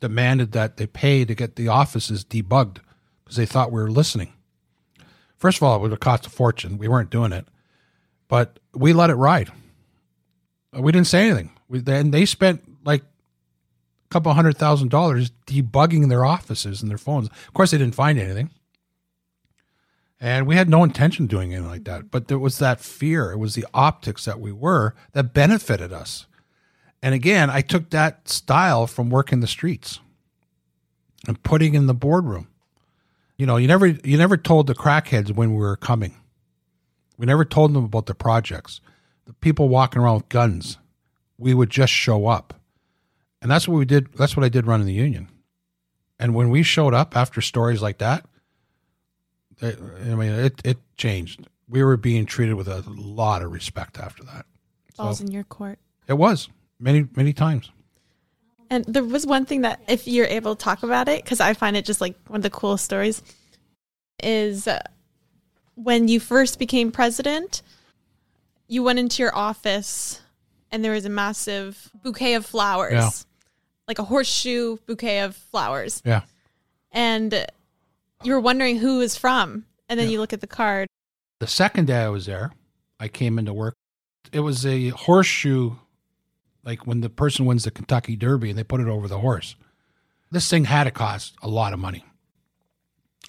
demanded 0.00 0.52
that 0.52 0.76
they 0.76 0.86
pay 0.86 1.24
to 1.24 1.34
get 1.34 1.56
the 1.56 1.68
offices 1.68 2.24
debugged 2.24 2.78
because 3.24 3.36
they 3.36 3.46
thought 3.46 3.72
we 3.72 3.80
were 3.80 3.90
listening. 3.90 4.32
First 5.36 5.58
of 5.58 5.62
all, 5.62 5.76
it 5.76 5.80
would 5.80 5.90
have 5.90 6.00
cost 6.00 6.26
a 6.26 6.30
fortune. 6.30 6.78
We 6.78 6.88
weren't 6.88 7.10
doing 7.10 7.32
it, 7.32 7.46
but 8.28 8.58
we 8.74 8.92
let 8.92 9.10
it 9.10 9.14
ride. 9.14 9.50
We 10.72 10.92
didn't 10.92 11.06
say 11.06 11.28
anything. 11.28 11.52
We 11.68 11.80
then 11.80 12.10
they 12.10 12.26
spent 12.26 12.67
couple 14.10 14.32
hundred 14.32 14.56
thousand 14.56 14.88
dollars 14.90 15.30
debugging 15.46 16.08
their 16.08 16.24
offices 16.24 16.82
and 16.82 16.90
their 16.90 16.98
phones. 16.98 17.28
Of 17.28 17.54
course, 17.54 17.70
they 17.70 17.78
didn't 17.78 17.94
find 17.94 18.18
anything. 18.18 18.50
And 20.20 20.46
we 20.46 20.56
had 20.56 20.68
no 20.68 20.82
intention 20.82 21.26
of 21.26 21.30
doing 21.30 21.52
anything 21.52 21.70
like 21.70 21.84
that. 21.84 22.10
But 22.10 22.28
there 22.28 22.38
was 22.38 22.58
that 22.58 22.80
fear. 22.80 23.30
It 23.30 23.38
was 23.38 23.54
the 23.54 23.66
optics 23.72 24.24
that 24.24 24.40
we 24.40 24.50
were 24.50 24.94
that 25.12 25.32
benefited 25.32 25.92
us. 25.92 26.26
And 27.02 27.14
again, 27.14 27.50
I 27.50 27.60
took 27.60 27.90
that 27.90 28.28
style 28.28 28.86
from 28.88 29.10
working 29.10 29.40
the 29.40 29.46
streets 29.46 30.00
and 31.26 31.40
putting 31.42 31.74
in 31.74 31.86
the 31.86 31.94
boardroom. 31.94 32.48
You 33.36 33.46
know, 33.46 33.56
you 33.56 33.68
never 33.68 33.86
you 33.86 34.18
never 34.18 34.36
told 34.36 34.66
the 34.66 34.74
crackheads 34.74 35.32
when 35.32 35.52
we 35.52 35.58
were 35.58 35.76
coming. 35.76 36.16
We 37.16 37.26
never 37.26 37.44
told 37.44 37.72
them 37.72 37.84
about 37.84 38.06
the 38.06 38.14
projects. 38.14 38.80
The 39.26 39.32
people 39.34 39.68
walking 39.68 40.02
around 40.02 40.16
with 40.16 40.28
guns. 40.28 40.78
We 41.36 41.54
would 41.54 41.70
just 41.70 41.92
show 41.92 42.26
up. 42.26 42.57
And 43.40 43.50
that's 43.50 43.68
what 43.68 43.76
we 43.76 43.84
did. 43.84 44.12
That's 44.14 44.36
what 44.36 44.44
I 44.44 44.48
did 44.48 44.66
running 44.66 44.86
the 44.86 44.92
union. 44.92 45.28
And 46.18 46.34
when 46.34 46.50
we 46.50 46.62
showed 46.62 46.94
up 46.94 47.16
after 47.16 47.40
stories 47.40 47.80
like 47.80 47.98
that, 47.98 48.24
I 49.62 49.76
I 50.00 50.14
mean, 50.14 50.32
it, 50.32 50.60
it 50.64 50.78
changed. 50.96 51.46
We 51.68 51.84
were 51.84 51.96
being 51.96 52.26
treated 52.26 52.54
with 52.54 52.68
a 52.68 52.82
lot 52.88 53.42
of 53.42 53.52
respect 53.52 53.98
after 53.98 54.24
that. 54.24 54.46
Balls 54.96 55.20
in 55.20 55.30
your 55.30 55.44
court. 55.44 55.78
It 56.08 56.14
was 56.14 56.48
many, 56.80 57.06
many 57.14 57.32
times. 57.32 57.70
And 58.70 58.84
there 58.86 59.04
was 59.04 59.26
one 59.26 59.46
thing 59.46 59.62
that, 59.62 59.80
if 59.88 60.06
you're 60.06 60.26
able 60.26 60.56
to 60.56 60.62
talk 60.62 60.82
about 60.82 61.08
it, 61.08 61.22
because 61.24 61.40
I 61.40 61.54
find 61.54 61.76
it 61.76 61.84
just 61.84 62.00
like 62.00 62.16
one 62.26 62.38
of 62.38 62.42
the 62.42 62.50
coolest 62.50 62.84
stories, 62.84 63.22
is 64.22 64.66
uh, 64.66 64.80
when 65.74 66.08
you 66.08 66.20
first 66.20 66.58
became 66.58 66.90
president, 66.90 67.62
you 68.66 68.82
went 68.82 68.98
into 68.98 69.22
your 69.22 69.34
office 69.34 70.20
and 70.70 70.84
there 70.84 70.92
was 70.92 71.04
a 71.04 71.10
massive 71.10 71.90
bouquet 72.02 72.34
of 72.34 72.44
flowers, 72.44 72.92
Yeah. 72.92 73.10
Like 73.88 73.98
a 73.98 74.04
horseshoe 74.04 74.76
bouquet 74.86 75.20
of 75.20 75.34
flowers. 75.34 76.02
Yeah. 76.04 76.22
And 76.92 77.46
you 78.22 78.32
were 78.32 78.40
wondering 78.40 78.78
who 78.78 78.98
was 78.98 79.16
from. 79.16 79.64
And 79.88 79.98
then 79.98 80.06
Yeah. 80.08 80.12
you 80.12 80.20
look 80.20 80.32
at 80.34 80.40
the 80.42 80.46
card. 80.46 80.86
The 81.40 81.46
second 81.46 81.86
day 81.86 82.04
I 82.04 82.08
was 82.08 82.26
there, 82.26 82.52
I 83.00 83.08
came 83.08 83.38
into 83.38 83.52
work. 83.54 83.74
It 84.32 84.40
was 84.40 84.66
a 84.66 84.90
horseshoe, 84.90 85.76
like 86.62 86.86
when 86.86 87.00
the 87.00 87.08
person 87.08 87.46
wins 87.46 87.64
the 87.64 87.70
Kentucky 87.70 88.14
Derby 88.16 88.50
and 88.50 88.58
they 88.58 88.64
put 88.64 88.80
it 88.80 88.88
over 88.88 89.08
the 89.08 89.20
horse. 89.20 89.54
This 90.30 90.48
thing 90.50 90.66
had 90.66 90.84
to 90.84 90.90
cost 90.90 91.34
a 91.42 91.48
lot 91.48 91.72
of 91.72 91.78
money. 91.78 92.04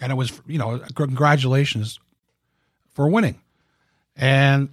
And 0.01 0.11
it 0.11 0.15
was, 0.15 0.41
you 0.45 0.57
know, 0.57 0.79
congratulations 0.95 1.99
for 2.93 3.07
winning. 3.07 3.39
And 4.17 4.69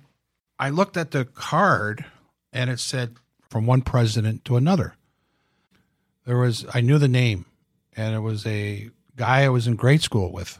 I 0.58 0.70
looked 0.70 0.96
at 0.96 1.12
the 1.12 1.24
card 1.24 2.04
and 2.52 2.70
it 2.70 2.80
said 2.80 3.16
from 3.48 3.66
one 3.66 3.82
president 3.82 4.44
to 4.46 4.56
another. 4.56 4.94
There 6.26 6.36
was, 6.38 6.66
I 6.74 6.80
knew 6.80 6.98
the 6.98 7.08
name, 7.08 7.46
and 7.96 8.14
it 8.14 8.18
was 8.18 8.44
a 8.46 8.90
guy 9.16 9.44
I 9.44 9.48
was 9.48 9.66
in 9.66 9.76
grade 9.76 10.02
school 10.02 10.32
with. 10.32 10.58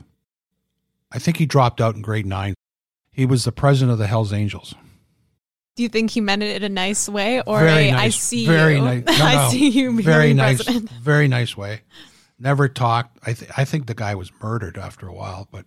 I 1.12 1.18
think 1.18 1.36
he 1.36 1.46
dropped 1.46 1.80
out 1.80 1.94
in 1.96 2.02
grade 2.02 2.26
nine. 2.26 2.54
He 3.10 3.26
was 3.26 3.44
the 3.44 3.52
president 3.52 3.92
of 3.92 3.98
the 3.98 4.06
Hells 4.06 4.32
Angels. 4.32 4.74
Do 5.74 5.82
you 5.82 5.88
think 5.88 6.10
he 6.10 6.20
meant 6.20 6.42
it 6.42 6.56
in 6.56 6.62
a 6.62 6.74
nice 6.74 7.08
way 7.08 7.42
or 7.42 7.60
Very 7.60 7.88
a, 7.88 7.92
I 7.92 7.96
nice, 7.96 8.16
see 8.16 8.46
very 8.46 8.76
you? 8.76 8.80
nice. 8.82 9.04
No, 9.06 9.24
I 9.24 9.48
see 9.50 9.68
you 9.68 10.00
very 10.02 10.32
nice, 10.32 10.62
president. 10.64 10.90
very 10.90 11.28
nice 11.28 11.56
way. 11.56 11.82
Never 12.38 12.68
talked. 12.68 13.18
I 13.26 13.32
th- 13.34 13.50
I 13.56 13.64
think 13.64 13.86
the 13.86 13.94
guy 13.94 14.14
was 14.14 14.30
murdered 14.42 14.78
after 14.78 15.06
a 15.06 15.12
while, 15.12 15.48
but 15.50 15.64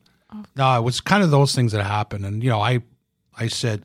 no, 0.55 0.77
it 0.77 0.83
was 0.83 0.99
kind 1.01 1.23
of 1.23 1.29
those 1.31 1.53
things 1.53 1.73
that 1.73 1.83
happened. 1.85 2.25
And 2.25 2.43
you 2.43 2.49
know, 2.49 2.59
I 2.61 2.81
I 3.37 3.47
said 3.47 3.83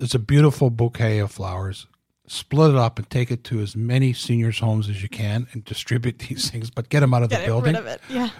it's 0.00 0.14
a 0.14 0.18
beautiful 0.18 0.68
bouquet 0.70 1.18
of 1.18 1.30
flowers. 1.30 1.86
Split 2.26 2.70
it 2.70 2.76
up 2.76 2.98
and 2.98 3.08
take 3.08 3.30
it 3.30 3.44
to 3.44 3.60
as 3.60 3.76
many 3.76 4.12
seniors' 4.12 4.58
homes 4.58 4.88
as 4.88 5.02
you 5.02 5.08
can 5.08 5.46
and 5.52 5.64
distribute 5.64 6.18
these 6.28 6.50
things, 6.50 6.70
but 6.70 6.88
get 6.88 7.00
them 7.00 7.14
out 7.14 7.22
of 7.22 7.30
the 7.30 7.42
building. 7.44 7.74
rid 7.74 7.80
of 7.80 7.86
it. 7.86 8.00
Yeah. 8.08 8.30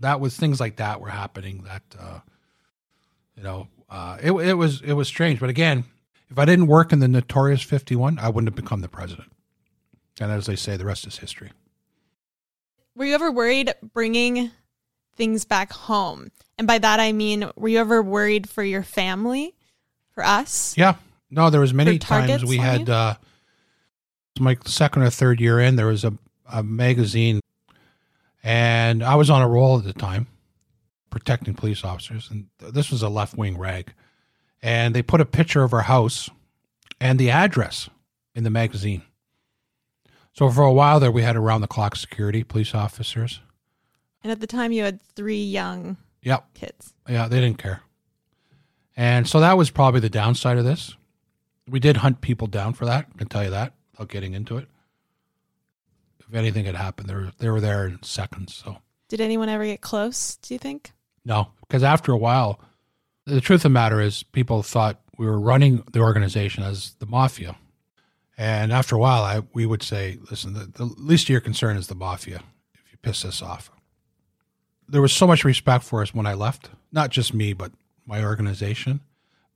that 0.00 0.20
was 0.20 0.36
things 0.36 0.58
like 0.60 0.76
that 0.76 1.00
were 1.00 1.08
happening 1.10 1.62
that 1.62 1.82
uh, 1.98 2.20
you 3.36 3.42
know 3.42 3.68
uh, 3.88 4.18
it, 4.22 4.32
it 4.32 4.54
was 4.54 4.80
it 4.82 4.94
was 4.94 5.06
strange 5.06 5.38
but 5.38 5.48
again 5.50 5.84
if 6.30 6.38
i 6.38 6.44
didn't 6.44 6.66
work 6.66 6.92
in 6.92 6.98
the 6.98 7.06
notorious 7.08 7.62
51 7.62 8.18
i 8.18 8.28
wouldn't 8.28 8.48
have 8.48 8.56
become 8.56 8.80
the 8.80 8.88
president 8.88 9.30
and 10.20 10.32
as 10.32 10.46
they 10.46 10.56
say 10.56 10.76
the 10.76 10.84
rest 10.84 11.06
is 11.06 11.18
history 11.18 11.50
were 12.96 13.04
you 13.04 13.14
ever 13.14 13.30
worried 13.30 13.72
bringing 13.94 14.50
things 15.16 15.44
back 15.44 15.72
home? 15.72 16.30
And 16.58 16.66
by 16.66 16.78
that 16.78 17.00
I 17.00 17.12
mean, 17.12 17.50
were 17.56 17.68
you 17.68 17.78
ever 17.78 18.02
worried 18.02 18.48
for 18.48 18.62
your 18.62 18.82
family, 18.82 19.54
for 20.10 20.24
us? 20.24 20.76
Yeah. 20.76 20.96
No, 21.32 21.48
there 21.50 21.60
was 21.60 21.72
many 21.72 21.98
times 21.98 22.44
we 22.44 22.58
had 22.58 22.88
uh 22.90 23.14
my 24.38 24.56
second 24.66 25.02
or 25.02 25.10
third 25.10 25.40
year 25.40 25.58
in, 25.60 25.76
there 25.76 25.86
was 25.86 26.04
a, 26.04 26.12
a 26.50 26.62
magazine 26.62 27.40
and 28.42 29.02
I 29.02 29.14
was 29.14 29.30
on 29.30 29.42
a 29.42 29.48
roll 29.48 29.78
at 29.78 29.84
the 29.84 29.92
time 29.92 30.26
protecting 31.10 31.54
police 31.54 31.84
officers 31.84 32.30
and 32.30 32.46
this 32.58 32.90
was 32.90 33.02
a 33.02 33.08
left 33.08 33.36
wing 33.36 33.58
rag. 33.58 33.92
And 34.62 34.94
they 34.94 35.02
put 35.02 35.20
a 35.20 35.26
picture 35.26 35.62
of 35.64 35.72
our 35.72 35.82
house 35.82 36.30
and 37.00 37.18
the 37.18 37.30
address 37.30 37.88
in 38.34 38.44
the 38.44 38.50
magazine. 38.50 39.02
So 40.34 40.48
for 40.50 40.62
a 40.62 40.72
while 40.72 41.00
there 41.00 41.10
we 41.10 41.22
had 41.22 41.36
around 41.36 41.62
the 41.62 41.66
clock 41.66 41.96
security, 41.96 42.44
police 42.44 42.74
officers. 42.74 43.40
And 44.22 44.30
at 44.30 44.40
the 44.40 44.46
time, 44.46 44.70
you 44.70 44.84
had 44.84 45.02
three 45.02 45.42
young 45.42 45.96
Yep. 46.22 46.54
kids. 46.54 46.94
Yeah, 47.08 47.26
they 47.26 47.40
didn't 47.40 47.58
care. 47.58 47.82
And 48.96 49.26
so 49.26 49.40
that 49.40 49.56
was 49.58 49.70
probably 49.70 50.00
the 50.00 50.08
downside 50.08 50.58
of 50.58 50.64
this. 50.64 50.96
We 51.68 51.80
did 51.80 51.98
hunt 51.98 52.20
people 52.20 52.46
down 52.46 52.72
for 52.74 52.84
that. 52.86 53.06
I 53.14 53.18
can 53.18 53.28
tell 53.28 53.44
you 53.44 53.50
that 53.50 53.72
without 53.92 54.08
getting 54.08 54.34
into 54.34 54.56
it. 54.56 54.68
If 56.20 56.34
anything 56.34 56.64
had 56.64 56.76
happened, 56.76 57.08
they 57.08 57.14
were, 57.14 57.32
they 57.38 57.50
were 57.50 57.60
there 57.60 57.86
in 57.86 58.02
seconds. 58.02 58.54
So, 58.54 58.78
Did 59.08 59.20
anyone 59.20 59.48
ever 59.48 59.64
get 59.64 59.80
close, 59.80 60.36
do 60.36 60.54
you 60.54 60.58
think? 60.58 60.92
no, 61.24 61.48
because 61.60 61.82
after 61.84 62.10
a 62.10 62.16
while, 62.16 62.58
the 63.26 63.40
truth 63.40 63.60
of 63.60 63.64
the 63.64 63.68
matter 63.68 64.00
is 64.00 64.22
people 64.24 64.62
thought 64.64 65.00
we 65.18 65.26
were 65.26 65.38
running 65.38 65.84
the 65.92 66.00
organization 66.00 66.64
as 66.64 66.94
the 66.98 67.06
mafia. 67.06 67.54
And 68.36 68.72
after 68.72 68.96
a 68.96 68.98
while, 68.98 69.22
I, 69.22 69.42
we 69.52 69.66
would 69.66 69.82
say, 69.84 70.18
listen, 70.30 70.54
the, 70.54 70.66
the 70.66 70.84
least 70.84 71.26
of 71.26 71.30
your 71.30 71.40
concern 71.40 71.76
is 71.76 71.86
the 71.86 71.94
mafia 71.94 72.42
if 72.74 72.90
you 72.90 72.98
piss 73.02 73.24
us 73.24 73.40
off. 73.42 73.70
There 74.88 75.02
was 75.02 75.12
so 75.12 75.26
much 75.28 75.44
respect 75.44 75.84
for 75.84 76.02
us 76.02 76.12
when 76.12 76.26
I 76.26 76.34
left, 76.34 76.70
not 76.90 77.10
just 77.10 77.32
me, 77.34 77.52
but 77.52 77.70
my 78.04 78.24
organization. 78.24 79.00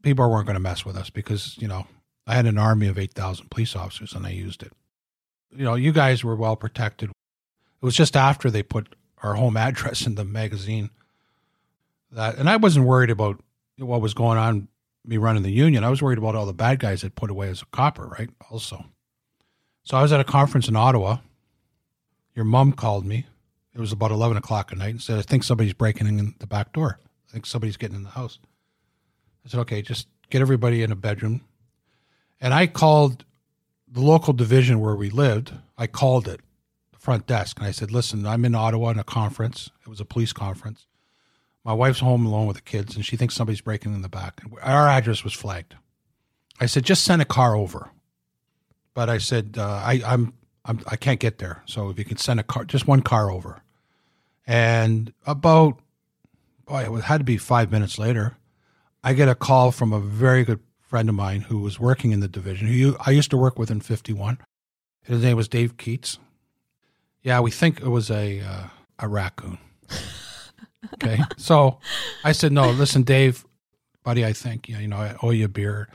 People 0.02 0.30
weren't 0.30 0.46
going 0.46 0.54
to 0.54 0.60
mess 0.60 0.84
with 0.84 0.96
us 0.96 1.10
because, 1.10 1.56
you 1.58 1.66
know, 1.66 1.86
I 2.26 2.34
had 2.34 2.46
an 2.46 2.58
army 2.58 2.88
of 2.88 2.98
8,000 2.98 3.50
police 3.50 3.76
officers 3.76 4.12
and 4.12 4.26
I 4.26 4.30
used 4.30 4.62
it. 4.62 4.72
You 5.54 5.64
know, 5.64 5.74
you 5.74 5.92
guys 5.92 6.24
were 6.24 6.36
well 6.36 6.56
protected. 6.56 7.10
It 7.10 7.84
was 7.84 7.94
just 7.94 8.16
after 8.16 8.50
they 8.50 8.62
put 8.62 8.94
our 9.22 9.34
home 9.34 9.56
address 9.56 10.06
in 10.06 10.14
the 10.14 10.24
magazine 10.24 10.90
that, 12.12 12.36
and 12.36 12.48
I 12.48 12.56
wasn't 12.56 12.86
worried 12.86 13.10
about 13.10 13.40
what 13.78 14.00
was 14.00 14.14
going 14.14 14.38
on 14.38 14.68
me 15.04 15.16
running 15.18 15.42
the 15.42 15.50
union. 15.50 15.84
I 15.84 15.90
was 15.90 16.02
worried 16.02 16.18
about 16.18 16.34
all 16.34 16.46
the 16.46 16.52
bad 16.52 16.80
guys 16.80 17.02
that 17.02 17.14
put 17.14 17.30
away 17.30 17.48
as 17.48 17.62
a 17.62 17.66
copper, 17.66 18.06
right? 18.06 18.30
Also. 18.50 18.84
So 19.84 19.96
I 19.96 20.02
was 20.02 20.12
at 20.12 20.20
a 20.20 20.24
conference 20.24 20.68
in 20.68 20.74
Ottawa. 20.74 21.18
Your 22.34 22.44
mom 22.44 22.72
called 22.72 23.06
me. 23.06 23.26
It 23.72 23.80
was 23.80 23.92
about 23.92 24.10
11 24.10 24.36
o'clock 24.36 24.72
at 24.72 24.78
night 24.78 24.90
and 24.90 25.02
said, 25.02 25.18
I 25.18 25.22
think 25.22 25.44
somebody's 25.44 25.74
breaking 25.74 26.06
in 26.06 26.34
the 26.38 26.46
back 26.46 26.72
door. 26.72 26.98
I 27.28 27.32
think 27.32 27.46
somebody's 27.46 27.76
getting 27.76 27.96
in 27.96 28.02
the 28.02 28.10
house. 28.10 28.38
I 29.44 29.48
said, 29.48 29.60
okay, 29.60 29.82
just 29.82 30.08
get 30.30 30.40
everybody 30.40 30.82
in 30.82 30.90
a 30.90 30.96
bedroom. 30.96 31.42
And 32.40 32.52
I 32.52 32.66
called 32.66 33.24
the 33.88 34.00
local 34.00 34.32
division 34.32 34.80
where 34.80 34.96
we 34.96 35.10
lived. 35.10 35.52
I 35.78 35.86
called 35.86 36.28
it, 36.28 36.40
the 36.92 36.98
front 36.98 37.26
desk, 37.26 37.58
and 37.58 37.66
I 37.66 37.70
said, 37.70 37.90
listen, 37.90 38.26
I'm 38.26 38.44
in 38.44 38.54
Ottawa 38.54 38.90
in 38.90 38.98
a 38.98 39.04
conference. 39.04 39.70
It 39.82 39.88
was 39.88 40.00
a 40.00 40.04
police 40.04 40.32
conference. 40.32 40.86
My 41.64 41.72
wife's 41.72 42.00
home 42.00 42.24
alone 42.26 42.46
with 42.46 42.56
the 42.56 42.62
kids, 42.62 42.94
and 42.94 43.04
she 43.04 43.16
thinks 43.16 43.34
somebody's 43.34 43.60
breaking 43.60 43.94
in 43.94 44.02
the 44.02 44.08
back. 44.08 44.40
Our 44.62 44.88
address 44.88 45.24
was 45.24 45.32
flagged. 45.32 45.74
I 46.60 46.66
said, 46.66 46.84
just 46.84 47.04
send 47.04 47.20
a 47.22 47.26
car 47.26 47.56
over. 47.56 47.90
But 48.94 49.10
I 49.10 49.18
said, 49.18 49.56
uh, 49.58 49.82
I, 49.84 50.00
I'm, 50.06 50.32
I'm, 50.64 50.80
I 50.86 50.96
can't 50.96 51.20
get 51.20 51.38
there. 51.38 51.62
So 51.66 51.90
if 51.90 51.98
you 51.98 52.04
can 52.04 52.16
send 52.16 52.40
a 52.40 52.42
car, 52.42 52.64
just 52.64 52.86
one 52.86 53.02
car 53.02 53.30
over. 53.30 53.62
And 54.46 55.12
about, 55.26 55.80
boy, 56.66 56.96
it 56.96 57.02
had 57.04 57.18
to 57.18 57.24
be 57.24 57.36
five 57.36 57.70
minutes 57.72 57.98
later, 57.98 58.36
I 59.02 59.12
get 59.12 59.28
a 59.28 59.34
call 59.34 59.70
from 59.70 59.92
a 59.92 60.00
very 60.00 60.44
good 60.44 60.60
friend 60.86 61.08
of 61.08 61.14
mine 61.14 61.42
who 61.42 61.58
was 61.58 61.78
working 61.80 62.12
in 62.12 62.20
the 62.20 62.28
division, 62.28 62.68
who 62.68 62.72
you, 62.72 62.96
I 63.04 63.10
used 63.10 63.30
to 63.30 63.36
work 63.36 63.58
with 63.58 63.70
in 63.70 63.80
51. 63.80 64.38
His 65.02 65.22
name 65.22 65.36
was 65.36 65.48
Dave 65.48 65.76
Keats. 65.76 66.18
Yeah, 67.22 67.40
we 67.40 67.50
think 67.50 67.80
it 67.80 67.88
was 67.88 68.10
a, 68.10 68.40
uh, 68.40 68.64
a 68.98 69.08
raccoon. 69.08 69.58
Okay. 70.94 71.18
So 71.36 71.78
I 72.24 72.32
said, 72.32 72.52
no, 72.52 72.70
listen, 72.70 73.02
Dave, 73.02 73.44
buddy, 74.04 74.24
I 74.24 74.32
think, 74.32 74.68
you 74.68 74.86
know, 74.88 74.96
I 74.96 75.16
owe 75.22 75.30
you 75.30 75.46
a 75.46 75.48
beer. 75.48 75.88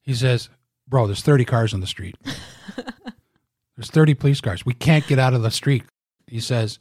He 0.00 0.14
says, 0.14 0.48
bro, 0.86 1.06
there's 1.06 1.22
30 1.22 1.44
cars 1.44 1.74
on 1.74 1.80
the 1.80 1.86
street. 1.86 2.16
there's 3.76 3.90
30 3.90 4.14
police 4.14 4.40
cars. 4.40 4.64
We 4.64 4.74
can't 4.74 5.06
get 5.06 5.18
out 5.18 5.34
of 5.34 5.42
the 5.42 5.50
street. 5.50 5.84
He 6.26 6.40
says, 6.40 6.78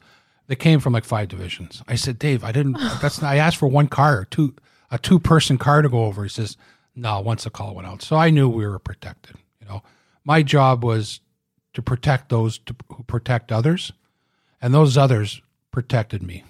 they 0.47 0.55
came 0.55 0.79
from 0.79 0.93
like 0.93 1.05
five 1.05 1.27
divisions. 1.27 1.81
I 1.87 1.95
said, 1.95 2.19
Dave, 2.19 2.43
I 2.43 2.51
didn't, 2.51 2.77
that's 3.01 3.21
not, 3.21 3.33
I 3.33 3.37
asked 3.37 3.57
for 3.57 3.67
one 3.67 3.87
car, 3.87 4.25
two, 4.25 4.55
a 4.91 4.97
two 4.97 5.19
person 5.19 5.57
car 5.57 5.81
to 5.81 5.89
go 5.89 6.05
over. 6.05 6.23
He 6.23 6.29
says, 6.29 6.57
no, 6.97 7.21
once 7.21 7.43
the 7.43 7.49
call 7.49 7.75
went 7.75 7.87
out. 7.87 8.01
So 8.01 8.15
I 8.15 8.29
knew 8.29 8.49
we 8.49 8.67
were 8.67 8.79
protected. 8.79 9.35
You 9.61 9.67
know, 9.67 9.83
my 10.25 10.43
job 10.43 10.83
was 10.83 11.21
to 11.73 11.81
protect 11.81 12.29
those 12.29 12.57
to, 12.59 12.75
who 12.89 13.03
protect 13.03 13.51
others, 13.51 13.93
and 14.61 14.73
those 14.73 14.97
others 14.97 15.41
protected 15.71 16.23
me 16.23 16.43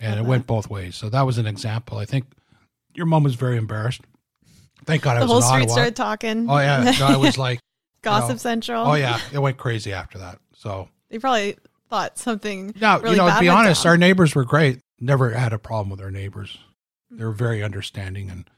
and 0.00 0.14
it 0.14 0.18
uh-huh. 0.20 0.28
went 0.28 0.46
both 0.46 0.68
ways. 0.68 0.96
So 0.96 1.08
that 1.10 1.22
was 1.22 1.38
an 1.38 1.46
example. 1.46 1.98
I 1.98 2.06
think 2.06 2.24
your 2.94 3.06
mom 3.06 3.22
was 3.22 3.34
very 3.34 3.56
embarrassed. 3.56 4.00
Thank 4.86 5.02
God 5.02 5.18
I 5.18 5.20
The 5.20 5.26
was 5.26 5.32
whole 5.32 5.42
street 5.42 5.62
Ottawa. 5.62 5.72
started 5.72 5.96
talking. 5.96 6.50
Oh 6.50 6.58
yeah, 6.58 6.94
no, 6.98 7.06
I 7.06 7.16
was 7.16 7.36
like, 7.38 7.60
Gossip 8.02 8.30
know, 8.30 8.36
Central. 8.38 8.86
oh 8.86 8.94
yeah, 8.94 9.20
it 9.32 9.38
went 9.38 9.58
crazy 9.58 9.92
after 9.92 10.18
that. 10.18 10.38
So 10.54 10.88
They 11.10 11.18
probably 11.18 11.56
thought 11.90 12.18
something 12.18 12.74
now 12.80 12.98
really 12.98 13.12
you 13.12 13.16
know, 13.18 13.26
bad 13.26 13.36
to 13.36 13.40
be 13.42 13.48
honest, 13.48 13.84
down. 13.84 13.90
our 13.90 13.96
neighbors 13.98 14.34
were 14.34 14.44
great. 14.44 14.80
Never 14.98 15.30
had 15.30 15.52
a 15.52 15.58
problem 15.58 15.90
with 15.90 16.00
our 16.00 16.10
neighbors. 16.10 16.58
They 17.10 17.24
were 17.24 17.32
mm. 17.32 17.38
very 17.38 17.62
understanding, 17.62 18.30
and 18.30 18.48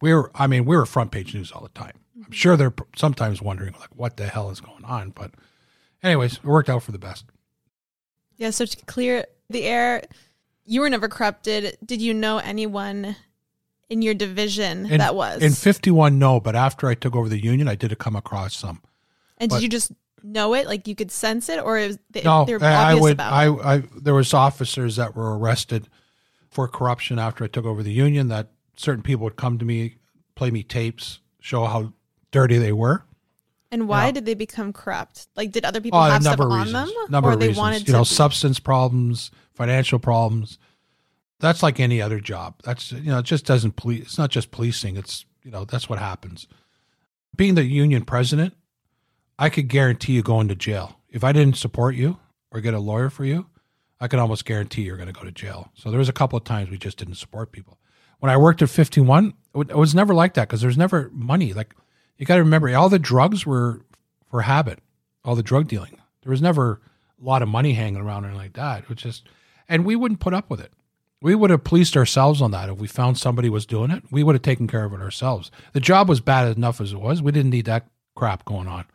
were. 0.00 0.30
I 0.34 0.46
mean, 0.46 0.64
we 0.64 0.76
were 0.76 0.86
front 0.86 1.10
page 1.10 1.34
news 1.34 1.52
all 1.52 1.62
the 1.62 1.68
time. 1.70 1.92
I'm 2.16 2.22
mm-hmm. 2.22 2.32
sure 2.32 2.56
they're 2.56 2.74
sometimes 2.96 3.42
wondering 3.42 3.74
like, 3.80 3.94
what 3.94 4.16
the 4.16 4.26
hell 4.26 4.50
is 4.50 4.60
going 4.60 4.84
on. 4.84 5.10
But, 5.10 5.32
anyways, 6.02 6.34
it 6.34 6.44
worked 6.44 6.68
out 6.68 6.82
for 6.82 6.92
the 6.92 6.98
best. 6.98 7.24
Yeah, 8.36 8.50
so 8.50 8.66
to 8.66 8.76
clear 8.86 9.26
the 9.48 9.64
air, 9.64 10.02
you 10.64 10.80
were 10.80 10.90
never 10.90 11.08
corrupted. 11.08 11.76
Did 11.84 12.00
you 12.00 12.14
know 12.14 12.38
anyone 12.38 13.16
in 13.88 14.02
your 14.02 14.14
division 14.14 14.86
In- 14.86 14.98
that 14.98 15.14
was? 15.14 15.42
in 15.42 15.52
51. 15.52 16.18
No, 16.18 16.40
but 16.40 16.56
after 16.56 16.88
I 16.88 16.94
took 16.94 17.14
over 17.14 17.28
the 17.28 17.42
union, 17.42 17.68
I 17.68 17.74
did 17.74 17.96
come 17.98 18.16
across 18.16 18.56
some. 18.56 18.80
and 19.38 19.50
did 19.50 19.62
you 19.62 19.68
just 19.68 19.92
know 20.22 20.54
it? 20.54 20.66
Like 20.66 20.88
you 20.88 20.94
could 20.94 21.10
sense 21.10 21.48
it, 21.48 21.62
or 21.62 21.78
it 21.78 21.98
they, 22.10 22.22
No, 22.22 22.44
they 22.44 22.56
were 22.56 22.64
I 22.64 22.94
would. 22.94 23.20
I. 23.20 23.48
I 23.48 23.82
there 24.00 24.14
was 24.14 24.32
officers 24.32 24.96
that 24.96 25.14
were 25.14 25.38
arrested 25.38 25.88
for 26.48 26.66
corruption 26.66 27.18
after 27.18 27.44
I 27.44 27.48
took 27.48 27.66
over 27.66 27.82
the 27.82 27.92
union. 27.92 28.28
That 28.28 28.48
certain 28.76 29.02
people 29.02 29.24
would 29.24 29.36
come 29.36 29.58
to 29.58 29.64
me, 29.64 29.96
play 30.34 30.50
me 30.50 30.62
tapes, 30.62 31.20
show 31.40 31.64
how 31.66 31.92
dirty 32.30 32.58
they 32.58 32.72
were. 32.72 33.04
And 33.70 33.88
why 33.88 34.06
Yeah. 34.06 34.12
did 34.12 34.24
they 34.26 34.34
become 34.34 34.72
corrupt? 34.72 35.26
Like, 35.36 35.50
did 35.52 35.64
other 35.64 35.80
people 35.80 35.98
Oh, 35.98 36.02
have 36.02 36.22
stuff 36.22 36.38
on 36.38 36.72
them, 36.72 36.88
Number 37.08 37.30
or 37.30 37.32
of 37.32 37.40
they 37.40 37.48
reasons. 37.48 37.58
wanted 37.58 37.88
you 37.88 37.92
know, 37.92 38.04
to? 38.04 38.14
substance 38.14 38.60
problems, 38.60 39.30
financial 39.52 39.98
problems. 39.98 40.58
That's 41.40 41.62
like 41.62 41.80
any 41.80 42.00
other 42.00 42.20
job. 42.20 42.60
That's 42.64 42.92
you 42.92 43.02
know, 43.10 43.18
it 43.18 43.24
just 43.24 43.44
doesn't 43.44 43.76
police. 43.76 44.02
It's 44.02 44.18
not 44.18 44.30
just 44.30 44.50
policing. 44.50 44.96
It's 44.96 45.24
you 45.42 45.50
know, 45.50 45.64
that's 45.64 45.88
what 45.88 45.98
happens. 45.98 46.46
Being 47.36 47.54
the 47.56 47.64
union 47.64 48.04
president, 48.04 48.54
I 49.38 49.50
could 49.50 49.68
guarantee 49.68 50.12
you 50.12 50.22
going 50.22 50.48
to 50.48 50.54
jail 50.54 51.00
if 51.10 51.24
I 51.24 51.32
didn't 51.32 51.56
support 51.56 51.96
you 51.96 52.18
or 52.52 52.60
get 52.60 52.72
a 52.74 52.78
lawyer 52.78 53.10
for 53.10 53.24
you. 53.24 53.46
I 54.00 54.06
could 54.08 54.20
almost 54.20 54.44
guarantee 54.44 54.82
you're 54.82 54.96
going 54.96 55.12
to 55.12 55.12
go 55.12 55.24
to 55.24 55.32
jail. 55.32 55.70
So 55.74 55.90
there 55.90 55.98
was 55.98 56.08
a 56.08 56.12
couple 56.12 56.36
of 56.36 56.44
times 56.44 56.70
we 56.70 56.78
just 56.78 56.96
didn't 56.98 57.14
support 57.16 57.52
people. 57.52 57.78
When 58.24 58.30
I 58.30 58.38
worked 58.38 58.62
at 58.62 58.70
51, 58.70 59.34
it 59.54 59.76
was 59.76 59.94
never 59.94 60.14
like 60.14 60.32
that 60.32 60.48
because 60.48 60.62
there's 60.62 60.78
never 60.78 61.10
money. 61.12 61.52
Like 61.52 61.74
you 62.16 62.24
got 62.24 62.36
to 62.36 62.42
remember, 62.42 62.74
all 62.74 62.88
the 62.88 62.98
drugs 62.98 63.44
were 63.44 63.82
for 64.30 64.40
habit, 64.40 64.78
all 65.26 65.34
the 65.34 65.42
drug 65.42 65.68
dealing. 65.68 66.00
There 66.22 66.30
was 66.30 66.40
never 66.40 66.80
a 67.20 67.22
lot 67.22 67.42
of 67.42 67.50
money 67.50 67.74
hanging 67.74 68.00
around 68.00 68.24
or 68.24 68.32
like 68.32 68.54
that. 68.54 68.84
It 68.84 68.88
was 68.88 68.96
just, 68.96 69.28
and 69.68 69.84
we 69.84 69.94
wouldn't 69.94 70.20
put 70.20 70.32
up 70.32 70.48
with 70.48 70.58
it. 70.58 70.72
We 71.20 71.34
would 71.34 71.50
have 71.50 71.64
policed 71.64 71.98
ourselves 71.98 72.40
on 72.40 72.50
that 72.52 72.70
if 72.70 72.78
we 72.78 72.86
found 72.86 73.18
somebody 73.18 73.50
was 73.50 73.66
doing 73.66 73.90
it. 73.90 74.04
We 74.10 74.22
would 74.22 74.36
have 74.36 74.40
taken 74.40 74.68
care 74.68 74.86
of 74.86 74.94
it 74.94 75.02
ourselves. 75.02 75.50
The 75.74 75.80
job 75.80 76.08
was 76.08 76.20
bad 76.20 76.56
enough 76.56 76.80
as 76.80 76.94
it 76.94 77.00
was. 77.00 77.20
We 77.20 77.30
didn't 77.30 77.50
need 77.50 77.66
that 77.66 77.88
crap 78.14 78.46
going 78.46 78.68
on. 78.68 78.86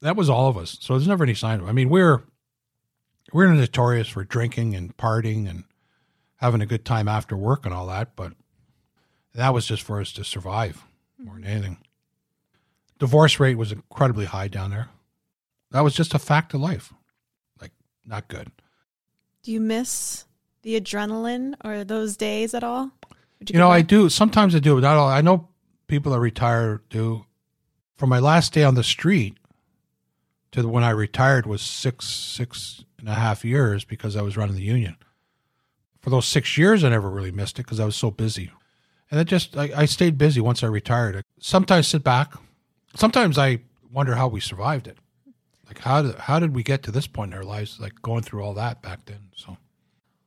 That 0.00 0.16
was 0.16 0.30
all 0.30 0.48
of 0.48 0.56
us. 0.56 0.78
So 0.80 0.94
there's 0.94 1.06
never 1.06 1.24
any 1.24 1.34
sign 1.34 1.60
of. 1.60 1.68
I 1.68 1.72
mean, 1.72 1.90
we're 1.90 2.22
we're 3.34 3.52
notorious 3.52 4.08
for 4.08 4.24
drinking 4.24 4.74
and 4.74 4.96
partying 4.96 5.46
and 5.50 5.64
having 6.36 6.60
a 6.60 6.66
good 6.66 6.84
time 6.84 7.08
after 7.08 7.36
work 7.36 7.64
and 7.64 7.74
all 7.74 7.86
that, 7.86 8.14
but 8.16 8.32
that 9.34 9.54
was 9.54 9.66
just 9.66 9.82
for 9.82 10.00
us 10.00 10.12
to 10.12 10.24
survive 10.24 10.84
more 11.18 11.34
than 11.34 11.44
anything. 11.44 11.78
Divorce 12.98 13.38
rate 13.38 13.58
was 13.58 13.72
incredibly 13.72 14.24
high 14.24 14.48
down 14.48 14.70
there. 14.70 14.88
That 15.70 15.82
was 15.82 15.94
just 15.94 16.14
a 16.14 16.18
fact 16.18 16.54
of 16.54 16.60
life. 16.60 16.92
Like 17.60 17.72
not 18.04 18.28
good. 18.28 18.50
Do 19.42 19.52
you 19.52 19.60
miss 19.60 20.24
the 20.62 20.80
adrenaline 20.80 21.54
or 21.64 21.84
those 21.84 22.16
days 22.16 22.54
at 22.54 22.64
all? 22.64 22.90
You 23.40 23.52
go 23.52 23.58
know, 23.58 23.70
I 23.70 23.82
do. 23.82 24.08
Sometimes 24.08 24.54
I 24.54 24.58
do, 24.58 24.74
but 24.74 24.80
not 24.80 24.96
all. 24.96 25.08
I 25.08 25.20
know 25.20 25.48
people 25.86 26.12
that 26.12 26.20
retire 26.20 26.82
do. 26.88 27.24
From 27.94 28.10
my 28.10 28.18
last 28.18 28.52
day 28.52 28.62
on 28.62 28.74
the 28.74 28.84
street 28.84 29.38
to 30.52 30.68
when 30.68 30.84
I 30.84 30.90
retired 30.90 31.46
was 31.46 31.62
six 31.62 32.06
six 32.06 32.84
and 32.98 33.08
a 33.08 33.14
half 33.14 33.44
years 33.44 33.84
because 33.84 34.16
I 34.16 34.22
was 34.22 34.36
running 34.36 34.56
the 34.56 34.62
union. 34.62 34.96
For 36.06 36.10
those 36.10 36.26
six 36.28 36.56
years, 36.56 36.84
I 36.84 36.90
never 36.90 37.10
really 37.10 37.32
missed 37.32 37.58
it 37.58 37.64
because 37.64 37.80
I 37.80 37.84
was 37.84 37.96
so 37.96 38.12
busy. 38.12 38.52
And 39.10 39.18
it 39.18 39.24
just, 39.24 39.56
I, 39.56 39.70
I 39.76 39.84
stayed 39.86 40.16
busy 40.16 40.40
once 40.40 40.62
I 40.62 40.68
retired. 40.68 41.16
I 41.16 41.22
sometimes 41.40 41.88
sit 41.88 42.04
back. 42.04 42.32
Sometimes 42.94 43.36
I 43.36 43.62
wonder 43.92 44.14
how 44.14 44.28
we 44.28 44.38
survived 44.38 44.86
it. 44.86 44.98
Like, 45.66 45.80
how 45.80 46.02
did, 46.02 46.14
how 46.14 46.38
did 46.38 46.54
we 46.54 46.62
get 46.62 46.84
to 46.84 46.92
this 46.92 47.08
point 47.08 47.32
in 47.32 47.36
our 47.36 47.42
lives, 47.44 47.80
like 47.80 48.00
going 48.02 48.22
through 48.22 48.44
all 48.44 48.54
that 48.54 48.82
back 48.82 49.04
then? 49.06 49.18
So, 49.34 49.56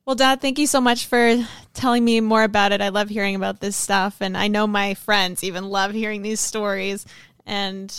Well, 0.06 0.18
Dad, 0.18 0.42
thank 0.42 0.60
you 0.60 0.68
so 0.68 0.82
much 0.82 1.06
for 1.06 1.48
telling 1.74 2.04
me 2.04 2.20
more 2.20 2.44
about 2.44 2.74
it. 2.74 2.82
I 2.82 2.90
love 2.90 3.08
hearing 3.08 3.36
about 3.36 3.62
this 3.62 3.78
stuff. 3.78 4.18
And 4.20 4.36
I 4.36 4.50
know 4.50 4.68
my 4.68 4.96
friends 4.96 5.46
even 5.46 5.70
love 5.70 5.94
hearing 5.94 6.24
these 6.24 6.42
stories. 6.42 7.06
And 7.46 7.90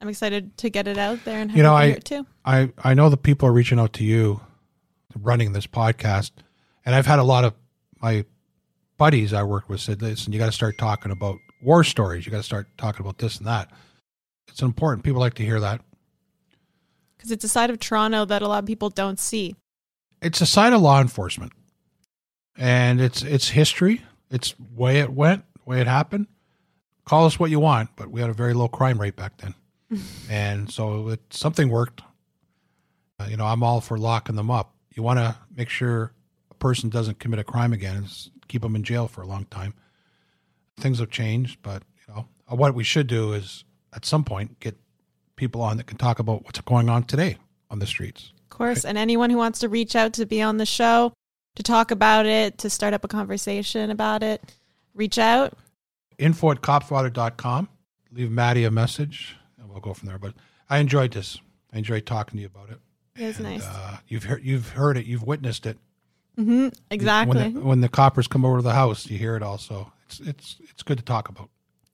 I'm 0.00 0.08
excited 0.08 0.56
to 0.58 0.70
get 0.70 0.86
it 0.86 0.98
out 0.98 1.24
there 1.24 1.40
and 1.40 1.50
have 1.50 1.56
You 1.56 1.64
know, 1.64 1.74
I- 1.74 1.86
hear 1.86 1.96
it 1.96 2.04
too. 2.04 2.26
I, 2.44 2.70
I 2.78 2.94
know 2.94 3.08
the 3.08 3.16
people 3.16 3.48
are 3.48 3.52
reaching 3.52 3.80
out 3.80 3.92
to 3.94 4.04
you 4.04 4.40
running 5.20 5.52
this 5.52 5.66
podcast. 5.66 6.30
And 6.84 6.94
I've 6.94 7.06
had 7.06 7.18
a 7.18 7.24
lot 7.24 7.44
of 7.44 7.54
my 8.00 8.24
buddies 8.96 9.32
I 9.32 9.42
worked 9.42 9.68
with 9.68 9.80
said, 9.80 10.02
listen, 10.02 10.32
you 10.32 10.38
got 10.38 10.46
to 10.46 10.52
start 10.52 10.78
talking 10.78 11.10
about 11.10 11.36
war 11.62 11.84
stories. 11.84 12.26
You 12.26 12.32
got 12.32 12.38
to 12.38 12.42
start 12.44 12.68
talking 12.76 13.00
about 13.00 13.18
this 13.18 13.38
and 13.38 13.46
that. 13.46 13.70
It's 14.48 14.62
important. 14.62 15.04
People 15.04 15.20
like 15.20 15.34
to 15.34 15.44
hear 15.44 15.60
that. 15.60 15.80
Because 17.16 17.30
it's 17.30 17.44
a 17.44 17.48
side 17.48 17.70
of 17.70 17.78
Toronto 17.80 18.24
that 18.26 18.42
a 18.42 18.48
lot 18.48 18.58
of 18.58 18.66
people 18.66 18.90
don't 18.90 19.18
see. 19.18 19.56
It's 20.20 20.40
a 20.40 20.46
side 20.46 20.72
of 20.72 20.80
law 20.80 21.00
enforcement. 21.00 21.52
And 22.56 23.00
it's 23.00 23.22
it's 23.22 23.48
history. 23.48 24.02
It's 24.30 24.54
way 24.58 25.00
it 25.00 25.10
went, 25.10 25.44
way 25.64 25.80
it 25.80 25.86
happened. 25.86 26.28
Call 27.04 27.26
us 27.26 27.38
what 27.38 27.50
you 27.50 27.58
want, 27.58 27.90
but 27.96 28.10
we 28.10 28.20
had 28.20 28.30
a 28.30 28.34
very 28.34 28.54
low 28.54 28.68
crime 28.68 29.00
rate 29.00 29.16
back 29.16 29.38
then. 29.38 29.54
and 30.30 30.70
so 30.70 31.08
it, 31.08 31.20
something 31.30 31.68
worked. 31.68 32.02
Uh, 33.18 33.26
you 33.28 33.36
know, 33.36 33.46
I'm 33.46 33.62
all 33.62 33.80
for 33.80 33.98
locking 33.98 34.36
them 34.36 34.50
up. 34.50 34.74
You 34.94 35.02
want 35.02 35.18
to 35.18 35.36
make 35.54 35.68
sure 35.68 36.12
person 36.64 36.88
doesn't 36.88 37.18
commit 37.18 37.38
a 37.38 37.44
crime 37.44 37.74
again, 37.74 38.04
is 38.04 38.30
keep 38.48 38.62
them 38.62 38.74
in 38.74 38.82
jail 38.82 39.06
for 39.06 39.20
a 39.20 39.26
long 39.26 39.44
time. 39.50 39.74
Things 40.78 40.98
have 40.98 41.10
changed, 41.10 41.58
but 41.60 41.82
you 42.08 42.14
know, 42.14 42.26
uh, 42.50 42.56
what 42.56 42.74
we 42.74 42.82
should 42.82 43.06
do 43.06 43.34
is 43.34 43.64
at 43.94 44.06
some 44.06 44.24
point 44.24 44.58
get 44.60 44.74
people 45.36 45.60
on 45.60 45.76
that 45.76 45.84
can 45.86 45.98
talk 45.98 46.20
about 46.20 46.42
what's 46.46 46.58
going 46.62 46.88
on 46.88 47.04
today 47.04 47.36
on 47.68 47.80
the 47.80 47.86
streets. 47.86 48.32
Of 48.44 48.48
course. 48.56 48.86
And 48.86 48.96
anyone 48.96 49.28
who 49.28 49.36
wants 49.36 49.58
to 49.58 49.68
reach 49.68 49.94
out 49.94 50.14
to 50.14 50.24
be 50.24 50.40
on 50.40 50.56
the 50.56 50.64
show, 50.64 51.12
to 51.56 51.62
talk 51.62 51.90
about 51.90 52.24
it, 52.24 52.56
to 52.58 52.70
start 52.70 52.94
up 52.94 53.04
a 53.04 53.08
conversation 53.08 53.90
about 53.90 54.22
it, 54.22 54.40
reach 54.94 55.18
out. 55.18 55.52
info 56.16 56.50
at 56.52 56.62
copfather.com. 56.62 57.68
Leave 58.10 58.30
Maddie 58.30 58.64
a 58.64 58.70
message 58.70 59.36
and 59.58 59.68
we'll 59.68 59.80
go 59.80 59.92
from 59.92 60.08
there. 60.08 60.18
But 60.18 60.32
I 60.70 60.78
enjoyed 60.78 61.12
this. 61.12 61.38
I 61.74 61.76
enjoyed 61.76 62.06
talking 62.06 62.38
to 62.38 62.40
you 62.40 62.46
about 62.46 62.70
it. 62.70 62.78
It 63.16 63.26
was 63.26 63.36
And, 63.36 63.44
nice. 63.44 63.66
Uh, 63.66 63.98
you've 64.08 64.24
heard, 64.24 64.42
you've 64.42 64.70
heard 64.70 64.96
it. 64.96 65.04
You've 65.04 65.24
witnessed 65.24 65.66
it. 65.66 65.76
Hmm 66.36 66.68
Exactly. 66.90 67.36
When 67.42 67.54
the, 67.54 67.60
when 67.60 67.80
the 67.80 67.88
coppers 67.88 68.26
come 68.26 68.44
over 68.44 68.56
to 68.58 68.62
the 68.62 68.72
house, 68.74 69.08
you 69.08 69.18
hear 69.18 69.36
it 69.36 69.42
also. 69.42 69.92
It's 70.06 70.20
it's 70.20 70.56
it's 70.70 70.82
good 70.82 70.98
to 70.98 71.04
talk 71.04 71.28
about. 71.28 71.48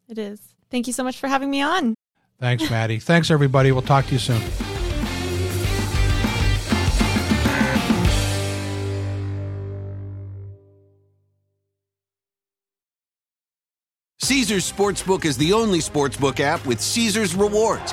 it 0.09 0.18
is. 0.18 0.41
Thank 0.70 0.86
you 0.86 0.93
so 0.93 1.03
much 1.05 1.18
for 1.18 1.26
having 1.28 1.51
me 1.51 1.62
on. 1.62 1.95
Thanks, 2.38 2.70
Maddie. 2.70 2.99
Thanks, 3.11 3.30
everybody. 3.30 3.72
We'll 3.72 3.82
talk 3.82 4.07
to 4.07 4.12
you 4.12 4.18
soon. 4.18 4.41
Caesars 14.22 14.70
Sportsbook 14.70 15.24
is 15.24 15.36
the 15.36 15.53
only 15.53 15.78
sportsbook 15.78 16.41
app 16.41 16.64
with 16.66 16.80
Caesars 16.80 17.34
rewards. 17.34 17.93